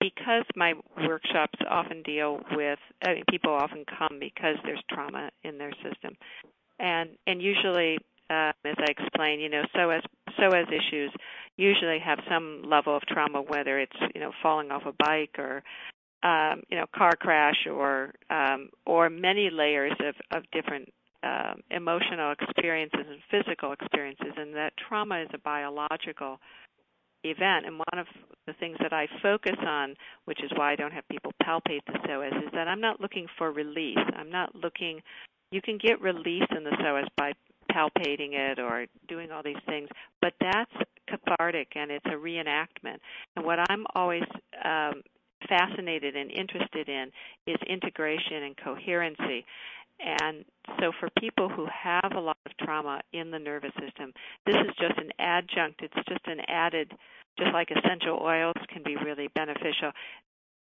because 0.00 0.44
my 0.54 0.74
workshops 0.96 1.58
often 1.68 2.02
deal 2.02 2.40
with 2.52 2.78
I 3.04 3.14
mean, 3.14 3.24
people 3.30 3.52
often 3.52 3.84
come 3.98 4.18
because 4.20 4.56
there's 4.64 4.82
trauma 4.90 5.30
in 5.44 5.58
their 5.58 5.72
system, 5.82 6.16
and 6.78 7.10
and 7.26 7.42
usually 7.42 7.98
um, 8.30 8.52
as 8.64 8.76
I 8.78 8.90
explained, 8.90 9.40
you 9.40 9.48
know, 9.48 9.62
psoas 9.74 10.02
psoas 10.38 10.68
issues 10.68 11.12
usually 11.56 11.98
have 11.98 12.18
some 12.28 12.62
level 12.66 12.96
of 12.96 13.02
trauma, 13.02 13.42
whether 13.42 13.78
it's 13.78 13.96
you 14.14 14.20
know 14.20 14.32
falling 14.42 14.70
off 14.70 14.82
a 14.86 14.92
bike 14.92 15.36
or 15.38 15.62
um, 16.22 16.62
you 16.68 16.76
know 16.76 16.86
car 16.94 17.12
crash 17.18 17.66
or 17.66 18.12
um, 18.30 18.68
or 18.86 19.08
many 19.08 19.50
layers 19.50 19.94
of 20.00 20.14
of 20.36 20.42
different 20.52 20.88
um, 21.22 21.60
emotional 21.70 22.32
experiences 22.32 23.06
and 23.08 23.20
physical 23.30 23.72
experiences, 23.72 24.32
and 24.36 24.54
that 24.54 24.72
trauma 24.76 25.20
is 25.22 25.28
a 25.34 25.38
biological 25.38 26.38
event. 27.24 27.66
And 27.66 27.78
one 27.78 27.98
of 27.98 28.06
the 28.46 28.52
things 28.54 28.76
that 28.80 28.92
I 28.92 29.08
focus 29.22 29.56
on, 29.66 29.94
which 30.26 30.42
is 30.42 30.50
why 30.54 30.72
I 30.72 30.76
don't 30.76 30.92
have 30.92 31.08
people 31.08 31.32
palpate 31.42 31.84
the 31.86 31.98
psoas, 32.06 32.36
is 32.44 32.50
that 32.52 32.68
I'm 32.68 32.80
not 32.80 33.00
looking 33.00 33.26
for 33.36 33.50
release. 33.50 33.98
I'm 34.16 34.30
not 34.30 34.54
looking. 34.54 35.00
You 35.50 35.60
can 35.62 35.78
get 35.78 36.00
release 36.00 36.46
in 36.56 36.64
the 36.64 36.70
psoas 36.70 37.06
by 37.16 37.32
palpating 37.72 38.32
it 38.32 38.58
or 38.58 38.86
doing 39.08 39.30
all 39.30 39.42
these 39.42 39.56
things, 39.66 39.88
but 40.20 40.32
that's 40.40 40.72
cathartic 41.08 41.68
and 41.74 41.90
it's 41.90 42.06
a 42.06 42.10
reenactment. 42.10 42.98
And 43.36 43.44
what 43.44 43.58
I'm 43.70 43.86
always 43.94 44.24
um, 44.64 45.02
fascinated 45.48 46.16
and 46.16 46.30
interested 46.30 46.88
in 46.88 47.10
is 47.46 47.56
integration 47.68 48.44
and 48.44 48.56
coherency. 48.56 49.44
And 50.00 50.44
so, 50.80 50.92
for 51.00 51.08
people 51.18 51.48
who 51.48 51.66
have 51.66 52.12
a 52.14 52.20
lot 52.20 52.36
of 52.46 52.56
trauma 52.64 53.00
in 53.12 53.30
the 53.30 53.38
nervous 53.38 53.72
system, 53.80 54.12
this 54.46 54.56
is 54.56 54.74
just 54.78 54.98
an 54.98 55.10
adjunct. 55.18 55.80
It's 55.82 56.08
just 56.08 56.26
an 56.26 56.40
added, 56.48 56.92
just 57.38 57.52
like 57.52 57.70
essential 57.70 58.20
oils 58.22 58.56
can 58.72 58.82
be 58.84 58.96
really 58.96 59.28
beneficial. 59.34 59.90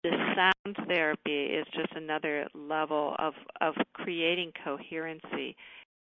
The 0.03 0.11
sound 0.35 0.77
therapy 0.89 1.45
is 1.45 1.67
just 1.75 1.93
another 1.95 2.49
level 2.55 3.15
of, 3.19 3.35
of 3.61 3.75
creating 3.93 4.53
coherency 4.65 5.55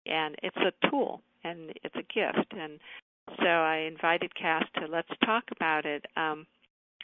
and 0.07 0.35
it's 0.43 0.57
a 0.57 0.89
tool 0.89 1.21
and 1.45 1.73
it's 1.83 1.95
a 1.95 2.13
gift. 2.15 2.53
And 2.53 2.79
so 3.39 3.47
I 3.47 3.89
invited 3.91 4.35
Cass 4.35 4.65
to 4.77 4.87
let's 4.87 5.09
talk 5.25 5.45
about 5.55 5.85
it. 5.85 6.05
Um, 6.17 6.47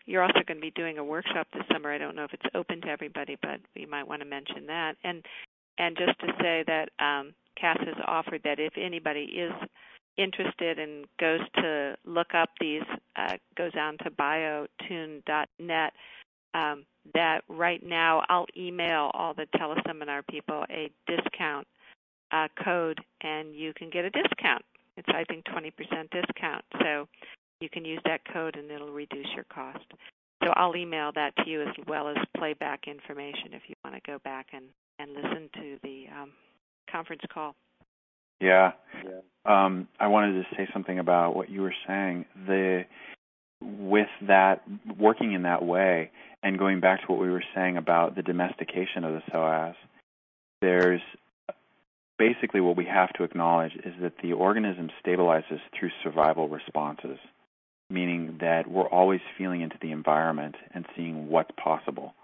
you're 0.07 0.23
also 0.23 0.41
going 0.47 0.59
to 0.59 0.61
be 0.61 0.71
doing 0.73 0.99
a 0.99 1.05
workshop 1.05 1.47
this 1.53 1.63
summer. 1.73 1.93
I 1.93 1.99
don't 1.99 2.17
know 2.17 2.25
if 2.25 2.35
it's 2.35 2.55
open 2.55 2.81
to 2.83 2.89
everybody, 2.89 3.37
but 3.41 3.61
we 3.75 3.87
might 3.87 4.07
want 4.07 4.21
to 4.21 4.29
mention 4.29 4.67
that. 4.67 4.97
And 5.03 5.25
and 5.79 5.97
just 5.97 6.19
to 6.21 6.29
say 6.41 6.65
that 6.67 6.89
um, 7.05 7.35
Cass 7.61 7.79
has 7.81 7.97
offered 8.07 8.43
that 8.45 8.59
if 8.59 8.73
anybody 8.77 9.23
is 9.23 9.53
interested 10.17 10.79
and 10.79 11.07
goes 11.19 11.41
to 11.57 11.97
look 12.05 12.35
up 12.35 12.51
these, 12.61 12.83
uh, 13.17 13.37
goes 13.57 13.73
on 13.79 13.99
to 13.99 14.11
biotune.net, 14.11 15.93
um, 16.55 16.85
that 17.15 17.43
right 17.49 17.85
now 17.85 18.23
I'll 18.29 18.47
email 18.57 19.11
all 19.15 19.35
the 19.35 19.47
teleseminar 19.57 20.23
people 20.29 20.65
a 20.71 20.91
discount 21.07 21.67
uh, 22.33 22.49
code 22.63 22.99
and 23.23 23.55
you 23.55 23.73
can 23.75 23.91
get 23.91 24.05
a 24.05 24.11
discount. 24.11 24.65
It's 24.97 25.09
I 25.09 25.25
think 25.25 25.45
20% 25.47 25.73
discount. 26.11 26.65
So 26.81 27.09
you 27.61 27.69
can 27.69 27.85
use 27.85 28.01
that 28.05 28.21
code 28.33 28.57
and 28.57 28.71
it'll 28.71 28.93
reduce 28.93 29.27
your 29.35 29.45
cost. 29.45 29.85
So 30.43 30.51
I'll 30.57 30.77
email 30.77 31.11
that 31.15 31.35
to 31.37 31.51
you 31.51 31.63
as 31.63 31.75
well 31.89 32.09
as 32.09 32.17
playback 32.37 32.87
information 32.87 33.53
if 33.53 33.63
you 33.67 33.75
want 33.85 33.97
to 33.97 34.03
go 34.07 34.19
back 34.25 34.49
and, 34.53 34.67
and 34.99 35.13
listen 35.15 35.51
to 35.55 35.79
the 35.83 36.05
um, 36.15 36.31
conference 36.91 37.23
call. 37.33 37.55
Yeah. 38.41 38.73
yeah. 39.05 39.21
Um, 39.47 39.89
I 39.99 40.09
wanted 40.09 40.35
to 40.35 40.57
say 40.57 40.69
something 40.73 40.99
about 40.99 41.37
what 41.37 41.51
you 41.51 41.63
were 41.63 41.75
saying. 41.87 42.27
The 42.47 42.85
with 43.61 44.09
that 44.27 44.63
working 44.99 45.33
in 45.33 45.43
that 45.43 45.65
way 45.65 46.11
and 46.43 46.59
going 46.59 46.81
back 46.81 47.01
to 47.01 47.07
what 47.07 47.21
we 47.21 47.31
were 47.31 47.45
saying 47.55 47.77
about 47.79 48.15
the 48.15 48.23
domestication 48.23 49.05
of 49.05 49.15
the 49.15 49.23
psoas, 49.31 49.75
there's 50.61 51.01
basically 52.19 52.61
what 52.61 52.77
we 52.77 52.85
have 52.85 53.13
to 53.15 53.25
acknowledge 53.25 53.73
is 53.85 53.95
that 54.03 54.13
the 54.23 54.33
organism 54.33 54.91
stabilizes 55.05 55.61
through 55.79 55.91
survival 56.03 56.49
responses, 56.49 57.19
meaning 57.91 58.39
that 58.41 58.69
we're 58.69 58.89
always 58.89 59.21
feeling 59.37 59.63
into 59.63 59.77
the 59.81 59.91
environment 59.91 60.55
and 60.73 60.87
seeing 60.97 61.29
what's 61.29 61.51
possible. 61.63 62.15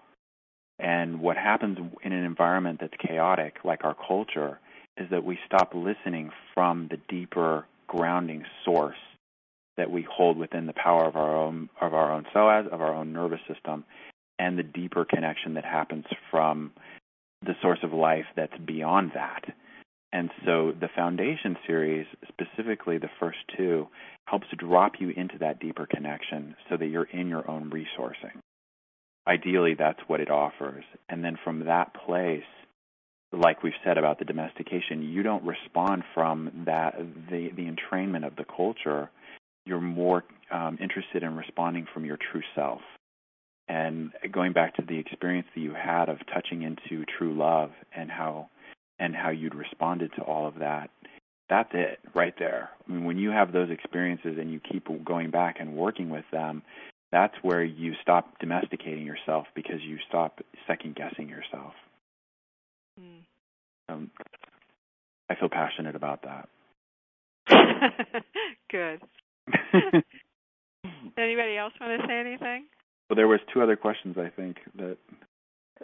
And 0.81 1.21
what 1.21 1.37
happens 1.37 1.77
in 2.03 2.11
an 2.11 2.25
environment 2.25 2.79
that's 2.81 2.93
chaotic, 3.07 3.57
like 3.63 3.83
our 3.83 3.95
culture, 3.95 4.59
is 4.97 5.09
that 5.11 5.23
we 5.23 5.37
stop 5.45 5.73
listening 5.75 6.31
from 6.53 6.87
the 6.89 6.97
deeper 7.07 7.65
grounding 7.87 8.43
source 8.65 8.97
that 9.77 9.91
we 9.91 10.05
hold 10.11 10.37
within 10.37 10.65
the 10.65 10.73
power 10.73 11.05
of 11.05 11.15
our 11.15 11.37
own 11.37 11.69
of 11.79 11.93
our 11.93 12.11
own 12.11 12.25
psoas, 12.33 12.67
of 12.69 12.81
our 12.81 12.93
own 12.93 13.13
nervous 13.13 13.39
system, 13.47 13.85
and 14.39 14.57
the 14.57 14.63
deeper 14.63 15.05
connection 15.05 15.53
that 15.53 15.65
happens 15.65 16.05
from 16.31 16.71
the 17.45 17.55
source 17.61 17.79
of 17.83 17.93
life 17.93 18.25
that's 18.35 18.57
beyond 18.65 19.11
that 19.13 19.45
And 20.13 20.29
so 20.45 20.73
the 20.77 20.89
foundation 20.95 21.57
series, 21.65 22.05
specifically 22.27 22.97
the 22.97 23.09
first 23.19 23.39
two, 23.57 23.87
helps 24.25 24.47
drop 24.57 24.93
you 24.99 25.09
into 25.09 25.37
that 25.39 25.59
deeper 25.59 25.85
connection 25.85 26.55
so 26.69 26.77
that 26.77 26.87
you're 26.87 27.05
in 27.05 27.27
your 27.29 27.49
own 27.49 27.69
resourcing. 27.69 28.37
Ideally, 29.27 29.75
that's 29.77 29.99
what 30.07 30.19
it 30.19 30.31
offers. 30.31 30.83
And 31.09 31.23
then 31.23 31.37
from 31.43 31.65
that 31.65 31.93
place, 32.05 32.43
like 33.31 33.63
we've 33.63 33.73
said 33.83 33.97
about 33.97 34.19
the 34.19 34.25
domestication, 34.25 35.03
you 35.03 35.23
don't 35.23 35.45
respond 35.45 36.03
from 36.13 36.63
that 36.65 36.95
the 37.29 37.49
the 37.55 37.71
entrainment 37.71 38.25
of 38.25 38.35
the 38.35 38.45
culture. 38.45 39.09
You're 39.65 39.79
more 39.79 40.23
um, 40.51 40.77
interested 40.81 41.23
in 41.23 41.35
responding 41.35 41.87
from 41.93 42.03
your 42.03 42.17
true 42.17 42.41
self. 42.55 42.81
And 43.67 44.11
going 44.31 44.53
back 44.53 44.75
to 44.75 44.81
the 44.81 44.97
experience 44.97 45.47
that 45.55 45.61
you 45.61 45.73
had 45.73 46.09
of 46.09 46.17
touching 46.33 46.63
into 46.63 47.05
true 47.17 47.33
love 47.37 47.69
and 47.95 48.09
how 48.09 48.49
and 48.99 49.15
how 49.15 49.29
you'd 49.29 49.55
responded 49.55 50.11
to 50.17 50.23
all 50.23 50.47
of 50.47 50.55
that, 50.59 50.89
that's 51.49 51.69
it 51.73 51.99
right 52.13 52.33
there. 52.37 52.69
I 52.87 52.91
mean, 52.91 53.05
when 53.05 53.17
you 53.17 53.29
have 53.29 53.53
those 53.53 53.69
experiences 53.69 54.37
and 54.39 54.51
you 54.51 54.59
keep 54.59 54.87
going 55.05 55.31
back 55.31 55.57
and 55.59 55.73
working 55.73 56.09
with 56.09 56.25
them, 56.31 56.63
that's 57.11 57.35
where 57.41 57.63
you 57.63 57.93
stop 58.01 58.39
domesticating 58.39 59.05
yourself 59.05 59.47
because 59.55 59.81
you 59.81 59.97
stop 60.07 60.39
second 60.67 60.95
guessing 60.95 61.29
yourself. 61.29 61.73
Mm. 62.99 63.23
Um, 63.89 64.11
I 65.29 65.35
feel 65.35 65.49
passionate 65.49 65.95
about 65.95 66.23
that. 66.23 66.49
Good. 68.71 69.01
Anybody 71.17 71.57
else 71.57 71.73
want 71.79 72.01
to 72.01 72.07
say 72.07 72.19
anything? 72.19 72.65
Well, 73.09 73.15
there 73.15 73.27
was 73.27 73.39
two 73.53 73.61
other 73.61 73.75
questions 73.75 74.17
I 74.17 74.29
think 74.29 74.57
that. 74.77 74.97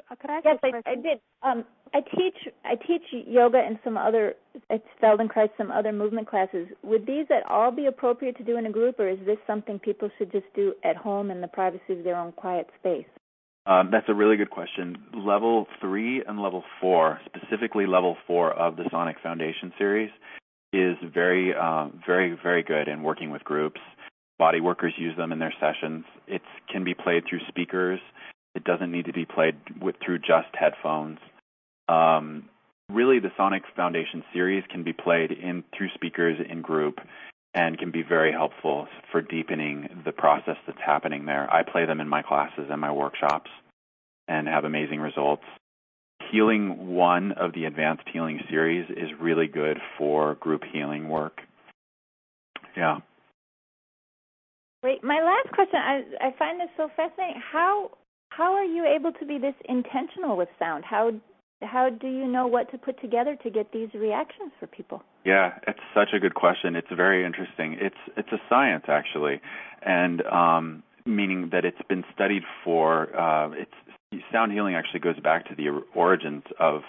Uh, 0.10 0.16
could 0.16 0.30
I 0.30 0.40
yes, 0.44 0.58
I, 0.64 0.92
I, 0.92 0.96
did. 0.96 1.20
Um, 1.44 1.66
I 1.94 2.02
teach 2.02 2.54
I 2.66 2.76
teach 2.76 3.04
yoga 3.12 3.58
and 3.58 3.80
some 3.84 3.98
other 3.98 4.36
at 4.70 4.84
Feldenkrais, 5.02 5.50
some 5.58 5.72
other 5.72 5.92
movement 5.92 6.28
classes. 6.28 6.68
Would 6.84 7.06
these 7.06 7.26
at 7.30 7.50
all 7.50 7.72
be 7.72 7.86
appropriate 7.86 8.38
to 8.38 8.44
do 8.44 8.58
in 8.58 8.66
a 8.66 8.72
group, 8.72 9.00
or 9.00 9.10
is 9.10 9.20
this 9.26 9.38
something 9.46 9.80
people 9.80 10.10
should 10.18 10.32
just 10.32 10.46
do 10.56 10.74
at 10.84 10.96
home 10.96 11.32
in 11.32 11.42
the 11.42 11.48
privacy 11.48 11.94
of 11.94 12.04
their 12.04 12.16
own 12.16 12.32
quiet 12.32 12.68
space? 12.80 13.06
Um, 13.66 13.90
that's 13.92 14.08
a 14.08 14.14
really 14.14 14.38
good 14.38 14.50
question. 14.50 14.98
Level 15.14 15.68
three 15.82 16.24
and 16.26 16.42
level 16.42 16.64
four, 16.80 17.20
specifically 17.26 17.86
level 17.86 18.16
four 18.26 18.54
of 18.54 18.78
the 18.78 18.86
Sonic 18.90 19.18
Foundation 19.22 19.74
series, 19.78 20.10
is 20.72 20.96
very, 21.14 21.54
um, 21.54 22.02
very, 22.06 22.38
very 22.42 22.64
good 22.64 22.88
in 22.88 23.04
working 23.04 23.30
with 23.30 23.44
groups. 23.44 23.82
Body 24.40 24.62
workers 24.62 24.94
use 24.98 25.18
them 25.18 25.32
in 25.34 25.40
their 25.40 25.54
sessions. 25.60 26.06
It 26.28 26.42
can 26.72 26.84
be 26.84 26.94
played 26.94 27.24
through 27.28 27.40
speakers. 27.50 28.00
It 28.58 28.64
doesn't 28.64 28.92
need 28.92 29.06
to 29.06 29.14
be 29.14 29.24
played 29.24 29.56
with 29.80 29.96
through 30.04 30.18
just 30.18 30.50
headphones. 30.54 31.20
Um, 31.88 32.50
really, 32.90 33.20
the 33.20 33.30
Sonic 33.38 33.62
Foundation 33.76 34.24
series 34.34 34.64
can 34.72 34.84
be 34.84 34.94
played 34.94 35.32
in 35.32 35.64
through 35.78 35.90
speakers 35.94 36.40
in 36.50 36.64
group 36.64 36.98
and 37.54 37.78
can 37.78 37.92
be 37.92 38.02
very 38.02 38.32
helpful 38.32 38.88
for 39.12 39.22
deepening 39.22 40.02
the 40.04 40.12
process 40.12 40.56
that's 40.66 40.80
happening 40.84 41.28
there. 41.28 41.48
I 41.54 41.62
play 41.62 41.86
them 41.86 42.02
in 42.02 42.10
my 42.10 42.24
classes 42.24 42.66
and 42.72 42.82
my 42.82 42.92
workshops 42.92 43.52
and 44.28 44.48
have 44.48 44.64
amazing 44.64 45.02
results. 45.02 45.44
Healing 46.32 46.96
one 46.96 47.34
of 47.34 47.54
the 47.54 47.66
advanced 47.66 48.10
healing 48.12 48.40
series 48.50 48.90
is 48.90 49.10
really 49.22 49.48
good 49.48 49.78
for 50.00 50.34
group 50.34 50.64
healing 50.74 51.10
work. 51.10 51.42
Yeah. 52.76 53.02
Great. 54.82 55.04
My 55.04 55.22
last 55.22 55.54
question, 55.54 55.80
I, 55.80 56.02
I 56.22 56.32
find 56.40 56.60
this 56.60 56.70
so 56.76 56.90
fascinating. 56.96 57.40
How 57.52 57.92
how 58.30 58.54
are 58.54 58.66
you 58.66 58.86
able 58.86 59.12
to 59.14 59.26
be 59.26 59.38
this 59.38 59.56
intentional 59.68 60.38
with 60.38 60.50
sound? 60.60 60.84
How 60.86 61.12
how 61.64 61.90
do 61.90 62.08
you 62.08 62.28
know 62.28 62.46
what 62.46 62.70
to 62.72 62.78
put 62.78 63.02
together 63.02 63.36
to 63.42 63.50
get 63.50 63.72
these 63.72 63.90
reactions 63.96 64.52
for 64.60 64.68
people? 64.68 65.02
Yeah, 65.26 65.58
it's 65.68 65.80
such 65.96 66.10
a 66.14 66.20
good 66.20 66.36
question. 66.36 66.76
It's 66.76 66.92
very 66.96 67.26
interesting. 67.26 67.78
It's 67.80 67.98
it's 68.16 68.32
a 68.32 68.38
science 68.48 68.86
actually, 68.88 69.42
and 69.82 70.22
um, 70.28 70.84
meaning 71.06 71.50
that 71.52 71.66
it's 71.66 71.82
been 71.90 72.04
studied 72.14 72.44
for. 72.64 73.16
Uh, 73.18 73.52
it's 73.54 74.24
sound 74.32 74.52
healing 74.52 74.76
actually 74.76 75.00
goes 75.00 75.20
back 75.20 75.48
to 75.50 75.56
the 75.56 75.82
origins 75.96 76.44
of 76.60 76.82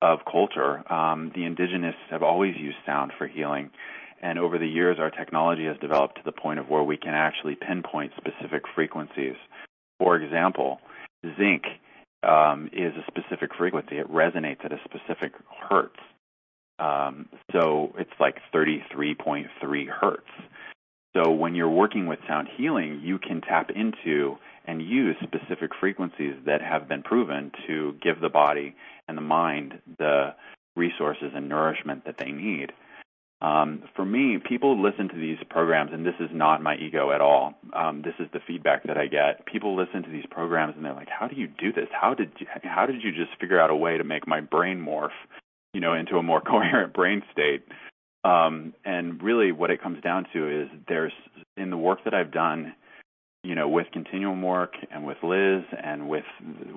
of 0.00 0.20
culture. 0.30 0.90
Um, 0.92 1.30
the 1.34 1.44
indigenous 1.44 1.94
have 2.10 2.22
always 2.22 2.56
used 2.56 2.78
sound 2.86 3.12
for 3.18 3.26
healing, 3.26 3.70
and 4.22 4.38
over 4.38 4.58
the 4.58 4.66
years, 4.66 4.96
our 4.98 5.10
technology 5.10 5.66
has 5.66 5.76
developed 5.78 6.16
to 6.16 6.22
the 6.24 6.32
point 6.32 6.58
of 6.58 6.68
where 6.68 6.82
we 6.82 6.96
can 6.96 7.14
actually 7.14 7.56
pinpoint 7.56 8.12
specific 8.16 8.62
frequencies. 8.74 9.36
For 10.02 10.16
example, 10.16 10.80
zinc 11.38 11.62
um, 12.24 12.68
is 12.72 12.92
a 12.96 13.04
specific 13.06 13.50
frequency. 13.56 13.98
It 13.98 14.10
resonates 14.10 14.64
at 14.64 14.72
a 14.72 14.80
specific 14.84 15.32
hertz. 15.70 15.94
Um, 16.80 17.28
so 17.52 17.94
it's 17.96 18.10
like 18.18 18.38
33.3 18.52 19.46
hertz. 19.88 20.26
So 21.14 21.30
when 21.30 21.54
you're 21.54 21.68
working 21.68 22.06
with 22.06 22.18
sound 22.26 22.48
healing, 22.56 23.00
you 23.04 23.20
can 23.20 23.42
tap 23.42 23.70
into 23.70 24.38
and 24.66 24.82
use 24.82 25.14
specific 25.22 25.70
frequencies 25.78 26.34
that 26.46 26.62
have 26.62 26.88
been 26.88 27.04
proven 27.04 27.52
to 27.68 27.94
give 28.02 28.20
the 28.20 28.28
body 28.28 28.74
and 29.06 29.16
the 29.16 29.22
mind 29.22 29.78
the 29.98 30.34
resources 30.74 31.30
and 31.32 31.48
nourishment 31.48 32.06
that 32.06 32.16
they 32.18 32.32
need. 32.32 32.72
Um, 33.42 33.82
for 33.96 34.04
me, 34.04 34.38
people 34.38 34.80
listen 34.80 35.08
to 35.08 35.16
these 35.16 35.38
programs, 35.50 35.90
and 35.92 36.06
this 36.06 36.14
is 36.20 36.30
not 36.32 36.62
my 36.62 36.76
ego 36.76 37.10
at 37.10 37.20
all. 37.20 37.54
Um, 37.72 38.02
this 38.02 38.14
is 38.20 38.28
the 38.32 38.38
feedback 38.46 38.84
that 38.84 38.96
I 38.96 39.08
get. 39.08 39.44
People 39.46 39.76
listen 39.76 40.04
to 40.04 40.10
these 40.10 40.24
programs, 40.30 40.76
and 40.76 40.84
they're 40.84 40.94
like, 40.94 41.08
"How 41.08 41.26
do 41.26 41.34
you 41.34 41.48
do 41.48 41.72
this? 41.72 41.88
How 41.90 42.14
did 42.14 42.30
you, 42.38 42.46
how 42.62 42.86
did 42.86 43.02
you 43.02 43.10
just 43.10 43.36
figure 43.40 43.60
out 43.60 43.68
a 43.68 43.74
way 43.74 43.98
to 43.98 44.04
make 44.04 44.28
my 44.28 44.40
brain 44.40 44.78
morph, 44.78 45.10
you 45.74 45.80
know, 45.80 45.92
into 45.92 46.18
a 46.18 46.22
more 46.22 46.40
coherent 46.52 46.94
brain 46.94 47.22
state?" 47.32 47.66
Um, 48.22 48.74
and 48.84 49.20
really, 49.20 49.50
what 49.50 49.72
it 49.72 49.82
comes 49.82 50.00
down 50.02 50.26
to 50.32 50.62
is 50.62 50.68
there's 50.86 51.12
in 51.56 51.70
the 51.70 51.76
work 51.76 52.04
that 52.04 52.14
I've 52.14 52.30
done, 52.30 52.74
you 53.42 53.56
know, 53.56 53.68
with 53.68 53.88
continuum 53.92 54.40
work 54.42 54.74
and 54.92 55.04
with 55.04 55.18
Liz 55.24 55.64
and 55.82 56.08
with 56.08 56.24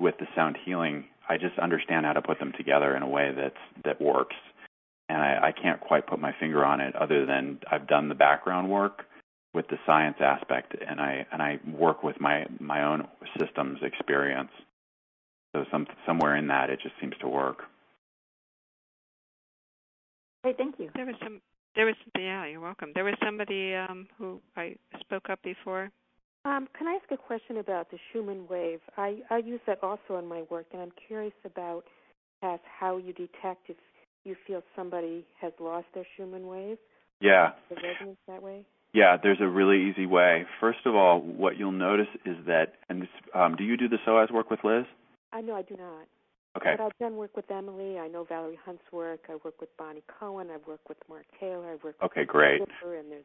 with 0.00 0.16
the 0.18 0.26
sound 0.34 0.58
healing, 0.64 1.04
I 1.28 1.36
just 1.36 1.60
understand 1.60 2.06
how 2.06 2.14
to 2.14 2.22
put 2.22 2.40
them 2.40 2.52
together 2.56 2.96
in 2.96 3.04
a 3.04 3.08
way 3.08 3.30
that's 3.36 3.84
that 3.84 4.00
works 4.00 4.34
and 5.08 5.18
I, 5.18 5.48
I 5.48 5.52
can't 5.52 5.80
quite 5.80 6.06
put 6.06 6.18
my 6.18 6.32
finger 6.38 6.64
on 6.64 6.80
it 6.80 6.94
other 6.96 7.26
than 7.26 7.60
I've 7.70 7.86
done 7.86 8.08
the 8.08 8.14
background 8.14 8.70
work 8.70 9.02
with 9.54 9.66
the 9.68 9.78
science 9.86 10.16
aspect 10.20 10.74
and 10.86 11.00
I 11.00 11.26
and 11.32 11.40
I 11.40 11.58
work 11.72 12.02
with 12.02 12.20
my 12.20 12.44
my 12.60 12.82
own 12.84 13.08
systems 13.40 13.78
experience. 13.82 14.50
So 15.54 15.64
some 15.70 15.86
somewhere 16.06 16.36
in 16.36 16.48
that 16.48 16.70
it 16.70 16.80
just 16.82 16.94
seems 17.00 17.14
to 17.20 17.28
work. 17.28 17.62
Great, 20.42 20.58
thank 20.58 20.78
you. 20.78 20.90
There 20.94 21.06
was 21.06 21.14
some 21.22 21.40
there 21.74 21.86
was 21.86 21.94
yeah, 22.18 22.46
you're 22.46 22.60
welcome. 22.60 22.92
There 22.94 23.04
was 23.04 23.14
somebody 23.24 23.74
um 23.74 24.06
who 24.18 24.40
I 24.56 24.76
spoke 25.00 25.30
up 25.30 25.42
before. 25.42 25.90
Um, 26.44 26.68
can 26.78 26.86
I 26.86 26.92
ask 26.92 27.10
a 27.10 27.16
question 27.16 27.56
about 27.56 27.90
the 27.90 27.98
Schumann 28.12 28.46
wave? 28.48 28.78
I, 28.96 29.16
I 29.30 29.38
use 29.38 29.58
that 29.66 29.82
also 29.82 30.16
in 30.16 30.26
my 30.26 30.42
work, 30.48 30.66
and 30.72 30.80
I'm 30.80 30.92
curious 31.08 31.34
about 31.44 31.82
as 32.40 32.60
how 32.78 32.98
you 32.98 33.12
detect 33.12 33.68
if 33.68 33.76
you 34.26 34.36
feel 34.46 34.62
somebody 34.74 35.24
has 35.40 35.52
lost 35.60 35.86
their 35.94 36.06
Schumann 36.16 36.46
wave? 36.46 36.78
Yeah. 37.20 37.50
The 37.68 37.76
resonance 37.76 38.18
that 38.28 38.42
way? 38.42 38.64
Yeah, 38.92 39.16
there's 39.22 39.40
a 39.40 39.48
really 39.48 39.90
easy 39.90 40.06
way. 40.06 40.44
First 40.60 40.80
of 40.86 40.94
all, 40.94 41.20
what 41.20 41.56
you'll 41.58 41.72
notice 41.72 42.08
is 42.24 42.36
that, 42.46 42.74
and 42.88 43.02
this, 43.02 43.08
um, 43.34 43.56
do 43.56 43.64
you 43.64 43.76
do 43.76 43.88
the 43.88 43.98
psoas 44.06 44.30
work 44.32 44.50
with 44.50 44.60
Liz? 44.64 44.84
I 45.32 45.40
know 45.40 45.54
I 45.54 45.62
do 45.62 45.76
not. 45.76 46.06
Okay. 46.56 46.74
But 46.76 46.84
I've 46.84 46.98
done 46.98 47.16
work 47.16 47.36
with 47.36 47.50
Emilie. 47.50 47.98
I 47.98 48.08
know 48.08 48.24
Valerie 48.24 48.58
Hunt's 48.64 48.84
work. 48.92 49.20
I 49.28 49.34
work 49.44 49.60
with 49.60 49.68
Bonnie 49.76 50.02
Cohen. 50.18 50.48
I've 50.52 50.66
worked 50.66 50.88
with 50.88 50.96
Mark 51.08 51.26
Taylor. 51.38 51.72
I've 51.72 51.84
worked 51.84 52.02
okay, 52.02 52.20
with 52.20 52.28
great. 52.28 52.60
Zipper, 52.60 52.96
and 52.96 53.10
there's 53.10 53.24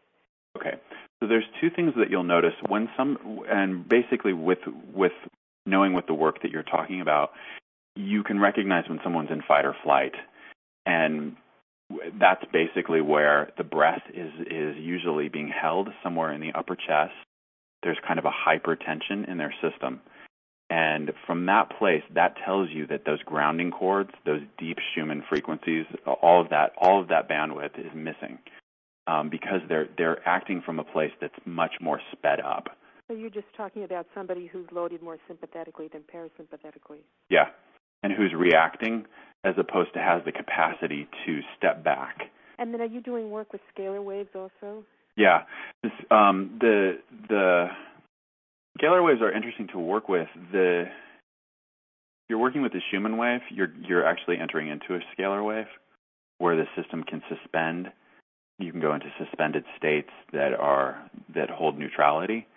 Okay. 0.57 0.73
So 1.19 1.27
there's 1.27 1.45
two 1.61 1.69
things 1.69 1.93
that 1.97 2.09
you'll 2.09 2.23
notice 2.23 2.53
when 2.67 2.89
some, 2.97 3.41
and 3.47 3.87
basically 3.87 4.33
with 4.33 4.59
with 4.93 5.13
knowing 5.65 5.93
what 5.93 6.07
the 6.07 6.13
work 6.13 6.41
that 6.41 6.51
you're 6.51 6.63
talking 6.63 6.99
about, 7.01 7.31
you 7.95 8.23
can 8.23 8.39
recognize 8.39 8.89
when 8.89 8.99
someone's 9.03 9.29
in 9.31 9.41
fight 9.47 9.65
or 9.65 9.75
flight 9.83 10.13
and 10.85 11.35
that's 12.19 12.43
basically 12.51 13.01
where 13.01 13.51
the 13.57 13.63
breath 13.63 14.03
is 14.13 14.31
is 14.41 14.75
usually 14.77 15.29
being 15.29 15.49
held 15.49 15.89
somewhere 16.03 16.31
in 16.31 16.41
the 16.41 16.51
upper 16.53 16.75
chest. 16.75 17.13
There's 17.83 17.97
kind 18.07 18.19
of 18.19 18.25
a 18.25 18.31
hypertension 18.31 19.29
in 19.29 19.37
their 19.37 19.53
system. 19.61 20.01
And 20.69 21.11
from 21.27 21.47
that 21.47 21.77
place, 21.77 22.03
that 22.15 22.37
tells 22.45 22.69
you 22.69 22.87
that 22.87 23.03
those 23.05 23.21
grounding 23.23 23.71
chords, 23.71 24.11
those 24.25 24.39
deep 24.57 24.77
Schumann 24.93 25.21
frequencies, 25.27 25.85
all 26.05 26.39
of 26.39 26.49
that, 26.51 26.71
all 26.77 27.01
of 27.01 27.09
that 27.09 27.27
bandwidth 27.29 27.77
is 27.77 27.91
missing 27.93 28.39
um, 29.07 29.29
because 29.29 29.59
they're 29.67 29.89
they're 29.97 30.25
acting 30.27 30.61
from 30.65 30.79
a 30.79 30.83
place 30.83 31.11
that's 31.19 31.35
much 31.45 31.73
more 31.81 31.99
sped 32.13 32.39
up. 32.39 32.77
So 33.07 33.13
you're 33.13 33.29
just 33.29 33.47
talking 33.57 33.83
about 33.83 34.05
somebody 34.15 34.47
who's 34.47 34.67
loaded 34.71 35.01
more 35.01 35.17
sympathetically 35.27 35.89
than 35.89 36.03
parasympathetically. 36.03 36.99
Yeah, 37.29 37.47
and 38.03 38.13
who's 38.13 38.33
reacting 38.33 39.05
as 39.43 39.55
opposed 39.57 39.93
to 39.93 39.99
has 39.99 40.23
the 40.25 40.31
capacity 40.31 41.07
to 41.25 41.39
step 41.57 41.83
back. 41.83 42.29
And 42.57 42.73
then, 42.73 42.81
are 42.81 42.85
you 42.85 43.01
doing 43.01 43.31
work 43.31 43.51
with 43.51 43.61
scalar 43.75 44.03
waves 44.03 44.29
also? 44.35 44.83
Yeah, 45.17 45.43
this, 45.83 45.91
um, 46.11 46.57
the 46.59 46.99
the 47.27 47.67
scalar 48.79 49.03
waves 49.03 49.21
are 49.21 49.31
interesting 49.31 49.67
to 49.69 49.79
work 49.79 50.07
with. 50.09 50.27
The 50.51 50.85
you're 52.29 52.39
working 52.39 52.61
with 52.61 52.71
the 52.71 52.81
Schumann 52.89 53.17
wave, 53.17 53.41
you're 53.49 53.73
you're 53.87 54.05
actually 54.05 54.37
entering 54.37 54.67
into 54.69 54.95
a 54.95 54.99
scalar 55.15 55.45
wave. 55.45 55.65
where 56.41 56.55
the 56.55 56.65
system 56.75 57.03
can 57.03 57.21
suspend. 57.29 57.91
You 58.59 58.71
can 58.71 58.81
go 58.81 58.93
into 58.93 59.07
suspended 59.23 59.63
states 59.77 60.09
that 60.33 60.53
are 60.53 61.09
that 61.35 61.49
hold 61.49 61.77
neutrality. 61.77 62.47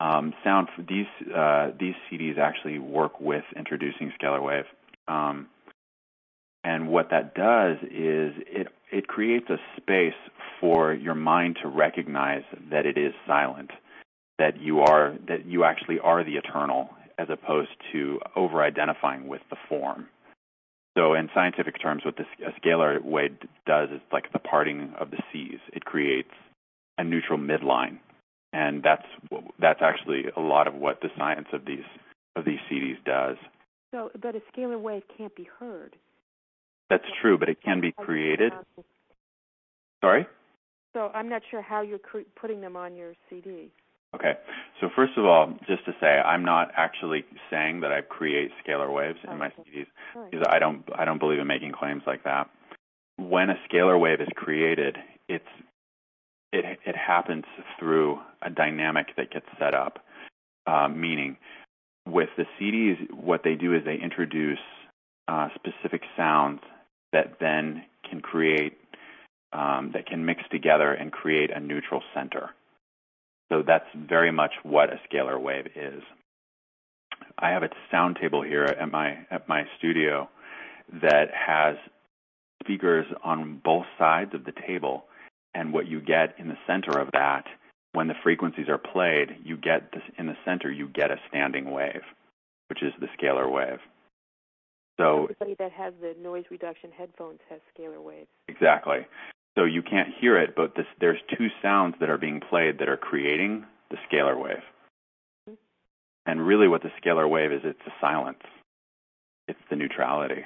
Um, 0.00 0.32
sound 0.44 0.68
these 0.78 1.06
uh, 1.34 1.70
these 1.78 1.94
CDs 2.10 2.38
actually 2.38 2.78
work 2.78 3.20
with 3.20 3.44
introducing 3.56 4.12
scalar 4.20 4.42
wave, 4.42 4.64
um, 5.08 5.48
and 6.62 6.88
what 6.88 7.10
that 7.10 7.34
does 7.34 7.78
is 7.82 8.32
it 8.46 8.68
it 8.92 9.08
creates 9.08 9.50
a 9.50 9.56
space 9.76 10.14
for 10.60 10.92
your 10.94 11.14
mind 11.14 11.58
to 11.62 11.68
recognize 11.68 12.42
that 12.70 12.86
it 12.86 12.96
is 12.96 13.12
silent, 13.26 13.70
that 14.38 14.60
you 14.60 14.80
are 14.80 15.16
that 15.26 15.46
you 15.46 15.64
actually 15.64 15.98
are 15.98 16.22
the 16.24 16.36
eternal, 16.36 16.90
as 17.18 17.28
opposed 17.30 17.70
to 17.92 18.20
over 18.36 18.62
identifying 18.62 19.26
with 19.26 19.42
the 19.50 19.56
form. 19.68 20.06
So, 20.96 21.14
in 21.14 21.28
scientific 21.34 21.80
terms, 21.80 22.04
what 22.04 22.16
this 22.16 22.26
a 22.46 22.50
scalar 22.60 23.02
wave 23.02 23.36
does 23.66 23.90
is 23.90 24.00
like 24.12 24.32
the 24.32 24.38
parting 24.38 24.94
of 24.98 25.10
the 25.10 25.18
seas. 25.32 25.60
It 25.72 25.84
creates 25.84 26.30
a 26.98 27.04
neutral 27.04 27.38
midline, 27.38 27.98
and 28.52 28.82
that's 28.82 29.06
that's 29.60 29.80
actually 29.82 30.24
a 30.36 30.40
lot 30.40 30.66
of 30.66 30.74
what 30.74 31.00
the 31.00 31.08
science 31.16 31.48
of 31.52 31.64
these 31.64 31.84
of 32.36 32.44
these 32.44 32.58
CDs 32.70 33.02
does. 33.04 33.36
So, 33.92 34.10
but 34.20 34.34
a 34.36 34.42
scalar 34.52 34.80
wave 34.80 35.02
can't 35.16 35.34
be 35.34 35.48
heard. 35.58 35.96
That's 36.90 37.04
true, 37.20 37.38
but 37.38 37.48
it 37.48 37.62
can 37.62 37.80
be 37.80 37.92
created. 37.92 38.52
Sorry. 40.02 40.26
So 40.94 41.10
I'm 41.14 41.28
not 41.28 41.42
sure 41.50 41.60
how 41.60 41.82
you're 41.82 41.98
cre- 41.98 42.28
putting 42.40 42.60
them 42.60 42.76
on 42.76 42.96
your 42.96 43.14
CD. 43.28 43.70
Okay. 44.14 44.32
So 44.80 44.88
first 44.96 45.12
of 45.18 45.24
all, 45.26 45.52
just 45.66 45.84
to 45.84 45.92
say, 46.00 46.06
I'm 46.06 46.44
not 46.44 46.70
actually 46.76 47.24
saying 47.50 47.80
that 47.80 47.92
I 47.92 48.00
create 48.00 48.50
scalar 48.66 48.92
waves 48.92 49.18
in 49.30 49.38
my 49.38 49.48
CDs 49.48 49.86
because 50.30 50.46
I 50.48 50.58
don't 50.58 50.82
I 50.96 51.04
don't 51.04 51.18
believe 51.18 51.38
in 51.38 51.46
making 51.46 51.72
claims 51.72 52.02
like 52.06 52.24
that. 52.24 52.48
When 53.16 53.50
a 53.50 53.56
scalar 53.68 54.00
wave 54.00 54.20
is 54.20 54.28
created, 54.34 54.96
it's 55.28 55.44
it 56.52 56.78
it 56.86 56.96
happens 56.96 57.44
through 57.78 58.18
a 58.42 58.50
dynamic 58.50 59.08
that 59.16 59.30
gets 59.30 59.46
set 59.58 59.74
up. 59.74 59.98
Uh, 60.66 60.88
meaning, 60.88 61.36
with 62.06 62.28
the 62.36 62.44
CDs, 62.60 62.96
what 63.12 63.42
they 63.42 63.54
do 63.54 63.74
is 63.74 63.84
they 63.84 63.96
introduce 63.96 64.58
uh, 65.28 65.48
specific 65.54 66.02
sounds 66.16 66.60
that 67.12 67.38
then 67.40 67.84
can 68.08 68.20
create 68.20 68.76
um, 69.52 69.90
that 69.94 70.06
can 70.06 70.24
mix 70.24 70.42
together 70.50 70.92
and 70.92 71.10
create 71.12 71.50
a 71.50 71.60
neutral 71.60 72.02
center. 72.14 72.50
So 73.50 73.62
that's 73.66 73.86
very 73.94 74.30
much 74.30 74.52
what 74.62 74.90
a 74.90 75.00
scalar 75.08 75.40
wave 75.40 75.68
is. 75.74 76.02
I 77.38 77.50
have 77.50 77.62
a 77.62 77.70
sound 77.90 78.18
table 78.20 78.42
here 78.42 78.64
at 78.64 78.90
my 78.90 79.26
at 79.30 79.48
my 79.48 79.64
studio 79.78 80.28
that 81.02 81.28
has 81.34 81.76
speakers 82.62 83.06
on 83.24 83.60
both 83.64 83.86
sides 83.98 84.34
of 84.34 84.44
the 84.44 84.52
table, 84.66 85.04
and 85.58 85.72
what 85.72 85.88
you 85.88 86.00
get 86.00 86.36
in 86.38 86.46
the 86.46 86.56
center 86.68 87.00
of 87.00 87.10
that, 87.12 87.44
when 87.92 88.06
the 88.06 88.14
frequencies 88.22 88.68
are 88.68 88.78
played, 88.78 89.36
you 89.44 89.56
get 89.56 89.90
this 89.90 90.04
in 90.16 90.26
the 90.26 90.36
center. 90.44 90.70
You 90.70 90.88
get 90.88 91.10
a 91.10 91.16
standing 91.28 91.72
wave, 91.72 92.02
which 92.68 92.80
is 92.80 92.92
the 93.00 93.08
scalar 93.18 93.50
wave. 93.50 93.80
So 95.00 95.24
everybody 95.24 95.56
that 95.58 95.72
has 95.72 95.94
the 96.00 96.14
noise 96.22 96.44
reduction 96.50 96.90
headphones 96.96 97.40
has 97.50 97.58
scalar 97.76 98.00
waves. 98.00 98.28
Exactly. 98.46 99.06
So 99.56 99.64
you 99.64 99.82
can't 99.82 100.08
hear 100.20 100.38
it, 100.38 100.54
but 100.54 100.76
this, 100.76 100.86
there's 101.00 101.18
two 101.36 101.48
sounds 101.60 101.96
that 101.98 102.08
are 102.08 102.18
being 102.18 102.40
played 102.40 102.78
that 102.78 102.88
are 102.88 102.96
creating 102.96 103.64
the 103.90 103.96
scalar 104.08 104.40
wave. 104.40 104.62
Mm-hmm. 105.48 105.54
And 106.26 106.46
really, 106.46 106.68
what 106.68 106.82
the 106.82 106.90
scalar 107.02 107.28
wave 107.28 107.50
is, 107.50 107.62
it's 107.64 107.80
a 107.84 107.92
silence. 108.00 108.44
It's 109.48 109.58
the 109.70 109.76
neutrality. 109.76 110.44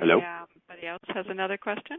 Hello. 0.00 0.20
Anybody 0.70 0.86
else 0.86 1.02
has 1.08 1.26
another 1.28 1.58
question? 1.58 1.98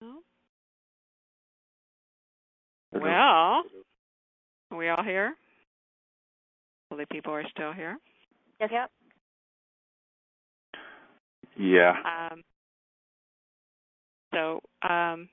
No. 0.00 0.22
Well, 2.92 3.62
are 4.70 4.76
we 4.76 4.88
all 4.88 5.04
here? 5.04 5.34
Hopefully 6.90 7.04
people 7.12 7.34
are 7.34 7.44
still 7.50 7.72
here. 7.72 7.98
Yes. 8.58 8.70
Yep. 8.72 8.90
Yeah. 11.58 11.92
Um, 12.32 12.42
so 14.32 14.60
um, 14.88 15.28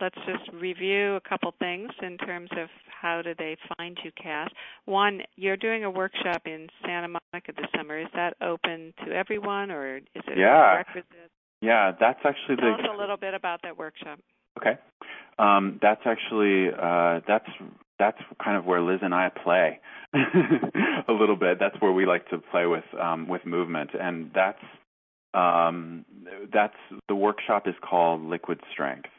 let's 0.00 0.16
just 0.26 0.50
review 0.52 1.16
a 1.16 1.20
couple 1.20 1.52
things 1.58 1.90
in 2.02 2.18
terms 2.18 2.50
of 2.52 2.68
how 2.88 3.22
do 3.22 3.34
they 3.38 3.56
find 3.76 3.98
you, 4.02 4.10
Cass. 4.20 4.50
One, 4.86 5.22
you're 5.36 5.56
doing 5.56 5.84
a 5.84 5.90
workshop 5.90 6.42
in 6.46 6.68
Santa 6.84 7.08
Monica 7.08 7.52
this 7.56 7.66
summer. 7.76 7.98
Is 7.98 8.08
that 8.14 8.34
open 8.40 8.94
to 9.04 9.12
everyone, 9.12 9.70
or 9.70 9.98
is 9.98 10.04
it 10.14 10.38
yeah. 10.38 10.76
requisite? 10.76 11.30
Yeah, 11.60 11.92
that's 11.98 12.20
actually 12.24 12.56
Tell 12.56 12.76
the. 12.76 12.82
us 12.82 12.90
a 12.94 12.98
little 12.98 13.16
bit 13.16 13.34
about 13.34 13.62
that 13.62 13.78
workshop. 13.78 14.18
Okay, 14.58 14.78
um, 15.38 15.78
that's 15.82 16.02
actually 16.04 16.68
uh, 16.68 17.20
that's 17.26 17.48
that's 17.98 18.18
kind 18.42 18.56
of 18.56 18.64
where 18.64 18.80
Liz 18.80 19.00
and 19.02 19.14
I 19.14 19.30
play 19.30 19.80
a 20.14 21.12
little 21.12 21.36
bit. 21.36 21.58
That's 21.58 21.76
where 21.80 21.92
we 21.92 22.06
like 22.06 22.28
to 22.28 22.38
play 22.38 22.66
with 22.66 22.84
um, 23.00 23.28
with 23.28 23.44
movement, 23.46 23.90
and 23.98 24.30
that's 24.34 24.62
um, 25.32 26.04
that's 26.52 26.76
the 27.08 27.14
workshop 27.14 27.66
is 27.66 27.74
called 27.82 28.22
Liquid 28.22 28.60
Strength, 28.72 29.10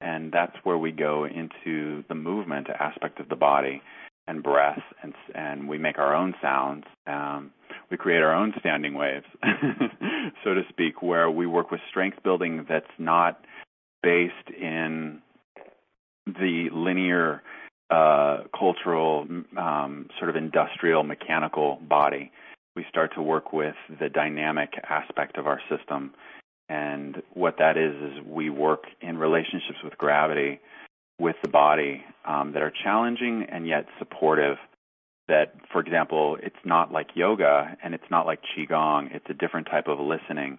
and 0.00 0.32
that's 0.32 0.56
where 0.62 0.78
we 0.78 0.92
go 0.92 1.24
into 1.24 2.04
the 2.08 2.14
movement 2.14 2.68
aspect 2.68 3.20
of 3.20 3.28
the 3.28 3.36
body 3.36 3.82
and 4.26 4.42
breath, 4.42 4.82
and 5.02 5.14
and 5.34 5.68
we 5.68 5.78
make 5.78 5.98
our 5.98 6.14
own 6.14 6.34
sounds. 6.42 6.84
Um, 7.06 7.52
we 7.90 7.96
create 7.96 8.22
our 8.22 8.34
own 8.34 8.52
standing 8.58 8.94
waves, 8.94 9.26
so 10.44 10.54
to 10.54 10.62
speak, 10.68 11.02
where 11.02 11.30
we 11.30 11.46
work 11.46 11.70
with 11.70 11.80
strength 11.88 12.18
building 12.24 12.66
that's 12.68 12.86
not 12.98 13.44
based 14.02 14.50
in 14.60 15.20
the 16.26 16.68
linear 16.72 17.42
uh, 17.90 18.38
cultural, 18.58 19.26
um, 19.56 20.08
sort 20.18 20.28
of 20.28 20.36
industrial, 20.36 21.04
mechanical 21.04 21.78
body. 21.88 22.32
We 22.74 22.84
start 22.88 23.14
to 23.14 23.22
work 23.22 23.52
with 23.52 23.76
the 24.00 24.08
dynamic 24.08 24.70
aspect 24.88 25.38
of 25.38 25.46
our 25.46 25.60
system. 25.70 26.12
And 26.68 27.22
what 27.32 27.58
that 27.58 27.76
is, 27.76 27.94
is 27.94 28.24
we 28.26 28.50
work 28.50 28.84
in 29.00 29.18
relationships 29.18 29.78
with 29.84 29.96
gravity, 29.98 30.60
with 31.18 31.36
the 31.42 31.48
body 31.48 32.04
um, 32.24 32.52
that 32.52 32.62
are 32.62 32.72
challenging 32.84 33.46
and 33.50 33.66
yet 33.66 33.86
supportive. 33.98 34.56
That, 35.28 35.54
for 35.72 35.80
example, 35.80 36.36
it's 36.40 36.56
not 36.64 36.92
like 36.92 37.08
yoga 37.14 37.76
and 37.82 37.94
it's 37.94 38.10
not 38.10 38.26
like 38.26 38.40
Qigong. 38.56 39.14
It's 39.14 39.26
a 39.28 39.34
different 39.34 39.66
type 39.66 39.88
of 39.88 39.98
listening 39.98 40.58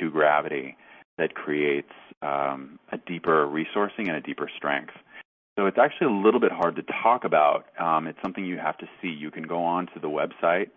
to 0.00 0.10
gravity 0.10 0.76
that 1.18 1.34
creates 1.34 1.92
um, 2.22 2.78
a 2.92 2.98
deeper 2.98 3.46
resourcing 3.46 4.08
and 4.08 4.16
a 4.16 4.20
deeper 4.20 4.50
strength. 4.56 4.92
So 5.56 5.66
it's 5.66 5.78
actually 5.78 6.08
a 6.08 6.24
little 6.24 6.40
bit 6.40 6.50
hard 6.50 6.76
to 6.76 6.82
talk 7.02 7.24
about. 7.24 7.66
Um, 7.78 8.08
it's 8.08 8.18
something 8.22 8.44
you 8.44 8.58
have 8.58 8.76
to 8.78 8.86
see. 9.00 9.08
You 9.08 9.30
can 9.30 9.44
go 9.44 9.62
on 9.62 9.86
to 9.94 10.00
the 10.00 10.08
website 10.08 10.70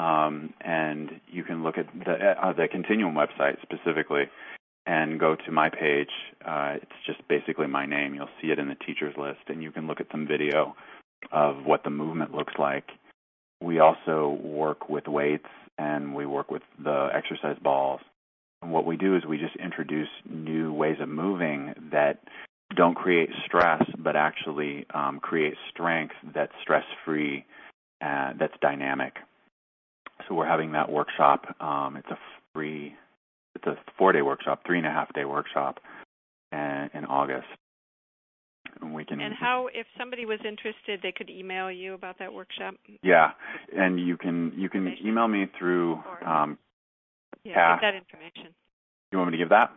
um, 0.00 0.54
and 0.62 1.20
you 1.30 1.44
can 1.44 1.62
look 1.62 1.76
at 1.76 1.86
the, 1.92 2.12
uh, 2.12 2.52
the 2.54 2.66
Continuum 2.70 3.14
website 3.14 3.60
specifically 3.60 4.24
and 4.86 5.20
go 5.20 5.36
to 5.36 5.52
my 5.52 5.68
page. 5.68 6.08
Uh, 6.44 6.76
it's 6.76 6.92
just 7.06 7.20
basically 7.28 7.66
my 7.66 7.84
name. 7.84 8.14
You'll 8.14 8.34
see 8.40 8.48
it 8.48 8.58
in 8.58 8.68
the 8.68 8.76
teachers 8.86 9.14
list, 9.18 9.40
and 9.48 9.62
you 9.62 9.70
can 9.70 9.86
look 9.86 10.00
at 10.00 10.06
some 10.10 10.26
video 10.26 10.74
of 11.32 11.66
what 11.66 11.84
the 11.84 11.90
movement 11.90 12.34
looks 12.34 12.54
like. 12.58 12.84
We 13.62 13.80
also 13.80 14.38
work 14.42 14.88
with 14.88 15.06
weights 15.06 15.48
and 15.76 16.14
we 16.14 16.24
work 16.24 16.50
with 16.50 16.62
the 16.82 17.08
exercise 17.14 17.58
balls. 17.62 18.00
And 18.62 18.72
what 18.72 18.86
we 18.86 18.96
do 18.96 19.16
is 19.16 19.26
we 19.26 19.36
just 19.36 19.56
introduce 19.56 20.08
new 20.28 20.72
ways 20.72 20.96
of 21.00 21.10
moving 21.10 21.74
that 21.92 22.20
don't 22.74 22.94
create 22.94 23.28
stress, 23.44 23.82
but 23.98 24.16
actually 24.16 24.86
um, 24.94 25.20
create 25.20 25.54
strength 25.70 26.14
that's 26.34 26.52
stress 26.62 26.84
free, 27.04 27.44
uh, 28.00 28.32
that's 28.38 28.54
dynamic. 28.62 29.14
So 30.30 30.36
we're 30.36 30.46
having 30.46 30.72
that 30.72 30.88
workshop. 30.88 31.56
Um, 31.60 31.96
it's 31.96 32.08
a 32.08 32.18
free, 32.54 32.94
it's 33.56 33.66
a 33.66 33.74
four 33.98 34.12
day 34.12 34.22
workshop, 34.22 34.62
three 34.64 34.78
and 34.78 34.86
a 34.86 34.90
half 34.90 35.12
day 35.12 35.24
workshop, 35.24 35.80
in, 36.52 36.88
in 36.94 37.04
August. 37.04 37.48
And 38.80 38.94
we 38.94 39.04
can. 39.04 39.20
And 39.20 39.34
how, 39.34 39.68
if 39.74 39.88
somebody 39.98 40.26
was 40.26 40.38
interested, 40.46 41.00
they 41.02 41.10
could 41.10 41.28
email 41.28 41.68
you 41.68 41.94
about 41.94 42.20
that 42.20 42.32
workshop. 42.32 42.76
Yeah, 43.02 43.32
and 43.76 43.98
you 43.98 44.16
can 44.16 44.52
you 44.56 44.68
can 44.68 44.94
email 45.04 45.26
me 45.26 45.46
through. 45.58 46.00
Um, 46.24 46.56
yeah, 47.42 47.74
give 47.74 47.82
that 47.82 47.94
information. 47.96 48.54
You 49.10 49.18
want 49.18 49.32
me 49.32 49.36
to 49.36 49.42
give 49.42 49.48
that? 49.48 49.72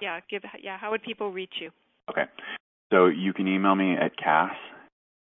Yeah, 0.00 0.20
give. 0.30 0.42
Yeah, 0.62 0.78
how 0.78 0.92
would 0.92 1.02
people 1.02 1.32
reach 1.32 1.54
you? 1.60 1.70
Okay. 2.08 2.26
So 2.92 3.06
you 3.06 3.32
can 3.32 3.48
email 3.48 3.74
me 3.74 3.96
at 3.96 4.16
cass, 4.16 4.54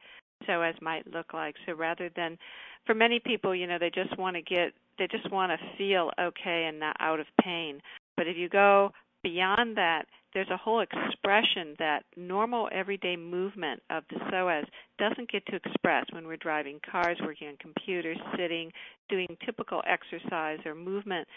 psoas 0.47 0.81
might 0.81 1.05
look 1.11 1.33
like. 1.33 1.55
So 1.65 1.73
rather 1.73 2.09
than, 2.15 2.37
for 2.85 2.95
many 2.95 3.19
people, 3.19 3.53
you 3.53 3.67
know, 3.67 3.77
they 3.79 3.89
just 3.89 4.17
want 4.17 4.35
to 4.35 4.41
get, 4.41 4.73
they 4.97 5.07
just 5.07 5.29
want 5.31 5.51
to 5.51 5.77
feel 5.77 6.11
okay 6.19 6.65
and 6.67 6.79
not 6.79 6.95
out 6.99 7.19
of 7.19 7.27
pain. 7.41 7.81
But 8.17 8.27
if 8.27 8.37
you 8.37 8.49
go 8.49 8.91
beyond 9.23 9.77
that, 9.77 10.05
there's 10.33 10.49
a 10.49 10.57
whole 10.57 10.81
expression 10.81 11.75
that 11.79 12.03
normal 12.15 12.69
everyday 12.71 13.15
movement 13.15 13.81
of 13.89 14.03
the 14.09 14.17
psoas 14.17 14.65
doesn't 14.99 15.31
get 15.31 15.45
to 15.47 15.55
express 15.55 16.05
when 16.11 16.27
we're 16.27 16.37
driving 16.37 16.79
cars, 16.89 17.17
working 17.23 17.47
on 17.47 17.57
computers, 17.57 18.17
sitting, 18.37 18.71
doing 19.09 19.35
typical 19.45 19.81
exercise 19.87 20.59
or 20.65 20.75
movement. 20.75 21.27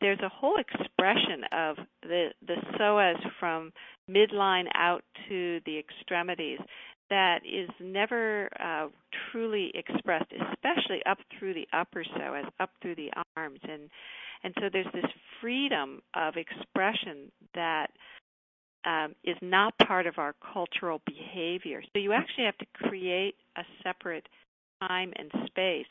There's 0.00 0.18
a 0.20 0.28
whole 0.28 0.56
expression 0.56 1.44
of 1.52 1.76
the 2.02 2.30
the 2.46 2.56
psoas 2.74 3.20
from 3.38 3.72
midline 4.10 4.66
out 4.74 5.04
to 5.28 5.60
the 5.66 5.78
extremities 5.78 6.58
that 7.10 7.40
is 7.44 7.68
never 7.80 8.48
uh, 8.58 8.88
truly 9.30 9.72
expressed, 9.74 10.32
especially 10.32 11.02
up 11.06 11.18
through 11.38 11.54
the 11.54 11.66
upper 11.72 12.04
psoas, 12.04 12.48
up 12.60 12.70
through 12.80 12.94
the 12.94 13.10
arms, 13.36 13.60
and 13.62 13.90
and 14.42 14.54
so 14.58 14.68
there's 14.72 14.86
this 14.94 15.10
freedom 15.40 16.00
of 16.14 16.34
expression 16.36 17.30
that 17.54 17.88
um, 18.86 19.14
is 19.24 19.36
not 19.42 19.74
part 19.86 20.06
of 20.06 20.18
our 20.18 20.34
cultural 20.52 21.02
behavior. 21.04 21.82
So 21.92 21.98
you 21.98 22.12
actually 22.12 22.44
have 22.44 22.56
to 22.58 22.66
create 22.74 23.34
a 23.56 23.62
separate 23.82 24.26
time 24.80 25.12
and 25.16 25.30
space 25.46 25.86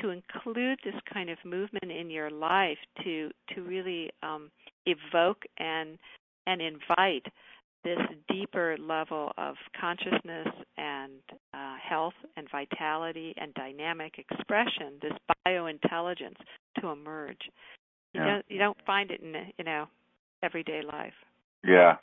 to 0.00 0.10
include 0.10 0.80
this 0.84 0.94
kind 1.12 1.30
of 1.30 1.38
movement 1.44 1.92
in 1.92 2.10
your 2.10 2.30
life 2.30 2.78
to 3.04 3.30
to 3.54 3.62
really 3.62 4.10
um, 4.22 4.50
evoke 4.86 5.44
and 5.58 5.98
and 6.46 6.60
invite 6.60 7.26
this 7.84 7.98
deeper 8.28 8.76
level 8.78 9.32
of 9.38 9.56
consciousness 9.78 10.48
and 10.76 11.12
uh, 11.52 11.76
health 11.86 12.14
and 12.36 12.48
vitality 12.50 13.34
and 13.36 13.52
dynamic 13.54 14.14
expression, 14.18 14.94
this 15.02 15.12
biointelligence 15.46 16.36
to 16.80 16.88
emerge. 16.88 17.50
You 18.12 18.20
yeah. 18.20 18.26
don't 18.26 18.44
you 18.48 18.58
don't 18.58 18.78
find 18.86 19.10
it 19.10 19.20
in 19.20 19.34
you 19.58 19.64
know 19.64 19.86
everyday 20.42 20.82
life. 20.82 21.14
Yeah. 21.66 21.96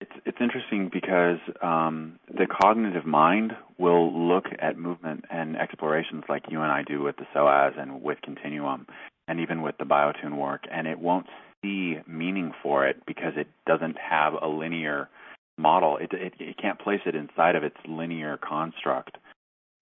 It's 0.00 0.12
it's 0.24 0.38
interesting 0.40 0.88
because 0.90 1.38
um, 1.62 2.18
the 2.28 2.46
cognitive 2.46 3.04
mind 3.04 3.52
will 3.78 4.28
look 4.28 4.46
at 4.58 4.78
movement 4.78 5.26
and 5.30 5.56
explorations 5.56 6.24
like 6.28 6.44
you 6.48 6.62
and 6.62 6.72
I 6.72 6.82
do 6.82 7.02
with 7.02 7.16
the 7.16 7.26
psoas 7.34 7.78
and 7.78 8.02
with 8.02 8.18
Continuum, 8.22 8.86
and 9.28 9.40
even 9.40 9.60
with 9.60 9.76
the 9.78 9.84
biotune 9.84 10.38
work, 10.38 10.62
and 10.72 10.86
it 10.86 10.98
won't 10.98 11.26
see 11.62 11.96
meaning 12.06 12.52
for 12.62 12.86
it 12.86 12.96
because 13.06 13.32
it 13.36 13.48
doesn't 13.66 13.96
have 13.98 14.34
a 14.40 14.46
linear 14.46 15.08
model. 15.58 15.96
It, 15.98 16.12
it 16.12 16.34
it 16.38 16.56
can't 16.60 16.78
place 16.78 17.00
it 17.06 17.14
inside 17.14 17.56
of 17.56 17.64
its 17.64 17.76
linear 17.86 18.38
construct. 18.38 19.16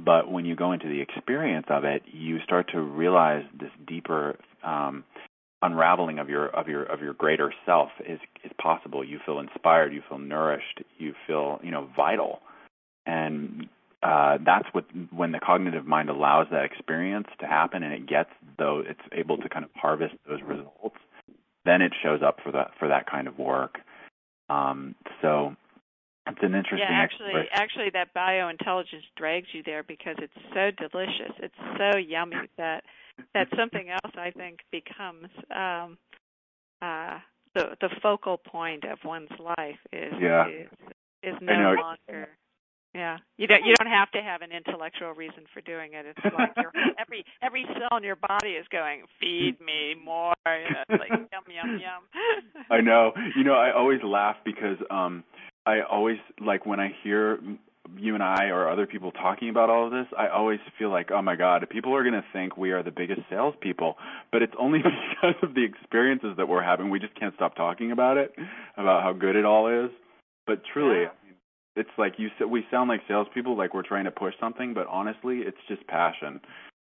But 0.05 0.31
when 0.31 0.45
you 0.45 0.55
go 0.55 0.73
into 0.73 0.89
the 0.89 1.01
experience 1.01 1.67
of 1.71 1.85
it, 1.85 2.03
you 2.07 2.39
start 2.45 2.71
to 2.73 2.81
realize 2.81 3.45
this 3.59 3.71
deeper 3.87 4.37
um, 4.63 5.05
unraveling 5.63 6.19
of 6.19 6.29
your 6.29 6.47
of 6.49 6.69
your 6.69 6.85
of 6.85 7.01
your 7.01 7.15
greater 7.15 7.53
self 7.67 7.91
is 8.07 8.21
is 8.45 8.53
possible. 8.61 9.03
You 9.03 9.19
feel 9.25 9.41
inspired, 9.41 9.93
you 9.93 10.03
feel 10.09 10.19
nourished, 10.19 10.83
you 10.99 11.15
feel 11.27 11.61
you 11.63 11.71
know 11.71 11.89
vital, 11.97 12.41
and 13.07 13.69
uh, 14.03 14.39
that's 14.45 14.69
what 14.73 14.85
when 15.11 15.33
the 15.33 15.41
cognitive 15.41 15.85
mind 15.85 16.09
allows 16.11 16.47
that 16.53 16.65
experience 16.65 17.27
to 17.41 17.47
happen 17.47 17.83
and 17.83 17.93
it 17.93 18.07
gets 18.07 18.31
though 18.57 18.83
it's 18.87 19.01
able 19.13 19.37
to 19.39 19.49
kind 19.49 19.65
of 19.65 19.71
harvest 19.75 20.15
those 20.29 20.41
results. 20.43 20.97
Then 21.65 21.83
it 21.83 21.93
shows 22.03 22.21
up 22.23 22.39
for 22.43 22.53
that 22.53 22.71
for 22.79 22.89
that 22.89 23.11
kind 23.11 23.29
of 23.29 23.39
work. 23.39 23.79
Um, 24.49 24.95
so 25.21 25.55
it's 26.27 26.39
an 26.43 26.55
interesting. 26.55 26.79
Yeah, 26.79 27.03
actually, 27.03 27.33
actually, 27.53 27.91
that 27.93 28.15
biointelligence 28.15 29.05
drags 29.17 29.47
you 29.53 29.63
there 29.65 29.83
because 29.83 30.17
it's 30.19 30.33
so 30.55 30.71
delicious. 30.77 31.33
It's 31.39 31.55
so 31.79 31.99
yummy 31.99 32.37
that 32.59 32.85
that 33.35 33.49
something 33.57 33.91
else 33.91 34.15
I 34.17 34.31
think 34.31 34.61
becomes 34.71 35.29
um, 35.55 35.99
uh, 36.83 37.19
the 37.55 37.77
the 37.81 37.89
focal 38.03 38.39
point 38.39 38.85
of 38.85 38.99
one's 39.05 39.31
life 39.39 39.79
is 39.93 40.13
yeah. 40.21 40.49
is, 40.49 40.69
is 41.23 41.35
no 41.41 41.75
longer. 41.81 42.29
Yeah, 42.99 43.19
you 43.37 43.47
don't 43.47 43.65
you 43.65 43.75
don't 43.79 43.93
have 43.93 44.11
to 44.11 44.21
have 44.21 44.43
an 44.43 44.51
intellectual 44.51 45.13
reason 45.13 45.45
for 45.55 45.61
doing 45.61 45.93
it. 45.93 46.05
It's 46.05 46.35
like 46.37 46.51
your 46.57 46.73
every 46.99 47.25
every 47.41 47.65
cell 47.79 47.97
in 47.97 48.03
your 48.03 48.17
body 48.17 48.59
is 48.59 48.67
going, 48.73 49.03
feed 49.21 49.61
me 49.61 49.95
more. 50.05 50.35
You 50.45 50.75
know, 50.75 50.83
it's 50.89 51.01
like 51.01 51.11
yum 51.11 51.45
yum 51.47 51.79
yum. 51.79 52.65
I 52.71 52.81
know. 52.81 53.13
You 53.37 53.45
know, 53.45 53.55
I 53.55 53.73
always 53.73 54.01
laugh 54.03 54.35
because 54.45 54.79
um 54.91 55.23
I 55.65 55.83
always 55.89 56.17
like 56.45 56.67
when 56.67 56.81
I 56.81 56.89
hear 57.05 57.39
you 57.97 58.15
and 58.15 58.23
I 58.23 58.47
or 58.47 58.69
other 58.69 58.87
people 58.87 59.13
talking 59.13 59.49
about 59.49 59.71
all 59.71 59.87
of 59.87 59.93
this, 59.93 60.07
I 60.19 60.27
always 60.29 60.59
feel 60.77 60.91
like, 60.91 61.11
oh 61.13 61.23
my 61.23 61.37
God, 61.37 61.65
people 61.71 61.95
are 61.95 62.03
going 62.03 62.15
to 62.15 62.25
think 62.33 62.57
we 62.57 62.73
are 62.73 62.83
the 62.83 62.91
biggest 62.91 63.21
salespeople. 63.31 63.97
But 64.33 64.43
it's 64.43 64.53
only 64.59 64.79
because 65.23 65.37
of 65.43 65.55
the 65.55 65.65
experiences 65.65 66.35
that 66.37 66.49
we're 66.49 66.65
having. 66.65 66.91
We 66.91 66.99
just 66.99 67.15
can't 67.15 67.35
stop 67.37 67.55
talking 67.55 67.93
about 67.93 68.17
it, 68.17 68.35
about 68.77 69.05
how 69.05 69.13
good 69.13 69.37
it 69.37 69.45
all 69.45 69.69
is. 69.87 69.91
But 70.49 70.63
truly, 70.73 71.03
yeah. 71.03 71.09
It's 71.79 71.91
like 71.97 72.15
you 72.19 72.29
said, 72.39 72.49
we 72.51 72.65
sound 72.71 72.89
like 72.89 73.01
salespeople, 73.09 73.57
like 73.57 73.75
we're 73.75 73.87
trying 73.87 74.05
to 74.05 74.11
push 74.11 74.35
something. 74.41 74.75
But 74.75 74.87
honestly, 74.89 75.39
it's 75.39 75.59
just 75.69 75.87
passion. 75.87 76.41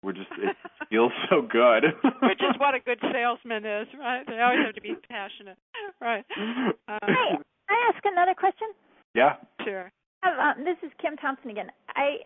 We're 0.03 0.13
just 0.13 0.31
it 0.39 0.57
feels 0.91 1.13
so 1.29 1.43
good. 1.43 1.85
Which 2.23 2.41
is 2.41 2.55
what 2.59 2.75
a 2.75 2.81
good 2.81 2.99
salesman 3.13 3.65
is, 3.65 3.89
right? 3.99 4.25
They 4.27 4.41
always 4.41 4.65
have 4.65 4.75
to 4.75 4.81
be 4.81 4.97
passionate, 5.09 5.59
right? 6.01 6.25
Uh, 6.89 7.05
hey, 7.07 7.37
I 7.69 7.93
ask 7.93 8.03
another 8.05 8.33
question? 8.33 8.69
Yeah. 9.15 9.37
Sure. 9.63 9.93
Uh, 10.23 10.55
this 10.65 10.77
is 10.83 10.91
Kim 11.01 11.17
Thompson 11.17 11.51
again. 11.51 11.71
I 11.95 12.17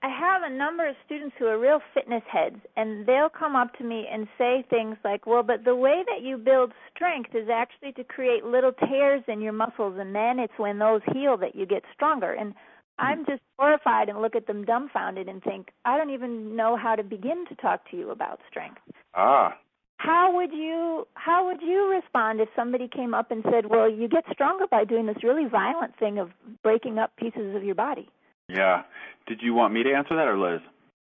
I 0.00 0.08
have 0.08 0.42
a 0.42 0.54
number 0.54 0.86
of 0.86 0.94
students 1.04 1.34
who 1.38 1.46
are 1.46 1.58
real 1.58 1.80
fitness 1.92 2.22
heads, 2.30 2.60
and 2.76 3.04
they'll 3.04 3.28
come 3.28 3.56
up 3.56 3.76
to 3.78 3.84
me 3.84 4.06
and 4.10 4.28
say 4.38 4.64
things 4.70 4.96
like, 5.02 5.26
"Well, 5.26 5.42
but 5.42 5.64
the 5.64 5.74
way 5.74 6.04
that 6.08 6.22
you 6.22 6.38
build 6.38 6.72
strength 6.94 7.34
is 7.34 7.48
actually 7.48 7.92
to 7.94 8.04
create 8.04 8.44
little 8.44 8.72
tears 8.72 9.24
in 9.26 9.40
your 9.40 9.52
muscles, 9.52 9.98
and 9.98 10.14
then 10.14 10.38
it's 10.38 10.56
when 10.56 10.78
those 10.78 11.02
heal 11.12 11.36
that 11.38 11.56
you 11.56 11.66
get 11.66 11.84
stronger." 11.92 12.32
And 12.32 12.54
I'm 13.00 13.24
just 13.26 13.42
horrified 13.58 14.08
and 14.08 14.22
look 14.22 14.36
at 14.36 14.46
them 14.46 14.64
dumbfounded 14.64 15.28
and 15.28 15.42
think, 15.42 15.72
"I 15.84 15.98
don't 15.98 16.10
even 16.10 16.54
know 16.54 16.76
how 16.76 16.94
to 16.94 17.02
begin 17.02 17.44
to 17.46 17.56
talk 17.56 17.88
to 17.90 17.96
you 17.96 18.10
about 18.10 18.40
strength." 18.48 18.80
Ah 19.14 19.56
how 19.98 20.32
would 20.34 20.52
you 20.52 21.06
how 21.14 21.44
would 21.46 21.60
you 21.60 21.90
respond 21.90 22.40
if 22.40 22.48
somebody 22.56 22.88
came 22.88 23.14
up 23.14 23.30
and 23.30 23.44
said, 23.50 23.66
"Well, 23.66 23.88
you 23.88 24.08
get 24.08 24.24
stronger 24.32 24.66
by 24.66 24.84
doing 24.84 25.06
this 25.06 25.22
really 25.22 25.46
violent 25.46 25.96
thing 25.96 26.18
of 26.18 26.30
breaking 26.62 26.98
up 26.98 27.14
pieces 27.16 27.54
of 27.54 27.64
your 27.64 27.74
body"? 27.74 28.08
Yeah. 28.48 28.82
Did 29.26 29.40
you 29.42 29.54
want 29.54 29.74
me 29.74 29.82
to 29.82 29.92
answer 29.92 30.16
that 30.16 30.28
or 30.28 30.38
Liz? 30.38 30.60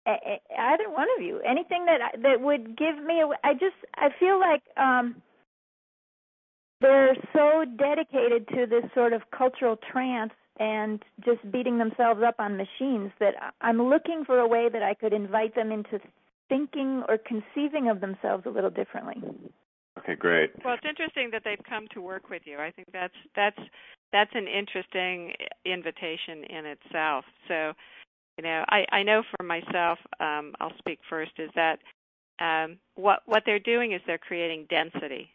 Either 0.07 0.89
one 0.91 1.07
of 1.17 1.25
you. 1.25 1.41
Anything 1.41 1.87
that 1.87 2.23
that 2.23 2.41
would 2.41 2.77
give 2.77 3.03
me 3.05 3.23
I 3.45 3.53
just 3.53 3.77
I 3.95 4.09
feel 4.19 4.41
like 4.41 4.63
um 4.77 5.17
they're 6.81 7.17
so 7.33 7.65
dedicated 7.77 8.47
to 8.49 8.67
this 8.67 8.85
sort 8.95 9.13
of 9.13 9.23
cultural 9.37 9.77
trance 9.77 10.33
and 10.61 11.03
just 11.25 11.51
beating 11.51 11.79
themselves 11.79 12.21
up 12.27 12.37
on 12.39 12.57
machines 12.57 13.11
that 13.21 13.35
I'm 13.61 13.83
looking 13.83 14.25
for 14.25 14.39
a 14.39 14.47
way 14.47 14.69
that 14.73 14.83
I 14.83 14.95
could 14.95 15.13
invite 15.13 15.55
them 15.55 15.73
into 15.73 16.01
thinking 16.49 17.03
or 17.09 17.19
conceiving 17.19 17.89
of 17.89 18.01
themselves 18.01 18.45
a 18.47 18.51
little 18.51 18.71
differently. 18.71 19.23
Okay, 19.99 20.15
great. 20.15 20.51
Well, 20.65 20.75
it's 20.75 20.85
interesting 20.89 21.31
that 21.33 21.43
they've 21.45 21.63
come 21.69 21.87
to 21.93 22.01
work 22.01 22.31
with 22.31 22.43
you. 22.45 22.59
I 22.59 22.71
think 22.71 22.89
that's 22.93 23.15
that's 23.35 23.59
that's 24.13 24.31
an 24.35 24.47
interesting 24.47 25.33
invitation 25.65 26.45
in 26.45 26.67
itself. 26.67 27.25
So, 27.49 27.73
you 28.37 28.45
know, 28.45 28.65
I 28.69 28.85
I 28.93 29.03
know 29.03 29.23
for 29.37 29.45
myself, 29.45 29.99
um, 30.21 30.55
I'll 30.61 30.77
speak 30.79 31.01
first, 31.09 31.33
is 31.39 31.51
that 31.55 31.79
um, 32.41 32.79
what 32.95 33.21
what 33.27 33.43
they're 33.45 33.59
doing 33.59 33.93
is 33.93 34.01
they're 34.07 34.19
creating 34.19 34.67
density, 34.71 35.31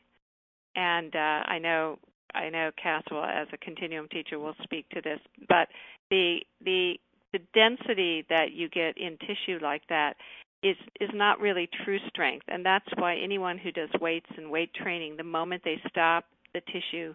and 0.76 1.16
uh, 1.16 1.44
I 1.46 1.60
know 1.60 2.00
I 2.34 2.50
know 2.50 2.72
Caswell 2.82 3.26
as 3.26 3.48
a 3.54 3.58
continuum 3.58 4.08
teacher 4.10 4.40
will 4.40 4.56
speak 4.64 4.88
to 4.90 5.02
this, 5.02 5.20
but 5.50 5.68
the 6.10 6.40
the 6.64 7.00
the 7.34 7.40
density 7.54 8.26
that 8.30 8.54
you 8.54 8.70
get 8.70 8.98
in 8.98 9.18
tissue 9.18 9.60
like 9.62 9.82
that 9.90 10.16
is 10.64 10.78
is 11.00 11.10
not 11.14 11.40
really 11.40 11.70
true 11.84 12.00
strength 12.08 12.46
and 12.48 12.66
that's 12.66 12.88
why 12.98 13.16
anyone 13.16 13.58
who 13.58 13.72
does 13.72 13.90
weights 14.00 14.30
and 14.38 14.50
weight 14.50 14.74
training 14.74 15.18
the 15.18 15.24
moment 15.24 15.62
they 15.64 15.80
stop 15.90 16.26
the 16.54 16.62
tissue 16.62 17.14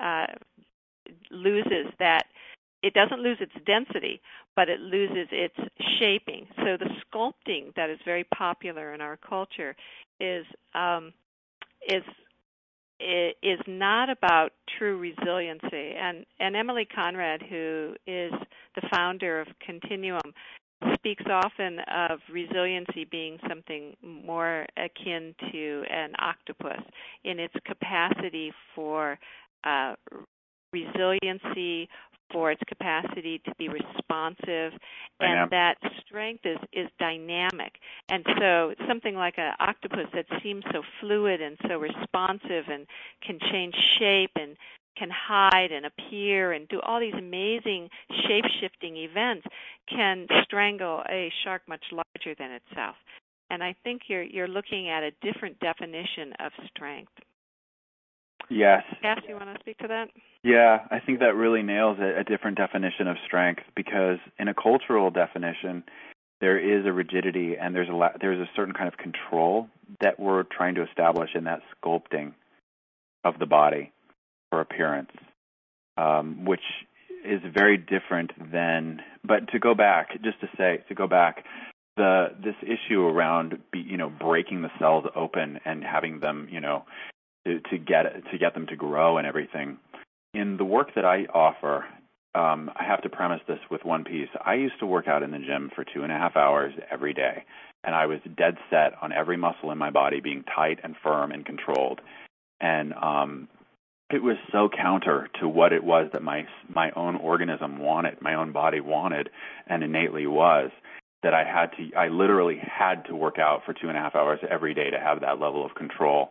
uh, 0.00 0.26
loses 1.30 1.86
that 1.98 2.24
it 2.82 2.94
doesn't 2.94 3.20
lose 3.20 3.38
its 3.40 3.52
density 3.66 4.20
but 4.56 4.68
it 4.68 4.80
loses 4.80 5.28
its 5.30 5.56
shaping 5.98 6.46
so 6.56 6.76
the 6.76 6.90
sculpting 7.06 7.74
that 7.76 7.90
is 7.90 7.98
very 8.04 8.24
popular 8.36 8.94
in 8.94 9.00
our 9.00 9.16
culture 9.16 9.76
is 10.20 10.44
um, 10.74 11.12
is 11.88 12.02
is 13.00 13.60
not 13.66 14.10
about 14.10 14.52
true 14.78 14.98
resiliency. 14.98 15.94
And 15.94 16.26
and 16.40 16.56
Emilie 16.56 16.88
Conrad, 16.92 17.42
who 17.42 17.94
is 18.06 18.32
the 18.74 18.88
founder 18.92 19.40
of 19.40 19.48
Continuum, 19.64 20.34
speaks 20.94 21.24
often 21.30 21.78
of 21.80 22.20
resiliency 22.30 23.04
being 23.10 23.38
something 23.48 23.96
more 24.02 24.66
akin 24.76 25.34
to 25.52 25.84
an 25.90 26.12
octopus 26.18 26.82
in 27.24 27.38
its 27.38 27.54
capacity 27.64 28.52
for 28.74 29.18
uh, 29.64 29.94
resiliency, 30.72 31.88
for 32.30 32.50
its 32.50 32.60
capacity 32.68 33.40
to 33.44 33.52
be 33.58 33.68
responsive, 33.68 34.72
and 35.20 35.50
that 35.50 35.76
strength 36.06 36.44
is 36.44 36.58
is 36.72 36.88
dynamic. 36.98 37.72
And 38.10 38.24
so 38.38 38.74
something 38.86 39.14
like 39.14 39.34
an 39.38 39.52
octopus 39.60 40.06
that 40.14 40.26
seems 40.42 40.62
so 40.72 40.82
fluid 41.00 41.40
and 41.40 41.56
so 41.66 41.78
responsive 41.78 42.64
and 42.70 42.86
can 43.26 43.38
change 43.50 43.74
shape 43.98 44.32
and 44.36 44.56
can 44.98 45.10
hide 45.10 45.70
and 45.72 45.86
appear 45.86 46.52
and 46.52 46.68
do 46.68 46.80
all 46.80 47.00
these 47.00 47.14
amazing 47.16 47.88
shape 48.26 48.44
shifting 48.60 48.96
events 48.96 49.46
can 49.88 50.26
strangle 50.44 51.02
a 51.10 51.30
shark 51.44 51.62
much 51.68 51.84
larger 51.92 52.34
than 52.38 52.52
itself. 52.52 52.96
And 53.50 53.62
I 53.62 53.74
think 53.84 54.02
you're 54.08 54.22
you're 54.22 54.48
looking 54.48 54.90
at 54.90 55.02
a 55.02 55.10
different 55.22 55.58
definition 55.60 56.32
of 56.38 56.52
strength. 56.74 57.12
Yes. 58.50 58.82
Cass, 59.02 59.20
you 59.28 59.34
want 59.34 59.54
to 59.54 59.60
speak 59.60 59.78
to 59.78 59.88
that? 59.88 60.08
Yeah, 60.42 60.78
I 60.90 61.00
think 61.00 61.18
that 61.20 61.34
really 61.34 61.62
nails 61.62 61.98
a, 62.00 62.20
a 62.20 62.24
different 62.24 62.56
definition 62.56 63.06
of 63.06 63.16
strength 63.26 63.62
because 63.76 64.18
in 64.38 64.48
a 64.48 64.54
cultural 64.54 65.10
definition, 65.10 65.84
there 66.40 66.58
is 66.58 66.86
a 66.86 66.92
rigidity 66.92 67.56
and 67.60 67.74
there's 67.74 67.88
a 67.88 68.10
there's 68.20 68.40
a 68.40 68.50
certain 68.54 68.74
kind 68.74 68.88
of 68.88 68.96
control 68.96 69.68
that 70.00 70.20
we're 70.20 70.44
trying 70.44 70.74
to 70.76 70.82
establish 70.82 71.30
in 71.34 71.44
that 71.44 71.60
sculpting 71.82 72.32
of 73.24 73.38
the 73.38 73.46
body 73.46 73.92
for 74.58 74.62
appearance, 74.62 75.10
um, 75.96 76.44
which 76.44 76.60
is 77.24 77.40
very 77.54 77.76
different 77.76 78.32
than. 78.52 79.00
But 79.24 79.48
to 79.52 79.58
go 79.58 79.74
back, 79.74 80.10
just 80.22 80.40
to 80.40 80.48
say, 80.56 80.82
to 80.88 80.94
go 80.94 81.06
back, 81.06 81.44
the 81.96 82.28
this 82.42 82.54
issue 82.62 83.02
around 83.02 83.58
be, 83.72 83.80
you 83.80 83.96
know 83.96 84.10
breaking 84.10 84.62
the 84.62 84.70
cells 84.78 85.04
open 85.14 85.58
and 85.64 85.82
having 85.84 86.20
them 86.20 86.48
you 86.50 86.60
know 86.60 86.84
to, 87.46 87.60
to 87.70 87.78
get 87.78 88.04
to 88.30 88.38
get 88.38 88.54
them 88.54 88.66
to 88.66 88.76
grow 88.76 89.18
and 89.18 89.26
everything. 89.26 89.78
In 90.34 90.56
the 90.56 90.64
work 90.64 90.94
that 90.94 91.04
I 91.04 91.24
offer, 91.32 91.84
um, 92.34 92.70
I 92.76 92.84
have 92.84 93.02
to 93.02 93.08
premise 93.08 93.40
this 93.48 93.58
with 93.70 93.84
one 93.84 94.04
piece. 94.04 94.28
I 94.44 94.54
used 94.54 94.78
to 94.80 94.86
work 94.86 95.08
out 95.08 95.22
in 95.22 95.30
the 95.30 95.38
gym 95.38 95.70
for 95.74 95.84
two 95.84 96.02
and 96.02 96.12
a 96.12 96.16
half 96.16 96.36
hours 96.36 96.72
every 96.90 97.14
day, 97.14 97.44
and 97.84 97.94
I 97.94 98.06
was 98.06 98.18
dead 98.36 98.56
set 98.70 98.92
on 99.02 99.12
every 99.12 99.36
muscle 99.36 99.70
in 99.70 99.78
my 99.78 99.90
body 99.90 100.20
being 100.20 100.44
tight 100.44 100.78
and 100.82 100.94
firm 101.02 101.32
and 101.32 101.44
controlled. 101.44 102.00
And 102.60 102.92
um, 102.94 103.48
it 104.10 104.22
was 104.22 104.36
so 104.52 104.68
counter 104.74 105.28
to 105.40 105.48
what 105.48 105.72
it 105.72 105.84
was 105.84 106.08
that 106.12 106.22
my 106.22 106.46
my 106.74 106.90
own 106.96 107.16
organism 107.16 107.78
wanted, 107.78 108.20
my 108.22 108.34
own 108.34 108.52
body 108.52 108.80
wanted, 108.80 109.28
and 109.66 109.82
innately 109.82 110.26
was 110.26 110.70
that 111.22 111.34
I 111.34 111.44
had 111.44 111.70
to 111.76 111.96
I 111.96 112.08
literally 112.08 112.58
had 112.60 113.04
to 113.06 113.16
work 113.16 113.38
out 113.38 113.62
for 113.66 113.74
two 113.74 113.88
and 113.88 113.96
a 113.96 114.00
half 114.00 114.14
hours 114.14 114.40
every 114.48 114.74
day 114.74 114.90
to 114.90 114.98
have 114.98 115.20
that 115.20 115.40
level 115.40 115.64
of 115.64 115.74
control, 115.74 116.30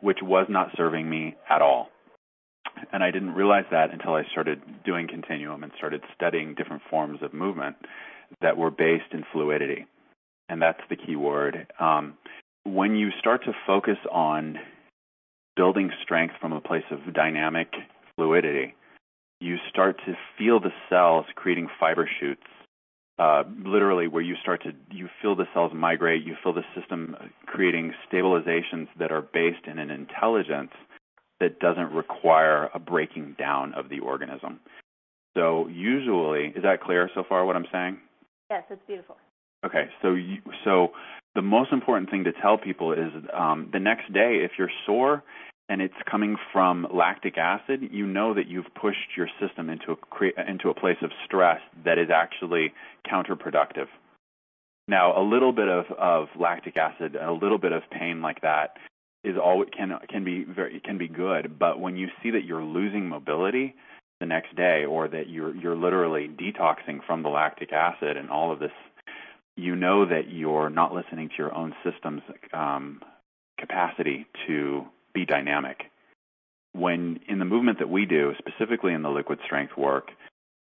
which 0.00 0.18
was 0.22 0.46
not 0.48 0.70
serving 0.76 1.08
me 1.08 1.36
at 1.48 1.62
all. 1.62 1.88
And 2.92 3.04
I 3.04 3.10
didn't 3.10 3.34
realize 3.34 3.66
that 3.70 3.92
until 3.92 4.14
I 4.14 4.22
started 4.32 4.60
doing 4.84 5.06
continuum 5.06 5.62
and 5.62 5.72
started 5.76 6.02
studying 6.14 6.54
different 6.54 6.82
forms 6.90 7.20
of 7.22 7.34
movement 7.34 7.76
that 8.40 8.56
were 8.56 8.70
based 8.70 9.12
in 9.12 9.24
fluidity. 9.32 9.86
And 10.48 10.60
that's 10.60 10.80
the 10.88 10.96
key 10.96 11.16
word. 11.16 11.66
Um, 11.78 12.14
when 12.64 12.96
you 12.96 13.10
start 13.18 13.44
to 13.44 13.52
focus 13.66 13.98
on 14.10 14.56
building 15.56 15.90
strength 16.02 16.34
from 16.40 16.52
a 16.52 16.60
place 16.60 16.84
of 16.90 17.14
dynamic 17.14 17.68
fluidity, 18.16 18.74
you 19.40 19.56
start 19.68 19.96
to 20.06 20.14
feel 20.38 20.60
the 20.60 20.72
cells 20.88 21.26
creating 21.34 21.68
fiber 21.78 22.08
shoots. 22.20 22.42
Uh, 23.18 23.42
literally, 23.64 24.08
where 24.08 24.22
you 24.22 24.34
start 24.40 24.62
to 24.62 24.72
you 24.90 25.08
feel 25.20 25.36
the 25.36 25.46
cells 25.52 25.72
migrate, 25.74 26.24
you 26.24 26.34
feel 26.42 26.52
the 26.52 26.64
system 26.74 27.14
creating 27.46 27.92
stabilizations 28.10 28.88
that 28.98 29.12
are 29.12 29.20
based 29.20 29.66
in 29.66 29.78
an 29.78 29.90
intelligence 29.90 30.70
that 31.38 31.58
doesn't 31.58 31.92
require 31.92 32.70
a 32.72 32.78
breaking 32.78 33.36
down 33.38 33.74
of 33.74 33.88
the 33.88 33.98
organism. 33.98 34.60
So 35.36 35.68
usually, 35.68 36.48
is 36.56 36.62
that 36.62 36.80
clear 36.80 37.10
so 37.14 37.22
far? 37.28 37.44
What 37.44 37.56
I'm 37.56 37.66
saying? 37.70 37.98
Yes, 38.50 38.64
it's 38.70 38.82
beautiful. 38.86 39.16
Okay, 39.64 39.88
so 40.00 40.14
you, 40.14 40.38
so 40.64 40.88
the 41.34 41.42
most 41.42 41.72
important 41.72 42.10
thing 42.10 42.24
to 42.24 42.32
tell 42.32 42.58
people 42.58 42.92
is 42.92 43.12
um, 43.32 43.68
the 43.72 43.78
next 43.78 44.12
day, 44.12 44.40
if 44.42 44.52
you're 44.58 44.70
sore 44.86 45.22
and 45.68 45.80
it's 45.80 45.94
coming 46.10 46.36
from 46.52 46.86
lactic 46.92 47.38
acid, 47.38 47.80
you 47.90 48.06
know 48.06 48.34
that 48.34 48.48
you've 48.48 48.66
pushed 48.80 49.16
your 49.16 49.28
system 49.40 49.70
into 49.70 49.92
a 49.92 50.50
into 50.50 50.68
a 50.68 50.74
place 50.74 50.96
of 51.02 51.10
stress 51.24 51.60
that 51.84 51.98
is 51.98 52.08
actually 52.12 52.72
counterproductive. 53.10 53.86
Now, 54.88 55.16
a 55.18 55.22
little 55.22 55.52
bit 55.52 55.68
of, 55.68 55.84
of 55.96 56.28
lactic 56.38 56.76
acid 56.76 57.14
and 57.14 57.28
a 57.28 57.32
little 57.32 57.58
bit 57.58 57.72
of 57.72 57.82
pain 57.90 58.20
like 58.20 58.40
that 58.42 58.76
is 59.22 59.36
all 59.42 59.64
can 59.64 59.92
can 60.08 60.24
be 60.24 60.44
very 60.44 60.80
can 60.80 60.98
be 60.98 61.08
good, 61.08 61.58
but 61.58 61.78
when 61.78 61.96
you 61.96 62.08
see 62.22 62.32
that 62.32 62.44
you're 62.44 62.64
losing 62.64 63.08
mobility 63.08 63.74
the 64.18 64.26
next 64.26 64.54
day, 64.56 64.84
or 64.84 65.06
that 65.08 65.28
you're 65.28 65.54
you're 65.54 65.76
literally 65.76 66.28
detoxing 66.28 66.98
from 67.06 67.22
the 67.22 67.28
lactic 67.28 67.72
acid 67.72 68.16
and 68.16 68.28
all 68.28 68.52
of 68.52 68.58
this 68.58 68.72
you 69.56 69.76
know 69.76 70.06
that 70.06 70.30
you're 70.30 70.70
not 70.70 70.92
listening 70.92 71.28
to 71.28 71.34
your 71.38 71.54
own 71.54 71.74
system's 71.84 72.22
um, 72.52 73.00
capacity 73.58 74.26
to 74.46 74.84
be 75.14 75.26
dynamic. 75.26 75.82
When 76.72 77.20
in 77.28 77.38
the 77.38 77.44
movement 77.44 77.78
that 77.80 77.90
we 77.90 78.06
do, 78.06 78.32
specifically 78.38 78.94
in 78.94 79.02
the 79.02 79.10
liquid 79.10 79.38
strength 79.44 79.76
work, 79.76 80.08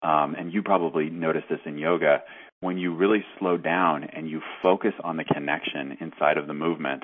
um, 0.02 0.36
and 0.38 0.54
you 0.54 0.62
probably 0.62 1.10
notice 1.10 1.44
this 1.50 1.62
in 1.66 1.78
yoga, 1.78 2.24
when 2.60 2.78
you 2.78 2.94
really 2.94 3.24
slow 3.40 3.58
down 3.58 4.04
and 4.04 4.30
you 4.30 4.42
focus 4.62 4.94
on 5.02 5.16
the 5.16 5.24
connection 5.24 5.98
inside 6.02 6.38
of 6.38 6.48
the 6.48 6.54
movement, 6.54 7.04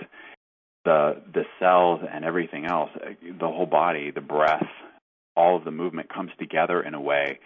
the 0.83 1.21
the 1.33 1.43
cells 1.59 2.01
and 2.11 2.25
everything 2.25 2.65
else, 2.65 2.89
the 3.21 3.47
whole 3.47 3.65
body, 3.65 4.11
the 4.11 4.21
breath, 4.21 4.67
all 5.37 5.55
of 5.55 5.63
the 5.63 5.71
movement 5.71 6.13
comes 6.13 6.31
together 6.39 6.81
in 6.81 6.93
a 6.93 7.01
way 7.01 7.39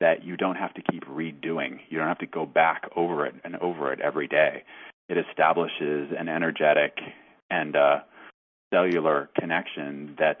that 0.00 0.24
you 0.24 0.36
don't 0.36 0.56
have 0.56 0.74
to 0.74 0.82
keep 0.82 1.04
redoing. 1.06 1.78
You 1.88 1.98
don't 1.98 2.08
have 2.08 2.18
to 2.18 2.26
go 2.26 2.46
back 2.46 2.88
over 2.96 3.26
it 3.26 3.34
and 3.44 3.56
over 3.56 3.92
it 3.92 4.00
every 4.00 4.28
day. 4.28 4.62
It 5.08 5.18
establishes 5.18 6.12
an 6.18 6.28
energetic 6.28 6.98
and 7.50 7.74
uh, 7.74 8.00
cellular 8.72 9.30
connection 9.38 10.14
that's 10.18 10.40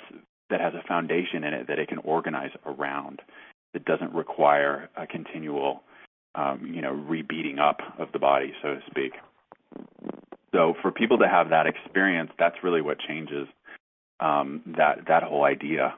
that 0.50 0.60
has 0.60 0.72
a 0.74 0.86
foundation 0.86 1.44
in 1.44 1.52
it 1.52 1.66
that 1.68 1.78
it 1.78 1.88
can 1.88 1.98
organize 1.98 2.50
around. 2.64 3.20
That 3.74 3.84
doesn't 3.84 4.14
require 4.14 4.88
a 4.96 5.06
continual, 5.06 5.82
um, 6.34 6.72
you 6.72 6.80
know, 6.80 6.92
rebeating 6.92 7.58
up 7.58 7.80
of 7.98 8.08
the 8.12 8.18
body, 8.18 8.54
so 8.62 8.74
to 8.74 8.80
speak. 8.90 9.12
So 10.54 10.74
for 10.80 10.90
people 10.90 11.18
to 11.18 11.28
have 11.28 11.50
that 11.50 11.66
experience, 11.66 12.30
that's 12.38 12.56
really 12.62 12.80
what 12.80 12.98
changes 12.98 13.46
um, 14.20 14.62
that 14.78 15.00
that 15.08 15.22
whole 15.22 15.44
idea 15.44 15.94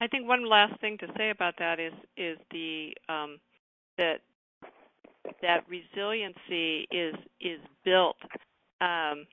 I 0.00 0.06
think 0.06 0.26
one 0.26 0.48
last 0.48 0.80
thing 0.80 0.98
to 0.98 1.06
say 1.16 1.30
about 1.30 1.54
that 1.58 1.78
is 1.78 1.92
is 2.16 2.38
the 2.50 2.94
um, 3.08 3.38
that 3.98 4.20
that 5.42 5.64
resiliency 5.68 6.86
is 6.90 7.14
is 7.40 7.60
built 7.84 8.16
um, 8.80 9.26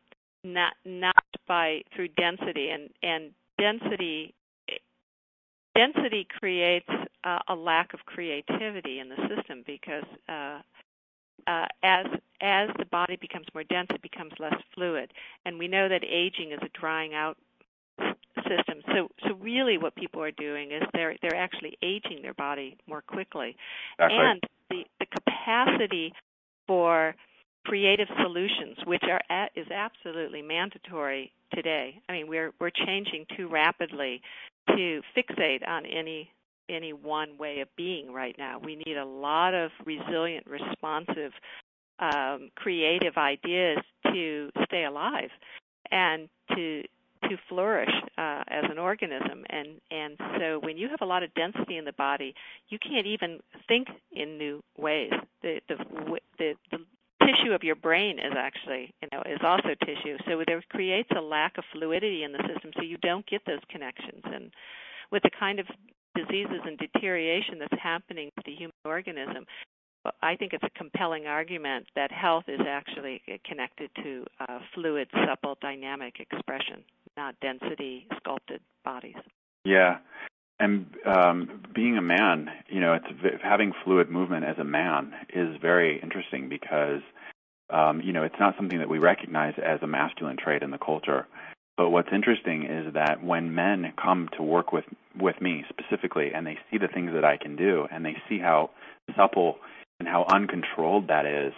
not 0.44 0.74
not 0.86 1.24
by 1.48 1.84
through 1.96 2.10
density. 2.10 2.70
And 2.70 2.90
and 3.02 3.32
density 3.58 4.34
density 5.76 6.28
creates 6.40 6.90
uh, 7.24 7.40
a 7.48 7.56
lack 7.56 7.94
of 7.94 8.02
creativity 8.06 9.00
in 9.00 9.10
the 9.10 9.18
system 9.36 9.64
because 9.66 10.06
uh, 10.28 10.60
uh, 11.48 11.66
as 11.84 12.06
as 12.42 12.70
the 12.78 12.86
body 12.86 13.16
becomes 13.16 13.48
more 13.54 13.64
dense, 13.64 13.88
it 13.92 14.02
becomes 14.02 14.34
less 14.40 14.56
fluid, 14.76 15.12
and 15.46 15.58
we 15.58 15.68
know 15.68 15.88
that 15.88 16.04
aging 16.04 16.52
is 16.52 16.60
a 16.62 16.70
drying 16.80 17.14
out 17.14 17.38
system. 18.50 18.82
So 18.88 19.10
so 19.28 19.36
really 19.36 19.78
what 19.78 19.96
people 19.96 20.22
are 20.22 20.32
doing 20.32 20.72
is 20.72 20.84
they're 20.94 21.16
they're 21.22 21.36
actually 21.36 21.78
aging 21.82 22.22
their 22.22 22.34
body 22.34 22.78
more 22.88 23.02
quickly. 23.02 23.56
And 24.00 24.42
the 24.70 24.84
the 25.00 25.06
capacity 25.06 26.14
for 26.68 27.16
creative 27.66 28.08
solutions 28.22 28.78
which 28.86 29.04
are 29.04 29.22
at, 29.30 29.52
is 29.56 29.68
absolutely 29.72 30.42
mandatory 30.42 31.32
today. 31.54 32.02
I 32.08 32.14
mean 32.14 32.28
we're 32.28 32.52
we're 32.60 32.72
changing 32.72 33.26
too 33.36 33.48
rapidly 33.48 34.22
to 34.70 35.02
fixate 35.16 35.68
on 35.68 35.86
any 35.86 36.32
any 36.70 36.94
one 36.94 37.38
way 37.38 37.62
of 37.62 37.68
being 37.76 38.12
right 38.12 38.36
now. 38.38 38.60
We 38.60 38.76
need 38.76 38.98
a 38.98 39.06
lot 39.06 39.54
of 39.54 39.72
resilient, 39.86 40.46
responsive, 40.48 41.32
um, 42.00 42.50
creative 42.56 43.18
ideas 43.18 43.80
to 44.12 44.50
stay 44.66 44.84
alive 44.86 45.30
and 45.92 46.28
to 46.56 46.84
to 47.24 47.38
flourish 47.50 47.92
uh, 48.18 48.44
as 48.48 48.66
an 48.70 48.78
organism 48.78 49.46
and 49.50 49.82
and 49.92 50.18
so 50.38 50.60
when 50.60 50.78
you 50.78 50.90
have 50.90 51.02
a 51.02 51.06
lot 51.06 51.24
of 51.24 51.34
density 51.34 51.78
in 51.78 51.86
the 51.86 51.94
body 51.94 52.34
you 52.70 52.78
can't 52.80 53.08
even 53.08 53.40
think 53.68 53.88
in 54.12 54.38
new 54.38 54.62
ways 54.78 55.12
the 55.42 55.60
the 55.68 55.78
the, 56.38 56.54
the 56.72 56.78
tissue 57.28 57.52
of 57.54 57.64
your 57.64 57.76
brain 57.76 58.20
is 58.20 58.34
actually, 58.38 58.94
you 59.02 59.10
know, 59.12 59.22
is 59.24 59.40
also 59.44 59.70
tissue. 59.86 60.18
So 60.28 60.44
there 60.46 60.64
creates 60.70 61.10
a 61.16 61.22
lack 61.22 61.58
of 61.58 61.64
fluidity 61.74 62.24
in 62.24 62.32
the 62.32 62.44
system, 62.48 62.72
so 62.76 62.84
you 62.84 62.98
don't 62.98 63.26
get 63.26 63.42
those 63.46 63.60
connections. 63.70 64.22
And 64.26 64.52
with 65.12 65.24
the 65.24 65.32
kind 65.38 65.60
of 65.60 65.68
diseases 66.16 66.62
and 66.66 66.78
deterioration 66.78 67.60
that's 67.60 67.82
happening 67.82 68.32
to 68.38 68.44
the 68.46 68.56
human 68.56 68.74
organism, 68.86 69.46
I 70.22 70.36
think 70.36 70.54
it's 70.54 70.64
a 70.64 70.70
compelling 70.78 71.26
argument 71.26 71.88
that 71.96 72.12
health 72.12 72.46
is 72.48 72.62
actually 72.68 73.22
connected 73.46 73.90
to 74.04 74.26
uh, 74.40 74.60
fluid, 74.74 75.08
supple, 75.26 75.58
dynamic 75.62 76.20
expression, 76.20 76.84
not 77.16 77.36
density, 77.42 78.08
sculpted 78.18 78.62
bodies. 78.84 79.16
Yeah, 79.66 79.98
and 80.60 80.88
um, 81.06 81.62
being 81.74 81.98
a 81.98 82.02
man, 82.02 82.50
you 82.68 82.80
know, 82.80 82.94
it's 82.94 83.44
having 83.44 83.74
fluid 83.84 84.10
movement 84.10 84.44
as 84.46 84.58
a 84.58 84.64
man 84.64 85.14
is 85.34 85.56
very 85.62 86.02
interesting 86.02 86.50
because, 86.50 87.02
um, 87.70 88.02
you 88.02 88.12
know, 88.12 88.24
it's 88.24 88.40
not 88.40 88.56
something 88.56 88.80
that 88.80 88.90
we 88.90 88.98
recognize 88.98 89.54
as 89.64 89.80
a 89.84 89.88
masculine 89.88 90.38
trait 90.38 90.64
in 90.64 90.72
the 90.72 90.80
culture. 90.80 91.28
But 91.76 91.92
what's 91.92 92.10
interesting 92.12 92.64
is 92.64 92.94
that 92.96 93.24
when 93.24 93.54
men 93.54 93.94
come 94.02 94.30
to 94.38 94.42
work 94.42 94.74
with 94.74 94.86
with 95.20 95.40
me 95.42 95.64
specifically, 95.70 96.32
and 96.34 96.46
they 96.46 96.58
see 96.72 96.80
the 96.80 96.88
things 96.88 97.12
that 97.14 97.24
I 97.24 97.38
can 97.38 97.56
do, 97.56 97.88
and 97.92 98.04
they 98.04 98.18
see 98.28 98.40
how 98.40 98.72
supple 99.16 99.58
and 100.00 100.08
how 100.08 100.26
uncontrolled 100.32 101.08
that 101.08 101.26
is, 101.26 101.54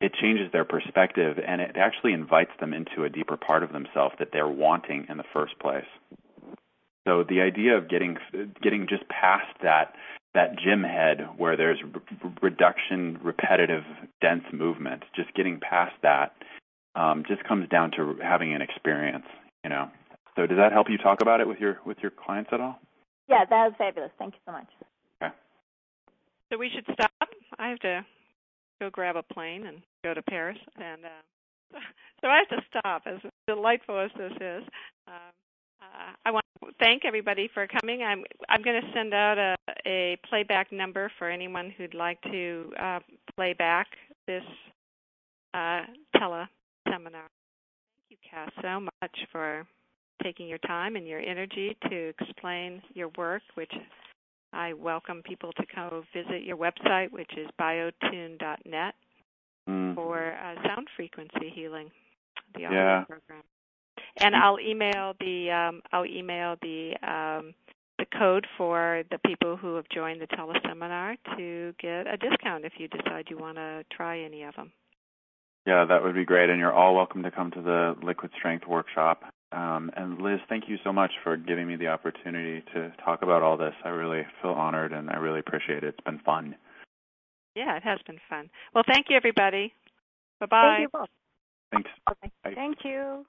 it 0.00 0.12
changes 0.20 0.52
their 0.52 0.64
perspective, 0.64 1.38
and 1.46 1.60
it 1.60 1.76
actually 1.76 2.12
invites 2.12 2.50
them 2.60 2.74
into 2.74 3.04
a 3.04 3.08
deeper 3.08 3.36
part 3.36 3.62
of 3.62 3.72
themselves 3.72 4.14
that 4.18 4.28
they're 4.32 4.48
wanting 4.48 5.06
in 5.08 5.16
the 5.16 5.24
first 5.32 5.58
place. 5.58 5.86
So 7.06 7.24
the 7.26 7.40
idea 7.40 7.76
of 7.76 7.88
getting 7.88 8.16
getting 8.62 8.86
just 8.88 9.08
past 9.08 9.46
that 9.62 9.94
that 10.34 10.58
gym 10.58 10.82
head 10.82 11.28
where 11.36 11.56
there's 11.56 11.78
re- 11.82 12.32
reduction, 12.42 13.18
repetitive, 13.22 13.84
dense 14.20 14.44
movement, 14.52 15.04
just 15.14 15.32
getting 15.34 15.60
past 15.60 15.94
that, 16.02 16.32
um, 16.96 17.22
just 17.28 17.44
comes 17.44 17.68
down 17.68 17.92
to 17.92 18.16
having 18.22 18.52
an 18.54 18.62
experience, 18.62 19.26
you 19.62 19.70
know. 19.70 19.90
So 20.34 20.46
does 20.46 20.58
that 20.58 20.72
help 20.72 20.88
you 20.90 20.98
talk 20.98 21.20
about 21.22 21.40
it 21.40 21.46
with 21.46 21.60
your 21.60 21.78
with 21.86 21.98
your 22.02 22.10
clients 22.10 22.50
at 22.52 22.60
all? 22.60 22.80
Yeah, 23.28 23.44
that 23.44 23.64
was 23.66 23.74
fabulous. 23.78 24.10
Thank 24.18 24.34
you 24.34 24.40
so 24.44 24.52
much. 24.52 24.66
Okay. 25.22 25.32
So 26.52 26.58
we 26.58 26.70
should 26.74 26.84
stop. 26.92 27.10
I 27.58 27.68
have 27.68 27.78
to 27.80 28.04
go 28.80 28.90
grab 28.90 29.16
a 29.16 29.22
plane 29.22 29.66
and 29.66 29.82
go 30.04 30.14
to 30.14 30.22
Paris, 30.22 30.58
and 30.76 31.04
uh, 31.04 31.78
so 32.20 32.28
I 32.28 32.38
have 32.38 32.48
to 32.58 32.66
stop. 32.68 33.02
As 33.06 33.18
delightful 33.46 33.98
as 33.98 34.10
this 34.16 34.32
is, 34.40 34.62
um, 35.08 35.32
uh, 35.80 36.12
I 36.24 36.30
want 36.30 36.44
to 36.62 36.70
thank 36.80 37.04
everybody 37.04 37.48
for 37.52 37.66
coming. 37.66 38.02
I'm 38.02 38.24
I'm 38.48 38.62
going 38.62 38.80
to 38.80 38.88
send 38.94 39.14
out 39.14 39.38
a, 39.38 39.56
a 39.86 40.18
playback 40.28 40.72
number 40.72 41.10
for 41.18 41.28
anyone 41.28 41.72
who'd 41.76 41.94
like 41.94 42.20
to 42.22 42.72
uh, 42.80 43.00
play 43.36 43.52
back 43.52 43.88
this 44.26 44.44
uh, 45.54 45.82
tele 46.18 46.48
seminar. 46.88 47.28
Thank 48.08 48.10
you, 48.10 48.16
Cass, 48.30 48.50
so 48.62 48.80
much 48.80 49.18
for 49.30 49.66
taking 50.22 50.48
your 50.48 50.58
time 50.58 50.96
and 50.96 51.06
your 51.06 51.20
energy 51.20 51.76
to 51.90 52.12
explain 52.20 52.82
your 52.94 53.10
work, 53.18 53.42
which 53.54 53.72
I 54.54 54.72
welcome 54.72 55.22
people 55.22 55.52
to 55.52 55.64
go 55.74 56.04
visit 56.14 56.44
your 56.44 56.56
website, 56.56 57.10
which 57.10 57.30
is 57.36 57.48
biotune.net, 57.60 58.94
mm. 59.68 59.94
for 59.94 60.32
uh, 60.32 60.54
sound 60.66 60.86
frequency 60.96 61.50
healing, 61.54 61.90
the 62.54 62.66
audio 62.66 62.78
yeah. 62.78 63.04
program. 63.04 63.42
And 64.20 64.36
I'll 64.36 64.60
email 64.60 65.14
the 65.18 65.50
um, 65.50 65.82
I'll 65.92 66.06
email 66.06 66.56
the 66.62 66.92
um, 67.02 67.54
the 67.98 68.06
code 68.16 68.46
for 68.56 69.02
the 69.10 69.18
people 69.26 69.56
who 69.56 69.74
have 69.76 69.86
joined 69.92 70.20
the 70.20 70.26
teleseminar 70.28 71.16
to 71.36 71.74
get 71.80 72.06
a 72.06 72.16
discount 72.16 72.64
if 72.64 72.74
you 72.78 72.88
decide 72.88 73.26
you 73.28 73.38
want 73.38 73.56
to 73.56 73.84
try 73.92 74.20
any 74.20 74.44
of 74.44 74.54
them. 74.54 74.72
Yeah, 75.66 75.86
that 75.88 76.02
would 76.02 76.14
be 76.14 76.24
great. 76.24 76.50
And 76.50 76.58
you're 76.58 76.72
all 76.72 76.94
welcome 76.94 77.22
to 77.22 77.30
come 77.30 77.50
to 77.52 77.62
the 77.62 77.94
Liquid 78.02 78.30
Strength 78.38 78.66
workshop. 78.66 79.22
Um, 79.52 79.90
and 79.96 80.20
Liz, 80.20 80.40
thank 80.48 80.68
you 80.68 80.76
so 80.84 80.92
much 80.92 81.12
for 81.22 81.36
giving 81.36 81.66
me 81.66 81.76
the 81.76 81.86
opportunity 81.86 82.62
to 82.74 82.92
talk 83.04 83.22
about 83.22 83.42
all 83.42 83.56
this. 83.56 83.72
I 83.84 83.88
really 83.88 84.22
feel 84.42 84.50
honored 84.50 84.92
and 84.92 85.10
I 85.10 85.16
really 85.16 85.38
appreciate 85.38 85.84
it. 85.84 85.94
It's 85.96 86.00
been 86.04 86.18
fun. 86.18 86.56
Yeah, 87.54 87.76
it 87.76 87.84
has 87.84 88.00
been 88.06 88.18
fun. 88.28 88.50
Well, 88.74 88.84
thank 88.86 89.06
you, 89.08 89.16
everybody. 89.16 89.72
Bye 90.40 90.46
bye. 90.46 90.74
Thank 90.76 90.80
you 90.80 90.88
both. 90.98 91.08
Thanks. 91.70 91.90
Okay. 92.10 92.54
Thank 92.54 92.78
you. 92.84 93.24